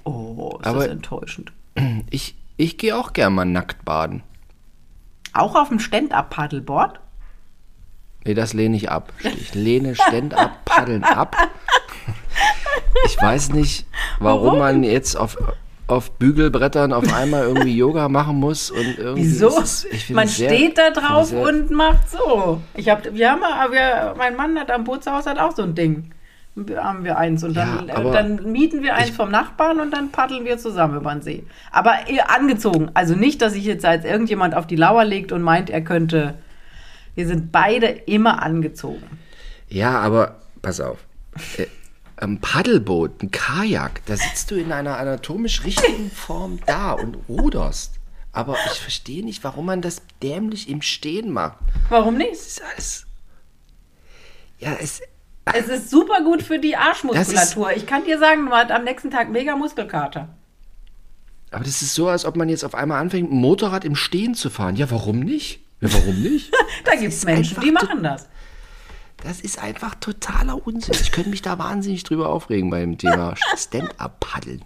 Oh, 0.03 0.51
ist 0.57 0.65
das 0.65 0.73
Aber- 0.73 0.89
enttäuschend. 0.89 1.51
sie, 1.77 2.03
ich, 2.09 2.35
ich 2.57 2.77
gehe 2.77 2.95
auch 2.97 3.13
gern 3.13 3.33
mal 3.33 3.45
nackt 3.45 3.83
baden. 3.83 4.23
Auch 5.33 5.55
auf 5.55 5.69
dem 5.69 5.79
Stand-Up-Paddleboard? 5.79 6.99
Nee, 8.25 8.33
das 8.33 8.53
lehne 8.53 8.75
ich 8.77 8.91
ab. 8.91 9.11
Ich 9.23 9.53
lehne 9.55 9.95
Stand-up, 9.95 10.63
Paddeln 10.65 11.03
ab. 11.03 11.35
Ich 13.05 13.19
weiß 13.19 13.51
nicht, 13.53 13.87
warum, 14.19 14.45
Warum? 14.45 14.59
man 14.59 14.83
jetzt 14.83 15.15
auf, 15.15 15.37
auf 15.87 16.11
Bügelbrettern 16.11 16.93
auf 16.93 17.11
einmal 17.13 17.43
irgendwie 17.43 17.75
Yoga 17.75 18.09
machen 18.09 18.37
muss 18.39 18.69
und 18.69 18.97
irgendwie. 18.97 19.23
Wieso? 19.23 19.59
es- 19.59 19.87
Man 20.09 20.27
sehr- 20.27 20.49
steht 20.49 20.77
da 20.77 20.91
drauf 20.91 21.27
sehr- 21.29 21.41
und 21.41 21.71
macht 21.71 22.09
so. 22.11 22.61
Ich 22.75 22.89
hab, 22.89 23.11
wir 23.13 23.31
haben, 23.31 23.41
wir, 23.71 24.13
mein 24.17 24.35
Mann 24.35 24.59
hat 24.59 24.69
am 24.69 24.83
Bootshaus 24.83 25.25
hat 25.25 25.39
auch 25.39 25.55
so 25.55 25.63
ein 25.63 25.73
Ding. 25.73 26.11
Haben 26.55 27.05
wir 27.05 27.17
eins 27.17 27.43
und 27.45 27.53
dann, 27.55 27.87
Ja, 27.87 27.97
äh, 28.01 28.11
dann 28.11 28.51
mieten 28.51 28.83
wir 28.83 28.95
eins 28.95 29.11
vom 29.11 29.31
Nachbarn 29.31 29.79
und 29.79 29.91
dann 29.91 30.11
paddeln 30.11 30.43
wir 30.43 30.57
zusammen 30.57 30.97
über 30.97 31.11
den 31.13 31.21
See. 31.21 31.45
Aber 31.71 32.07
eher 32.09 32.29
angezogen. 32.29 32.91
Also 32.93 33.15
nicht, 33.15 33.41
dass 33.41 33.53
sich 33.53 33.63
jetzt 33.63 33.85
als 33.85 34.03
irgendjemand 34.03 34.53
auf 34.55 34.67
die 34.67 34.75
Lauer 34.75 35.05
legt 35.05 35.31
und 35.31 35.41
meint, 35.41 35.69
er 35.69 35.81
könnte. 35.81 36.33
Wir 37.15 37.25
sind 37.27 37.51
beide 37.53 37.87
immer 37.87 38.43
angezogen. 38.43 39.19
Ja, 39.69 39.99
aber 39.99 40.41
pass 40.61 40.81
auf. 40.81 40.97
Äh, 41.57 41.67
Ein 42.17 42.39
Paddelboot, 42.41 43.23
ein 43.23 43.31
Kajak, 43.31 44.01
da 44.05 44.15
sitzt 44.17 44.51
du 44.51 44.55
in 44.55 44.71
einer 44.73 44.97
anatomisch 44.97 45.63
richtigen 45.63 46.11
Form 46.11 46.59
da 46.65 46.91
und 46.91 47.17
ruderst. 47.29 47.95
Aber 48.33 48.55
ich 48.71 48.79
verstehe 48.79 49.23
nicht, 49.25 49.43
warum 49.43 49.65
man 49.65 49.81
das 49.81 50.01
dämlich 50.21 50.69
im 50.69 50.81
Stehen 50.81 51.31
macht. 51.31 51.57
Warum 51.89 52.17
nicht? 52.17 52.31
Das 52.33 52.47
ist 52.47 52.61
alles. 52.73 53.05
Ja, 54.59 54.73
es. 54.79 55.01
Es 55.45 55.67
ist 55.67 55.89
super 55.89 56.23
gut 56.23 56.43
für 56.43 56.59
die 56.59 56.75
Arschmuskulatur. 56.75 57.71
Ich 57.75 57.85
kann 57.85 58.05
dir 58.05 58.19
sagen, 58.19 58.43
man 58.45 58.53
hat 58.59 58.71
am 58.71 58.83
nächsten 58.83 59.09
Tag 59.09 59.29
mega 59.29 59.55
Muskelkater. 59.55 60.29
Aber 61.51 61.63
das 61.63 61.81
ist 61.81 61.93
so, 61.93 62.07
als 62.07 62.25
ob 62.25 62.37
man 62.37 62.47
jetzt 62.47 62.63
auf 62.63 62.75
einmal 62.75 63.01
anfängt, 63.01 63.31
ein 63.31 63.37
Motorrad 63.37 63.83
im 63.83 63.95
Stehen 63.95 64.35
zu 64.35 64.49
fahren. 64.49 64.75
Ja, 64.75 64.89
warum 64.89 65.19
nicht? 65.19 65.59
Ja, 65.81 65.91
warum 65.93 66.21
nicht? 66.21 66.53
Da 66.85 66.95
gibt 66.95 67.13
es 67.13 67.25
Menschen, 67.25 67.59
die 67.61 67.71
machen 67.71 68.03
das. 68.03 68.27
Das 69.23 69.41
ist 69.41 69.61
einfach 69.61 69.95
totaler 69.95 70.65
Unsinn. 70.65 70.95
Ich 70.99 71.11
könnte 71.11 71.29
mich 71.29 71.41
da 71.41 71.59
wahnsinnig 71.59 72.03
drüber 72.03 72.29
aufregen 72.29 72.69
beim 72.69 72.97
Thema 72.97 73.35
Stand-up-Paddeln. 73.55 74.63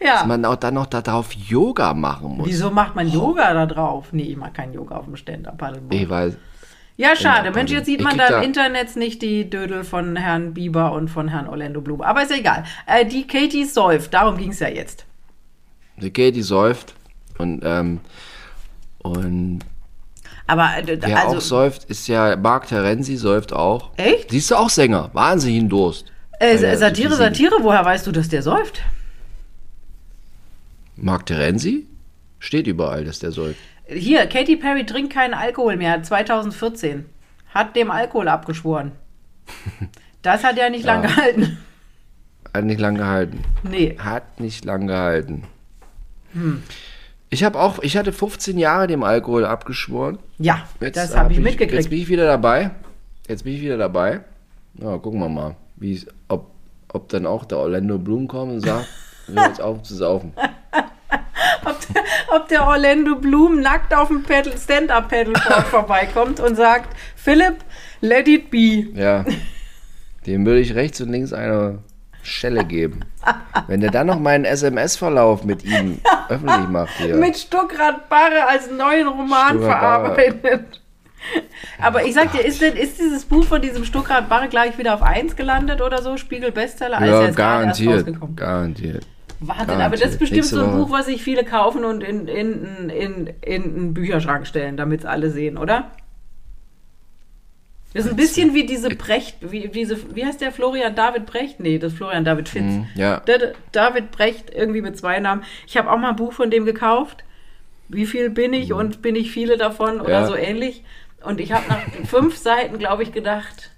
Ja. 0.00 0.14
Dass 0.18 0.26
man 0.26 0.44
auch 0.44 0.56
dann 0.56 0.74
noch 0.74 0.86
darauf 0.86 1.32
Yoga 1.32 1.92
machen 1.92 2.38
muss. 2.38 2.48
Wieso 2.48 2.70
macht 2.70 2.94
man 2.94 3.08
Yoga 3.08 3.52
da 3.52 3.66
drauf? 3.66 4.08
Nee, 4.12 4.22
ich 4.24 4.36
mag 4.36 4.54
kein 4.54 4.72
Yoga 4.72 4.96
auf 4.96 5.06
dem 5.06 5.16
Stand-Up-Paddleboard. 5.16 5.94
Ich 5.94 6.08
weiß. 6.08 6.36
Ja, 7.00 7.16
schade. 7.16 7.50
Mensch, 7.50 7.70
jetzt 7.72 7.86
sieht 7.86 8.02
man 8.02 8.18
da 8.18 8.26
im 8.26 8.42
Internet 8.42 8.94
nicht 8.94 9.22
die 9.22 9.48
Dödel 9.48 9.84
von 9.84 10.16
Herrn 10.16 10.52
Bieber 10.52 10.92
und 10.92 11.08
von 11.08 11.28
Herrn 11.28 11.48
Orlando 11.48 11.80
Bloom. 11.80 12.02
Aber 12.02 12.22
ist 12.22 12.30
ja 12.30 12.36
egal. 12.36 12.64
Äh, 12.86 13.06
die 13.06 13.26
Katie 13.26 13.64
säuft, 13.64 14.12
darum 14.12 14.36
ging 14.36 14.50
es 14.50 14.60
ja 14.60 14.68
jetzt. 14.68 15.06
Die 15.96 16.10
Katie 16.10 16.42
säuft. 16.42 16.92
Und, 17.38 17.62
ähm, 17.64 18.00
und 18.98 19.60
Aber 20.46 20.76
äh, 20.76 20.98
wer 21.00 21.24
auch 21.24 21.28
also, 21.28 21.40
säuft, 21.40 21.84
ist 21.84 22.06
ja 22.06 22.36
Mark 22.36 22.68
Terenzi 22.68 23.16
säuft 23.16 23.54
auch. 23.54 23.92
Echt? 23.96 24.30
Siehst 24.30 24.50
du 24.50 24.56
auch 24.56 24.68
Sänger. 24.68 25.08
Wahnsinnigen 25.14 25.70
Durst. 25.70 26.12
äh, 26.38 26.58
so 26.58 26.76
Satire. 26.76 27.14
Satire, 27.14 27.56
woher 27.60 27.82
weißt 27.82 28.06
du, 28.06 28.12
dass 28.12 28.28
der 28.28 28.42
säuft? 28.42 28.82
Mark 30.96 31.24
Terenzi? 31.24 31.86
Steht 32.40 32.66
überall, 32.66 33.06
dass 33.06 33.20
der 33.20 33.32
säuft. 33.32 33.58
Hier, 33.92 34.26
Katy 34.26 34.56
Perry 34.56 34.86
trinkt 34.86 35.12
keinen 35.12 35.34
Alkohol 35.34 35.76
mehr, 35.76 36.02
2014. 36.02 37.06
Hat 37.52 37.74
dem 37.76 37.90
Alkohol 37.90 38.28
abgeschworen. 38.28 38.92
Das 40.22 40.44
hat 40.44 40.58
ja 40.58 40.68
nicht 40.68 40.84
lang 40.84 41.00
gehalten. 41.00 41.56
Hat 42.52 42.64
nicht 42.64 42.78
lang 42.78 42.94
gehalten. 42.96 43.42
Nee. 43.62 43.96
Hat 43.98 44.38
nicht 44.38 44.66
lang 44.66 44.86
gehalten. 44.86 45.44
Ich 47.30 47.42
habe 47.42 47.58
auch, 47.58 47.78
ich 47.78 47.96
hatte 47.96 48.12
15 48.12 48.58
Jahre 48.58 48.86
dem 48.86 49.02
Alkohol 49.02 49.46
abgeschworen. 49.46 50.18
Ja, 50.38 50.68
Jetzt 50.78 50.96
das 50.98 51.12
hab 51.12 51.20
habe 51.24 51.32
ich 51.32 51.38
Jetzt 51.38 51.44
mitgekriegt. 51.46 51.88
bin 51.88 51.98
ich 52.00 52.08
wieder 52.08 52.26
dabei. 52.26 52.72
Jetzt 53.28 53.44
bin 53.44 53.54
ich 53.54 53.62
wieder 53.62 53.78
dabei. 53.78 54.20
Ja, 54.74 54.98
gucken 54.98 55.20
wir 55.20 55.30
mal, 55.30 55.56
wie 55.76 56.06
ob, 56.28 56.50
ob 56.92 57.08
dann 57.08 57.24
auch 57.24 57.46
der 57.46 57.56
Orlando 57.56 57.96
Bloom 57.98 58.28
kommt 58.28 58.52
und 58.52 58.60
sagt, 58.60 58.88
wir 59.26 59.42
jetzt 59.46 59.62
auf 59.62 59.82
zu 59.82 59.94
saufen. 59.94 60.34
Ob 62.34 62.48
der, 62.48 62.66
Orlando 62.66 63.16
Bloom 63.16 63.60
nackt 63.60 63.94
auf 63.94 64.08
dem 64.08 64.22
Paddle- 64.22 64.56
Stand-Up-Paddleboard 64.56 65.66
vorbeikommt 65.70 66.40
und 66.40 66.54
sagt, 66.56 66.94
Philipp, 67.16 67.56
let 68.00 68.28
it 68.28 68.50
be. 68.50 68.86
Ja. 68.94 69.24
Dem 70.26 70.46
würde 70.46 70.60
ich 70.60 70.74
rechts 70.74 71.00
und 71.00 71.10
links 71.10 71.32
eine 71.32 71.78
Schelle 72.22 72.64
geben. 72.64 73.00
Wenn 73.66 73.80
der 73.80 73.90
dann 73.90 74.06
noch 74.06 74.18
meinen 74.20 74.44
SMS-Verlauf 74.44 75.44
mit 75.44 75.64
ihm 75.64 76.00
öffentlich 76.28 76.68
macht 76.68 76.92
hier. 76.98 77.16
Mit 77.16 77.36
Stuckrad 77.36 78.08
Barre 78.08 78.46
als 78.48 78.70
neuen 78.70 79.08
Roman 79.08 79.50
Stuckrad 79.56 79.62
verarbeitet. 79.80 80.80
Aber 81.80 82.04
ich 82.04 82.14
sag 82.14 82.32
dir, 82.32 82.44
ist, 82.44 82.60
denn, 82.62 82.76
ist 82.76 82.98
dieses 82.98 83.24
Buch 83.24 83.44
von 83.44 83.60
diesem 83.60 83.84
Stuckrad 83.84 84.28
Barre 84.28 84.48
gleich 84.48 84.78
wieder 84.78 84.94
auf 84.94 85.02
1 85.02 85.36
gelandet 85.36 85.80
oder 85.82 86.00
so? 86.02 86.16
Spiegel 86.16 86.52
Bestseller? 86.52 87.04
Ja, 87.04 87.30
garantiert. 87.30 88.06
Garantiert. 88.36 89.06
Wahnsinn, 89.40 89.80
aber 89.80 89.96
das 89.96 90.10
ist 90.10 90.18
bestimmt 90.18 90.44
so 90.44 90.62
ein. 90.62 90.72
Buch, 90.72 90.90
was 90.90 91.06
sich 91.06 91.22
viele 91.22 91.44
kaufen 91.44 91.84
und 91.84 92.02
in, 92.02 92.28
in, 92.28 92.90
in, 92.90 93.26
in 93.40 93.62
einen 93.62 93.94
Bücherschrank 93.94 94.46
stellen, 94.46 94.76
damit 94.76 95.00
es 95.00 95.06
alle 95.06 95.30
sehen, 95.30 95.56
oder? 95.56 95.90
Das 97.92 98.04
ist 98.04 98.10
ein 98.12 98.16
bisschen 98.16 98.54
wie 98.54 98.66
diese 98.66 98.90
Brecht, 98.90 99.38
wie, 99.50 99.66
diese, 99.68 100.14
wie 100.14 100.24
heißt 100.24 100.40
der 100.40 100.52
Florian 100.52 100.94
David 100.94 101.26
Brecht? 101.26 101.58
Nee, 101.58 101.78
das 101.78 101.92
ist 101.92 101.96
Florian 101.98 102.24
David 102.24 102.48
Fitz. 102.48 102.62
Mhm, 102.62 102.86
ja. 102.94 103.18
Der, 103.20 103.54
David 103.72 104.12
Brecht, 104.12 104.50
irgendwie 104.54 104.80
mit 104.80 104.96
zwei 104.96 105.18
Namen. 105.18 105.42
Ich 105.66 105.76
habe 105.76 105.90
auch 105.90 105.98
mal 105.98 106.10
ein 106.10 106.16
Buch 106.16 106.32
von 106.32 106.50
dem 106.52 106.64
gekauft. 106.66 107.24
Wie 107.88 108.06
viel 108.06 108.30
bin 108.30 108.52
ich 108.52 108.72
und 108.72 109.02
bin 109.02 109.16
ich 109.16 109.32
viele 109.32 109.56
davon 109.56 110.00
oder 110.00 110.20
Mhm. 110.20 110.24
Ja. 110.24 110.26
so 110.26 110.36
ähnlich. 110.36 110.84
Und 111.24 111.40
ich 111.40 111.50
habe 111.52 111.64
nach 111.68 111.82
fünf 112.08 112.36
Seiten, 112.36 112.78
glaube 112.78 113.02
ich, 113.02 113.10
gedacht, 113.12 113.72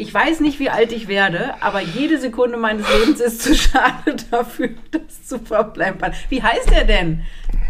ich 0.00 0.12
weiß 0.12 0.40
nicht, 0.40 0.58
wie 0.58 0.70
alt 0.70 0.92
ich 0.92 1.08
werde, 1.08 1.54
aber 1.60 1.80
jede 1.80 2.18
Sekunde 2.18 2.56
meines 2.56 2.86
Lebens 2.98 3.20
ist 3.20 3.42
zu 3.42 3.54
schade 3.54 4.16
dafür, 4.30 4.70
das 4.90 5.26
zu 5.26 5.38
verplempern. 5.38 6.12
Wie 6.28 6.42
heißt 6.42 6.70
der 6.70 6.84
denn? 6.84 7.22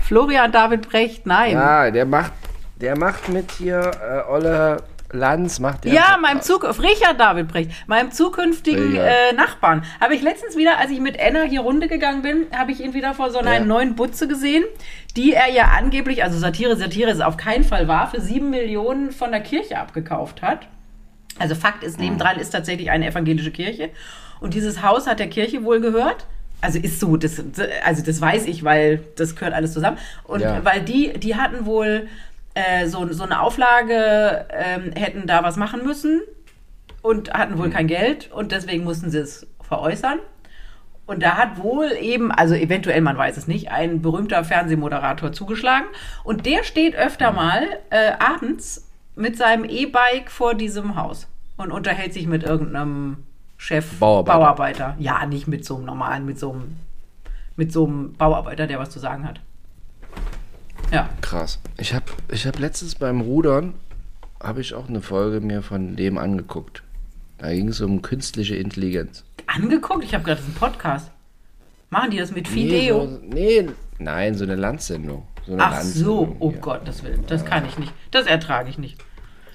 Florian 0.02 0.52
David 0.52 0.88
Brecht? 0.88 1.26
Nein. 1.26 1.52
Ja, 1.52 1.84
Ja, 1.86 1.90
der 1.90 2.04
macht, 2.06 2.32
der 2.80 2.98
macht 2.98 3.28
mit 3.28 3.50
hier 3.52 3.90
äh, 4.28 4.30
Olle 4.30 4.78
Lanz, 5.12 5.58
macht 5.58 5.84
der. 5.84 5.92
meinem 6.20 6.40
Zug 6.40 6.62
Richard 6.80 7.18
David 7.18 7.48
Brecht, 7.48 7.72
meinem 7.88 8.12
zukünftigen 8.12 8.94
äh, 8.96 9.32
Nachbarn. 9.32 9.82
Habe 10.00 10.14
ich 10.14 10.22
letztens 10.22 10.56
wieder, 10.56 10.78
als 10.78 10.92
ich 10.92 11.00
mit 11.00 11.16
Enna 11.16 11.42
hier 11.42 11.62
runter 11.62 11.88
gegangen 11.88 12.22
bin, 12.22 12.46
habe 12.56 12.70
ich 12.70 12.80
ihn 12.80 12.94
wieder 12.94 13.12
vor 13.14 13.30
so 13.30 13.38
einer 13.40 13.54
Ja. 13.54 13.60
neuen 13.64 13.96
Butze 13.96 14.28
gesehen, 14.28 14.62
die 15.16 15.32
er 15.32 15.50
ja 15.50 15.72
angeblich, 15.76 16.22
also 16.22 16.38
Satire, 16.38 16.76
Satire 16.76 17.10
ist 17.10 17.22
auf 17.22 17.36
keinen 17.36 17.64
Fall 17.64 17.88
wahr, 17.88 18.08
für 18.08 18.20
sieben 18.20 18.50
Millionen 18.50 19.10
von 19.10 19.32
der 19.32 19.40
Kirche 19.40 19.78
abgekauft 19.78 20.42
hat. 20.42 20.68
Also 21.40 21.54
Fakt 21.54 21.82
ist, 21.82 21.98
nebendran 21.98 22.38
ist 22.38 22.50
tatsächlich 22.50 22.90
eine 22.90 23.06
evangelische 23.08 23.50
Kirche. 23.50 23.90
Und 24.40 24.54
dieses 24.54 24.82
Haus 24.82 25.06
hat 25.06 25.18
der 25.18 25.28
Kirche 25.28 25.64
wohl 25.64 25.80
gehört. 25.80 26.26
Also 26.60 26.78
ist 26.78 27.00
so, 27.00 27.16
das, 27.16 27.42
also 27.84 28.02
das 28.04 28.20
weiß 28.20 28.46
ich, 28.46 28.62
weil 28.64 29.02
das 29.16 29.34
gehört 29.34 29.54
alles 29.54 29.72
zusammen. 29.72 29.98
Und 30.24 30.40
Ja. 30.40 30.64
weil 30.64 30.82
die, 30.82 31.14
die 31.18 31.36
hatten 31.36 31.64
wohl 31.64 32.08
äh, 32.54 32.86
so, 32.86 33.10
so 33.12 33.22
eine 33.24 33.40
Auflage, 33.40 34.46
ähm, 34.50 34.92
hätten 34.92 35.26
da 35.26 35.42
was 35.42 35.56
machen 35.56 35.84
müssen 35.84 36.20
und 37.02 37.32
hatten 37.32 37.56
wohl 37.58 37.70
kein 37.70 37.86
Geld 37.86 38.30
und 38.32 38.52
deswegen 38.52 38.84
mussten 38.84 39.10
sie 39.10 39.18
es 39.18 39.46
veräußern. 39.62 40.18
Und 41.06 41.22
da 41.22 41.36
hat 41.36 41.62
wohl 41.62 41.90
eben, 42.00 42.30
also 42.30 42.54
eventuell, 42.54 43.00
man 43.00 43.16
weiß 43.16 43.36
es 43.36 43.48
nicht, 43.48 43.70
ein 43.70 44.02
berühmter 44.02 44.44
Fernsehmoderator 44.44 45.32
zugeschlagen. 45.32 45.86
Und 46.22 46.44
der 46.46 46.62
steht 46.62 46.94
öfter 46.94 47.32
mal 47.32 47.62
äh, 47.90 48.12
abends 48.18 48.86
mit 49.16 49.36
seinem 49.36 49.64
E-Bike 49.64 50.30
vor 50.30 50.54
diesem 50.54 50.94
Haus 50.96 51.26
und 51.60 51.72
unterhält 51.72 52.14
sich 52.14 52.26
mit 52.26 52.42
irgendeinem 52.42 53.18
Chef 53.58 53.98
Bauarbeiter. 53.98 54.38
Bauarbeiter. 54.38 54.96
Ja, 54.98 55.26
nicht 55.26 55.46
mit 55.46 55.64
so 55.64 55.76
einem 55.76 55.84
normalen, 55.84 56.24
mit 56.24 56.38
so 56.38 56.52
einem, 56.52 56.76
mit 57.56 57.70
so 57.72 57.86
einem 57.86 58.14
Bauarbeiter, 58.14 58.66
der 58.66 58.78
was 58.78 58.90
zu 58.90 58.98
sagen 58.98 59.26
hat. 59.28 59.40
Ja. 60.90 61.10
Krass. 61.20 61.58
Ich 61.76 61.92
habe 61.94 62.06
ich 62.30 62.46
hab 62.46 62.58
letztens 62.58 62.94
beim 62.94 63.20
Rudern, 63.20 63.74
habe 64.42 64.62
ich 64.62 64.74
auch 64.74 64.88
eine 64.88 65.02
Folge 65.02 65.40
mir 65.40 65.62
von 65.62 65.96
dem 65.96 66.16
angeguckt. 66.16 66.82
Da 67.38 67.52
ging 67.52 67.68
es 67.68 67.80
um 67.80 68.00
künstliche 68.02 68.56
Intelligenz. 68.56 69.24
Angeguckt? 69.46 70.02
Ich 70.04 70.14
habe 70.14 70.24
gerade 70.24 70.42
einen 70.42 70.54
Podcast. 70.54 71.10
Machen 71.90 72.10
die 72.10 72.18
das 72.18 72.30
mit 72.32 72.48
Nee, 72.50 72.54
Video? 72.54 73.06
so, 73.06 73.20
nee, 73.22 73.68
nein, 73.98 74.34
so 74.34 74.44
eine 74.44 74.54
Landsendung. 74.56 75.26
So 75.46 75.52
eine 75.52 75.64
Ach 75.64 75.80
so, 75.82 76.36
oh 76.38 76.50
hier. 76.50 76.60
Gottes 76.60 77.02
Willen, 77.02 77.24
das 77.26 77.44
kann 77.44 77.66
ich 77.66 77.78
nicht. 77.78 77.92
Das 78.10 78.26
ertrage 78.26 78.70
ich 78.70 78.78
nicht. 78.78 78.98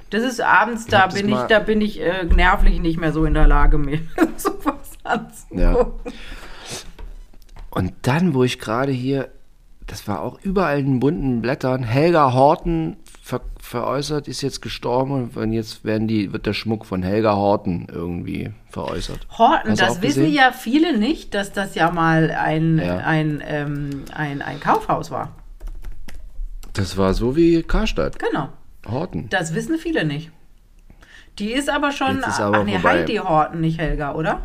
Das 0.10 0.24
ist 0.24 0.40
abends, 0.42 0.86
da 0.86 1.08
bin 1.08 1.28
ich, 1.30 1.40
da 1.50 1.60
bin 1.60 1.82
ich 1.82 2.00
äh, 2.00 2.24
nervlich 2.26 2.80
nicht 2.80 3.00
mehr 3.00 3.12
so 3.12 3.26
in 3.26 3.34
der 3.34 3.48
Lage, 3.48 3.78
mir 3.78 4.00
sowas 4.38 4.92
anzugucken. 5.04 5.60
Ja. 5.60 5.88
Und 7.72 7.94
dann, 8.04 8.34
wo 8.34 8.44
ich 8.44 8.60
gerade 8.60 8.92
hier, 8.92 9.30
das 9.88 10.08
war 10.08 10.22
auch 10.22 10.40
überall 10.42 10.80
in 10.80 11.00
bunten 11.00 11.42
Blättern, 11.42 11.84
Helga 11.84 12.34
Horten 12.34 12.98
ver, 13.22 13.42
veräußert, 13.60 14.28
ist 14.28 14.42
jetzt 14.42 14.62
gestorben 14.62 15.32
und 15.36 15.52
jetzt 15.52 15.84
werden 15.84 16.08
die, 16.08 16.32
wird 16.32 16.46
der 16.46 16.54
Schmuck 16.54 16.86
von 16.86 17.04
Helga 17.04 17.36
Horten 17.36 17.88
irgendwie 17.92 18.52
veräußert. 18.70 19.28
Horten, 19.38 19.72
Hast 19.72 19.82
das 19.82 20.02
wissen 20.02 20.32
ja 20.32 20.52
viele 20.52 20.98
nicht, 20.98 21.34
dass 21.34 21.52
das 21.52 21.76
ja 21.76 21.92
mal 21.92 22.32
ein, 22.32 22.78
Ja. 22.78 22.98
ein, 22.98 23.44
ähm, 23.46 24.04
ein, 24.14 24.42
ein 24.42 24.60
Kaufhaus 24.60 25.12
war. 25.12 25.32
Das 26.74 26.98
war 26.98 27.14
so 27.14 27.36
wie 27.36 27.64
Karstadt, 27.64 28.20
Genau. 28.20 28.50
Horten. 28.90 29.30
Das 29.30 29.54
wissen 29.54 29.78
viele 29.78 30.06
nicht. 30.06 30.32
Die 31.40 31.52
ist 31.52 31.70
aber 31.70 31.92
schon. 31.92 32.18
Jetzt 32.18 32.28
ist 32.28 32.40
aber 32.40 32.60
ach 32.60 32.64
nee, 32.64 32.74
vorbei. 32.74 33.00
Heidi 33.00 33.16
Horten, 33.18 33.62
nicht 33.62 33.80
Helga, 33.80 34.14
oder? 34.14 34.42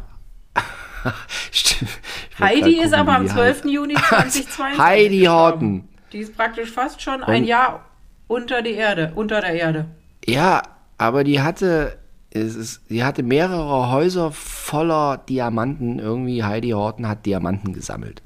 Stimmt. 1.51 1.91
Heidi 2.38 2.61
grad 2.76 2.84
ist 2.84 2.91
gucken, 2.91 2.95
aber 2.95 3.14
am 3.16 3.22
die 3.24 3.28
12. 3.28 3.57
heißt. 3.57 3.64
Juni 3.66 3.95
2022. 4.09 4.78
Heidi. 4.78 5.24
Horten. 5.24 5.88
Die 6.12 6.18
ist 6.18 6.36
praktisch 6.36 6.70
fast 6.70 7.01
schon 7.01 7.22
ein 7.22 7.43
Und- 7.43 7.49
Jahr 7.49 7.84
unter 8.26 8.62
die 8.62 8.72
Erde, 8.72 9.12
unter 9.14 9.41
der 9.41 9.53
Erde. 9.55 9.86
Ja, 10.26 10.62
aber 10.99 11.24
die 11.24 11.41
hatte, 11.41 11.99
es 12.30 12.55
ist, 12.55 12.82
die 12.91 13.05
hatte 13.05 13.22
mehrere 13.22 13.91
Häuser 13.91 14.30
voller 14.32 15.18
Diamanten. 15.18 15.99
Irgendwie 15.99 16.43
Heidi 16.45 16.70
Horten 16.70 17.09
hat 17.09 17.24
Diamanten 17.26 17.72
gesammelt. 17.72 18.22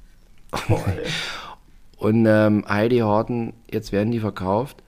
Und 1.98 2.26
ähm, 2.26 2.64
Heidi 2.68 2.98
Horten, 2.98 3.54
jetzt 3.70 3.92
werden 3.92 4.10
die 4.10 4.20
verkauft. 4.20 4.82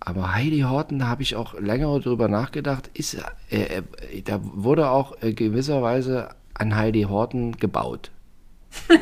Aber 0.00 0.34
Heidi 0.34 0.60
Horten, 0.60 1.00
da 1.00 1.08
habe 1.08 1.22
ich 1.22 1.36
auch 1.36 1.58
länger 1.58 1.98
drüber 2.00 2.28
nachgedacht, 2.28 2.90
ist, 2.94 3.14
äh, 3.50 3.78
äh, 3.78 3.82
da 4.24 4.40
wurde 4.42 4.90
auch 4.90 5.20
äh, 5.22 5.32
gewisserweise 5.32 6.30
an 6.54 6.76
Heidi 6.76 7.02
Horten 7.02 7.56
gebaut. 7.56 8.10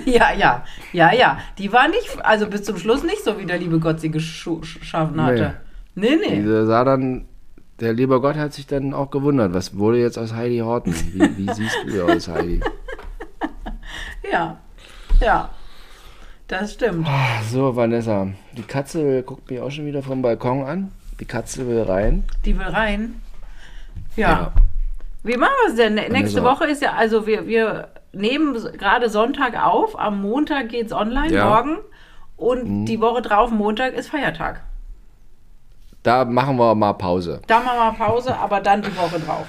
Ja, 0.06 0.32
ja, 0.32 0.64
ja, 0.92 1.12
ja. 1.12 1.38
Die 1.58 1.72
war 1.72 1.88
nicht, 1.88 2.24
also 2.24 2.46
bis 2.46 2.62
zum 2.62 2.78
Schluss 2.78 3.02
nicht 3.02 3.24
so, 3.24 3.38
wie 3.38 3.46
der 3.46 3.58
liebe 3.58 3.80
Gott 3.80 4.00
sie 4.00 4.10
geschaffen 4.10 5.20
hatte. 5.20 5.56
Nee, 5.96 6.16
nee. 6.16 6.36
Diese 6.36 6.66
sah 6.66 6.84
dann, 6.84 7.26
der 7.80 7.92
liebe 7.92 8.20
Gott 8.20 8.36
hat 8.36 8.52
sich 8.52 8.66
dann 8.66 8.94
auch 8.94 9.10
gewundert, 9.10 9.52
was 9.54 9.76
wurde 9.76 9.98
jetzt 9.98 10.18
aus 10.18 10.34
Heidi 10.34 10.58
Horten? 10.58 10.94
Wie, 11.12 11.36
wie 11.36 11.52
siehst 11.52 11.76
du 11.86 12.04
aus, 12.04 12.28
Heidi? 12.28 12.60
Ja, 14.30 14.58
ja. 15.20 15.50
Das 16.48 16.74
stimmt. 16.74 17.08
So, 17.50 17.74
Vanessa, 17.74 18.28
die 18.56 18.62
Katze 18.62 19.22
guckt 19.22 19.50
mich 19.50 19.60
auch 19.60 19.70
schon 19.70 19.86
wieder 19.86 20.02
vom 20.02 20.22
Balkon 20.22 20.62
an. 20.64 20.92
Die 21.18 21.24
Katze 21.24 21.66
will 21.66 21.82
rein. 21.82 22.24
Die 22.44 22.56
will 22.56 22.66
rein. 22.66 23.20
Ja. 24.16 24.52
Wie 25.22 25.36
machen 25.36 25.52
wir 25.64 25.70
es 25.72 25.76
denn? 25.76 25.94
Nächste 26.12 26.40
so. 26.40 26.44
Woche 26.44 26.66
ist 26.66 26.82
ja, 26.82 26.92
also 26.92 27.26
wir, 27.26 27.46
wir 27.46 27.88
nehmen 28.12 28.54
gerade 28.78 29.08
Sonntag 29.10 29.60
auf, 29.60 29.98
am 29.98 30.22
Montag 30.22 30.68
geht's 30.68 30.92
online, 30.92 31.32
Ja. 31.34 31.44
Mhm. 31.44 31.50
morgen. 31.50 31.78
Und 32.36 32.84
die 32.84 33.00
Woche 33.00 33.22
drauf, 33.22 33.50
Montag, 33.50 33.94
ist 33.94 34.10
Feiertag. 34.10 34.60
Da 36.02 36.24
machen 36.24 36.58
wir 36.58 36.74
mal 36.74 36.92
Pause. 36.92 37.40
Da 37.46 37.60
machen 37.60 37.78
wir 37.98 38.06
Pause, 38.06 38.36
aber 38.38 38.60
dann 38.60 38.82
die 38.82 38.94
Woche 38.96 39.18
drauf. 39.18 39.46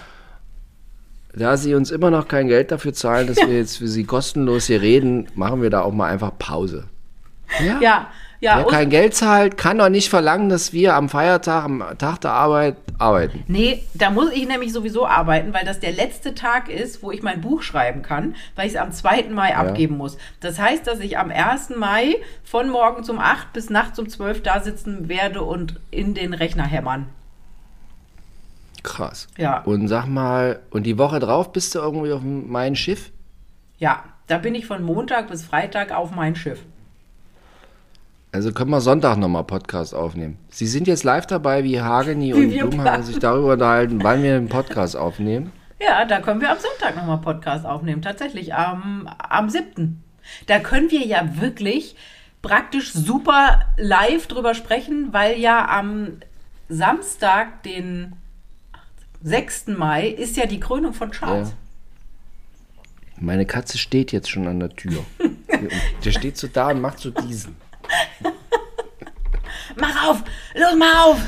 Da 1.33 1.57
Sie 1.57 1.75
uns 1.75 1.91
immer 1.91 2.09
noch 2.09 2.27
kein 2.27 2.47
Geld 2.47 2.71
dafür 2.71 2.93
zahlen, 2.93 3.27
dass 3.27 3.37
wir 3.37 3.55
jetzt 3.55 3.77
für 3.77 3.87
Sie 3.87 4.05
kostenlos 4.05 4.67
hier 4.67 4.81
reden, 4.81 5.27
machen 5.35 5.61
wir 5.61 5.69
da 5.69 5.81
auch 5.81 5.93
mal 5.93 6.07
einfach 6.09 6.31
Pause. 6.37 6.85
Ja? 7.63 7.79
Ja, 7.79 8.07
Ja, 8.39 8.57
Wer 8.57 8.65
kein 8.65 8.89
Geld 8.91 9.15
zahlt, 9.15 9.57
kann 9.57 9.79
doch 9.79 9.89
nicht 9.89 10.09
verlangen, 10.09 10.49
dass 10.49 10.71
wir 10.71 10.93
am 10.95 11.09
Feiertag, 11.09 11.63
am 11.63 11.83
Tag 11.97 12.21
der 12.21 12.31
Arbeit 12.31 12.75
arbeiten. 12.99 13.43
Nee, 13.47 13.83
da 13.95 14.11
muss 14.11 14.31
ich 14.31 14.47
nämlich 14.47 14.73
sowieso 14.73 15.07
arbeiten, 15.07 15.53
weil 15.55 15.65
das 15.65 15.79
der 15.79 15.91
letzte 15.91 16.35
Tag 16.35 16.69
ist, 16.69 17.01
wo 17.01 17.11
ich 17.11 17.23
mein 17.23 17.41
Buch 17.41 17.63
schreiben 17.63 18.03
kann, 18.03 18.35
weil 18.55 18.67
ich 18.67 18.73
es 18.73 18.79
am 18.79 18.91
2. 18.91 19.29
Mai 19.31 19.55
abgeben 19.55 19.97
muss. 19.97 20.17
Das 20.39 20.59
heißt, 20.59 20.85
dass 20.85 20.99
ich 20.99 21.17
am 21.17 21.31
1. 21.31 21.71
Mai 21.77 22.17
von 22.43 22.69
morgens 22.69 23.09
um 23.09 23.17
8 23.17 23.53
bis 23.53 23.71
nachts 23.71 23.97
um 23.97 24.07
12 24.07 24.43
da 24.43 24.59
sitzen 24.59 25.09
werde 25.09 25.41
und 25.41 25.79
in 25.89 26.13
den 26.13 26.33
Rechner 26.35 26.65
hämmern. 26.65 27.07
Krass. 28.87 29.27
Ja. 29.37 29.59
Und 29.63 29.89
sag 29.89 30.05
mal, 30.05 30.61
und 30.69 30.83
die 30.83 30.97
Woche 30.97 31.19
drauf 31.19 31.51
bist 31.51 31.75
du 31.75 31.79
irgendwie 31.79 32.13
auf 32.13 32.21
mein 32.23 32.73
Schiff? 32.77 33.11
Ja, 33.79 34.05
da 34.27 34.37
bin 34.37 34.55
ich 34.55 34.65
von 34.65 34.81
Montag 34.81 35.27
bis 35.27 35.43
Freitag 35.43 35.91
auf 35.91 36.11
mein 36.11 36.37
Schiff. 36.37 36.63
Also 38.31 38.53
können 38.53 38.69
wir 38.69 38.79
Sonntag 38.79 39.17
nochmal 39.17 39.43
Podcast 39.43 39.93
aufnehmen. 39.93 40.37
Sie 40.49 40.67
sind 40.67 40.87
jetzt 40.87 41.03
live 41.03 41.27
dabei, 41.27 41.65
wie 41.65 41.81
Hageni 41.81 42.33
und 42.33 42.49
Blumhagen 42.49 43.03
sich 43.03 43.19
darüber 43.19 43.53
unterhalten, 43.53 44.01
wann 44.03 44.23
wir 44.23 44.37
einen 44.37 44.47
Podcast 44.47 44.95
aufnehmen. 44.95 45.51
Ja, 45.81 46.05
da 46.05 46.21
können 46.21 46.39
wir 46.39 46.49
am 46.49 46.57
Sonntag 46.57 46.95
nochmal 46.95 47.17
Podcast 47.17 47.65
aufnehmen. 47.65 48.01
Tatsächlich 48.01 48.53
am, 48.53 49.09
am 49.17 49.49
7. 49.49 50.01
Da 50.45 50.59
können 50.59 50.91
wir 50.91 51.05
ja 51.05 51.41
wirklich 51.41 51.97
praktisch 52.41 52.93
super 52.93 53.59
live 53.75 54.27
drüber 54.27 54.53
sprechen, 54.53 55.09
weil 55.11 55.37
ja 55.37 55.67
am 55.67 56.19
Samstag, 56.69 57.63
den 57.63 58.13
6. 59.23 59.67
Mai, 59.67 60.07
ist 60.09 60.37
ja 60.37 60.45
die 60.45 60.59
Krönung 60.59 60.93
von 60.93 61.11
Charles. 61.11 61.49
Ja. 61.49 61.55
Meine 63.19 63.45
Katze 63.45 63.77
steht 63.77 64.11
jetzt 64.11 64.29
schon 64.29 64.47
an 64.47 64.59
der 64.59 64.69
Tür. 64.69 65.03
Der 66.05 66.11
steht 66.11 66.37
so 66.37 66.47
da 66.47 66.69
und 66.69 66.81
macht 66.81 66.99
so 66.99 67.09
diesen. 67.09 67.55
Mach 69.75 70.07
auf! 70.09 70.23
Los, 70.53 70.75
mach 70.77 71.05
auf! 71.05 71.21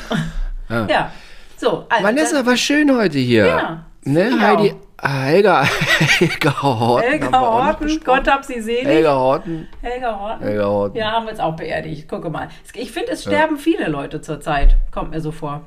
Ja. 0.70 1.12
So, 1.58 1.86
also 1.90 2.04
Vanessa, 2.04 2.46
war 2.46 2.56
schön 2.56 2.96
heute 2.96 3.18
hier. 3.18 3.46
Ja, 3.48 3.86
Ne, 4.06 4.30
ich 4.30 4.40
Heidi. 4.40 4.76
Ah, 4.98 5.24
Helga, 5.24 5.64
Helga 5.64 6.62
Horten. 6.62 7.10
Helga 7.10 7.40
Horten. 7.40 8.02
Gott 8.04 8.28
hab 8.28 8.44
sie 8.44 8.60
selig. 8.62 8.86
Helga 8.86 9.16
Horten. 9.16 9.68
Helga 9.82 10.20
Horten. 10.20 10.44
Helga 10.46 10.66
Horten. 10.66 10.98
Ja, 10.98 11.12
haben 11.12 11.26
wir 11.26 11.32
jetzt 11.32 11.42
auch 11.42 11.56
beerdigt. 11.56 12.08
Gucke 12.08 12.30
mal. 12.30 12.50
Ich 12.74 12.92
finde, 12.92 13.12
es 13.12 13.24
sterben 13.24 13.58
viele 13.58 13.88
Leute 13.88 14.22
zurzeit. 14.22 14.76
Kommt 14.92 15.12
mir 15.12 15.22
so 15.22 15.32
vor. 15.32 15.62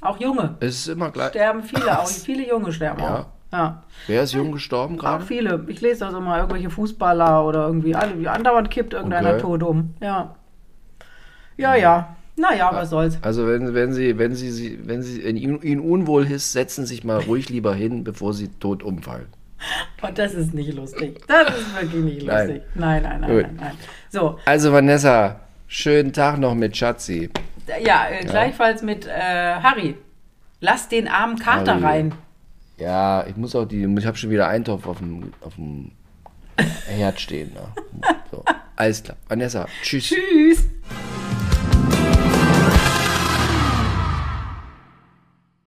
Auch 0.00 0.18
junge. 0.20 0.56
Es 0.60 0.76
ist 0.76 0.88
immer 0.88 1.10
gleich. 1.10 1.30
Sterben 1.30 1.62
viele, 1.62 1.98
auch 1.98 2.06
viele 2.08 2.48
junge 2.48 2.72
sterben 2.72 3.00
Ja. 3.00 3.18
auch. 3.20 3.26
Ja. 3.52 3.82
Wer 4.08 4.22
ist 4.24 4.32
jung 4.32 4.50
gestorben 4.50 4.96
Auch 4.96 5.02
gerade? 5.02 5.24
viele. 5.24 5.64
Ich 5.68 5.80
lese 5.80 6.04
also 6.06 6.20
mal 6.20 6.38
irgendwelche 6.40 6.70
Fußballer 6.70 7.44
oder 7.46 7.66
irgendwie 7.68 7.94
alle, 7.94 8.18
wie 8.18 8.26
andauernd 8.26 8.68
kippt 8.70 8.92
irgendeiner 8.94 9.30
Okay. 9.34 9.40
tot 9.42 9.62
um. 9.62 9.94
Ja. 10.00 10.34
Ja, 11.56 11.74
ja. 11.76 12.16
Naja, 12.36 12.70
was 12.72 12.90
soll's. 12.90 13.16
Also 13.22 13.46
wenn, 13.46 13.72
wenn 13.74 13.92
Sie, 13.92 14.18
wenn 14.18 14.34
Sie, 14.34 14.80
wenn 14.84 15.02
Sie 15.02 15.20
in 15.20 15.36
Ihnen, 15.36 15.78
unwohl 15.80 16.24
ist, 16.26 16.50
setzen 16.52 16.84
Sie 16.84 16.94
sich 16.96 17.04
mal 17.04 17.20
ruhig 17.20 17.48
lieber 17.48 17.74
hin, 17.74 18.02
bevor 18.02 18.34
Sie 18.34 18.48
tot 18.48 18.82
umfallen. 18.82 19.26
Und 20.02 20.18
das 20.18 20.34
ist 20.34 20.52
nicht 20.52 20.74
lustig. 20.74 21.20
Das 21.28 21.48
ist 21.56 21.80
wirklich 21.80 22.02
nicht 22.04 22.26
Nein. 22.26 22.46
lustig. 22.48 22.62
Nein, 22.74 23.02
nein, 23.04 23.20
nein, 23.20 23.30
Gut. 23.30 23.42
nein, 23.42 23.56
nein. 23.60 23.72
So, 24.10 24.36
Also 24.46 24.72
Vanessa, 24.72 25.40
schönen 25.68 26.12
Tag 26.12 26.38
noch 26.38 26.56
mit 26.56 26.76
Schatzi. 26.76 27.30
Ja, 27.84 28.06
äh, 28.08 28.24
gleichfalls 28.24 28.82
mit 28.82 29.06
äh, 29.06 29.10
Harry. 29.10 29.96
Lass 30.60 30.88
den 30.88 31.08
armen 31.08 31.38
Kater 31.38 31.74
Harry. 31.74 31.84
rein. 31.84 32.14
Ja, 32.78 33.24
ich 33.26 33.36
muss 33.36 33.54
auch 33.54 33.66
die, 33.66 33.84
ich 33.84 34.06
habe 34.06 34.16
schon 34.16 34.30
wieder 34.30 34.48
Eintopf 34.48 34.86
auf 34.86 34.98
dem, 34.98 35.32
auf 35.40 35.54
dem 35.54 35.92
Herd 36.86 37.20
stehen. 37.20 37.52
Ne? 37.52 38.08
So, 38.30 38.44
alles 38.76 39.02
klar. 39.02 39.16
Vanessa, 39.28 39.66
tschüss. 39.82 40.08
Tschüss. 40.08 40.68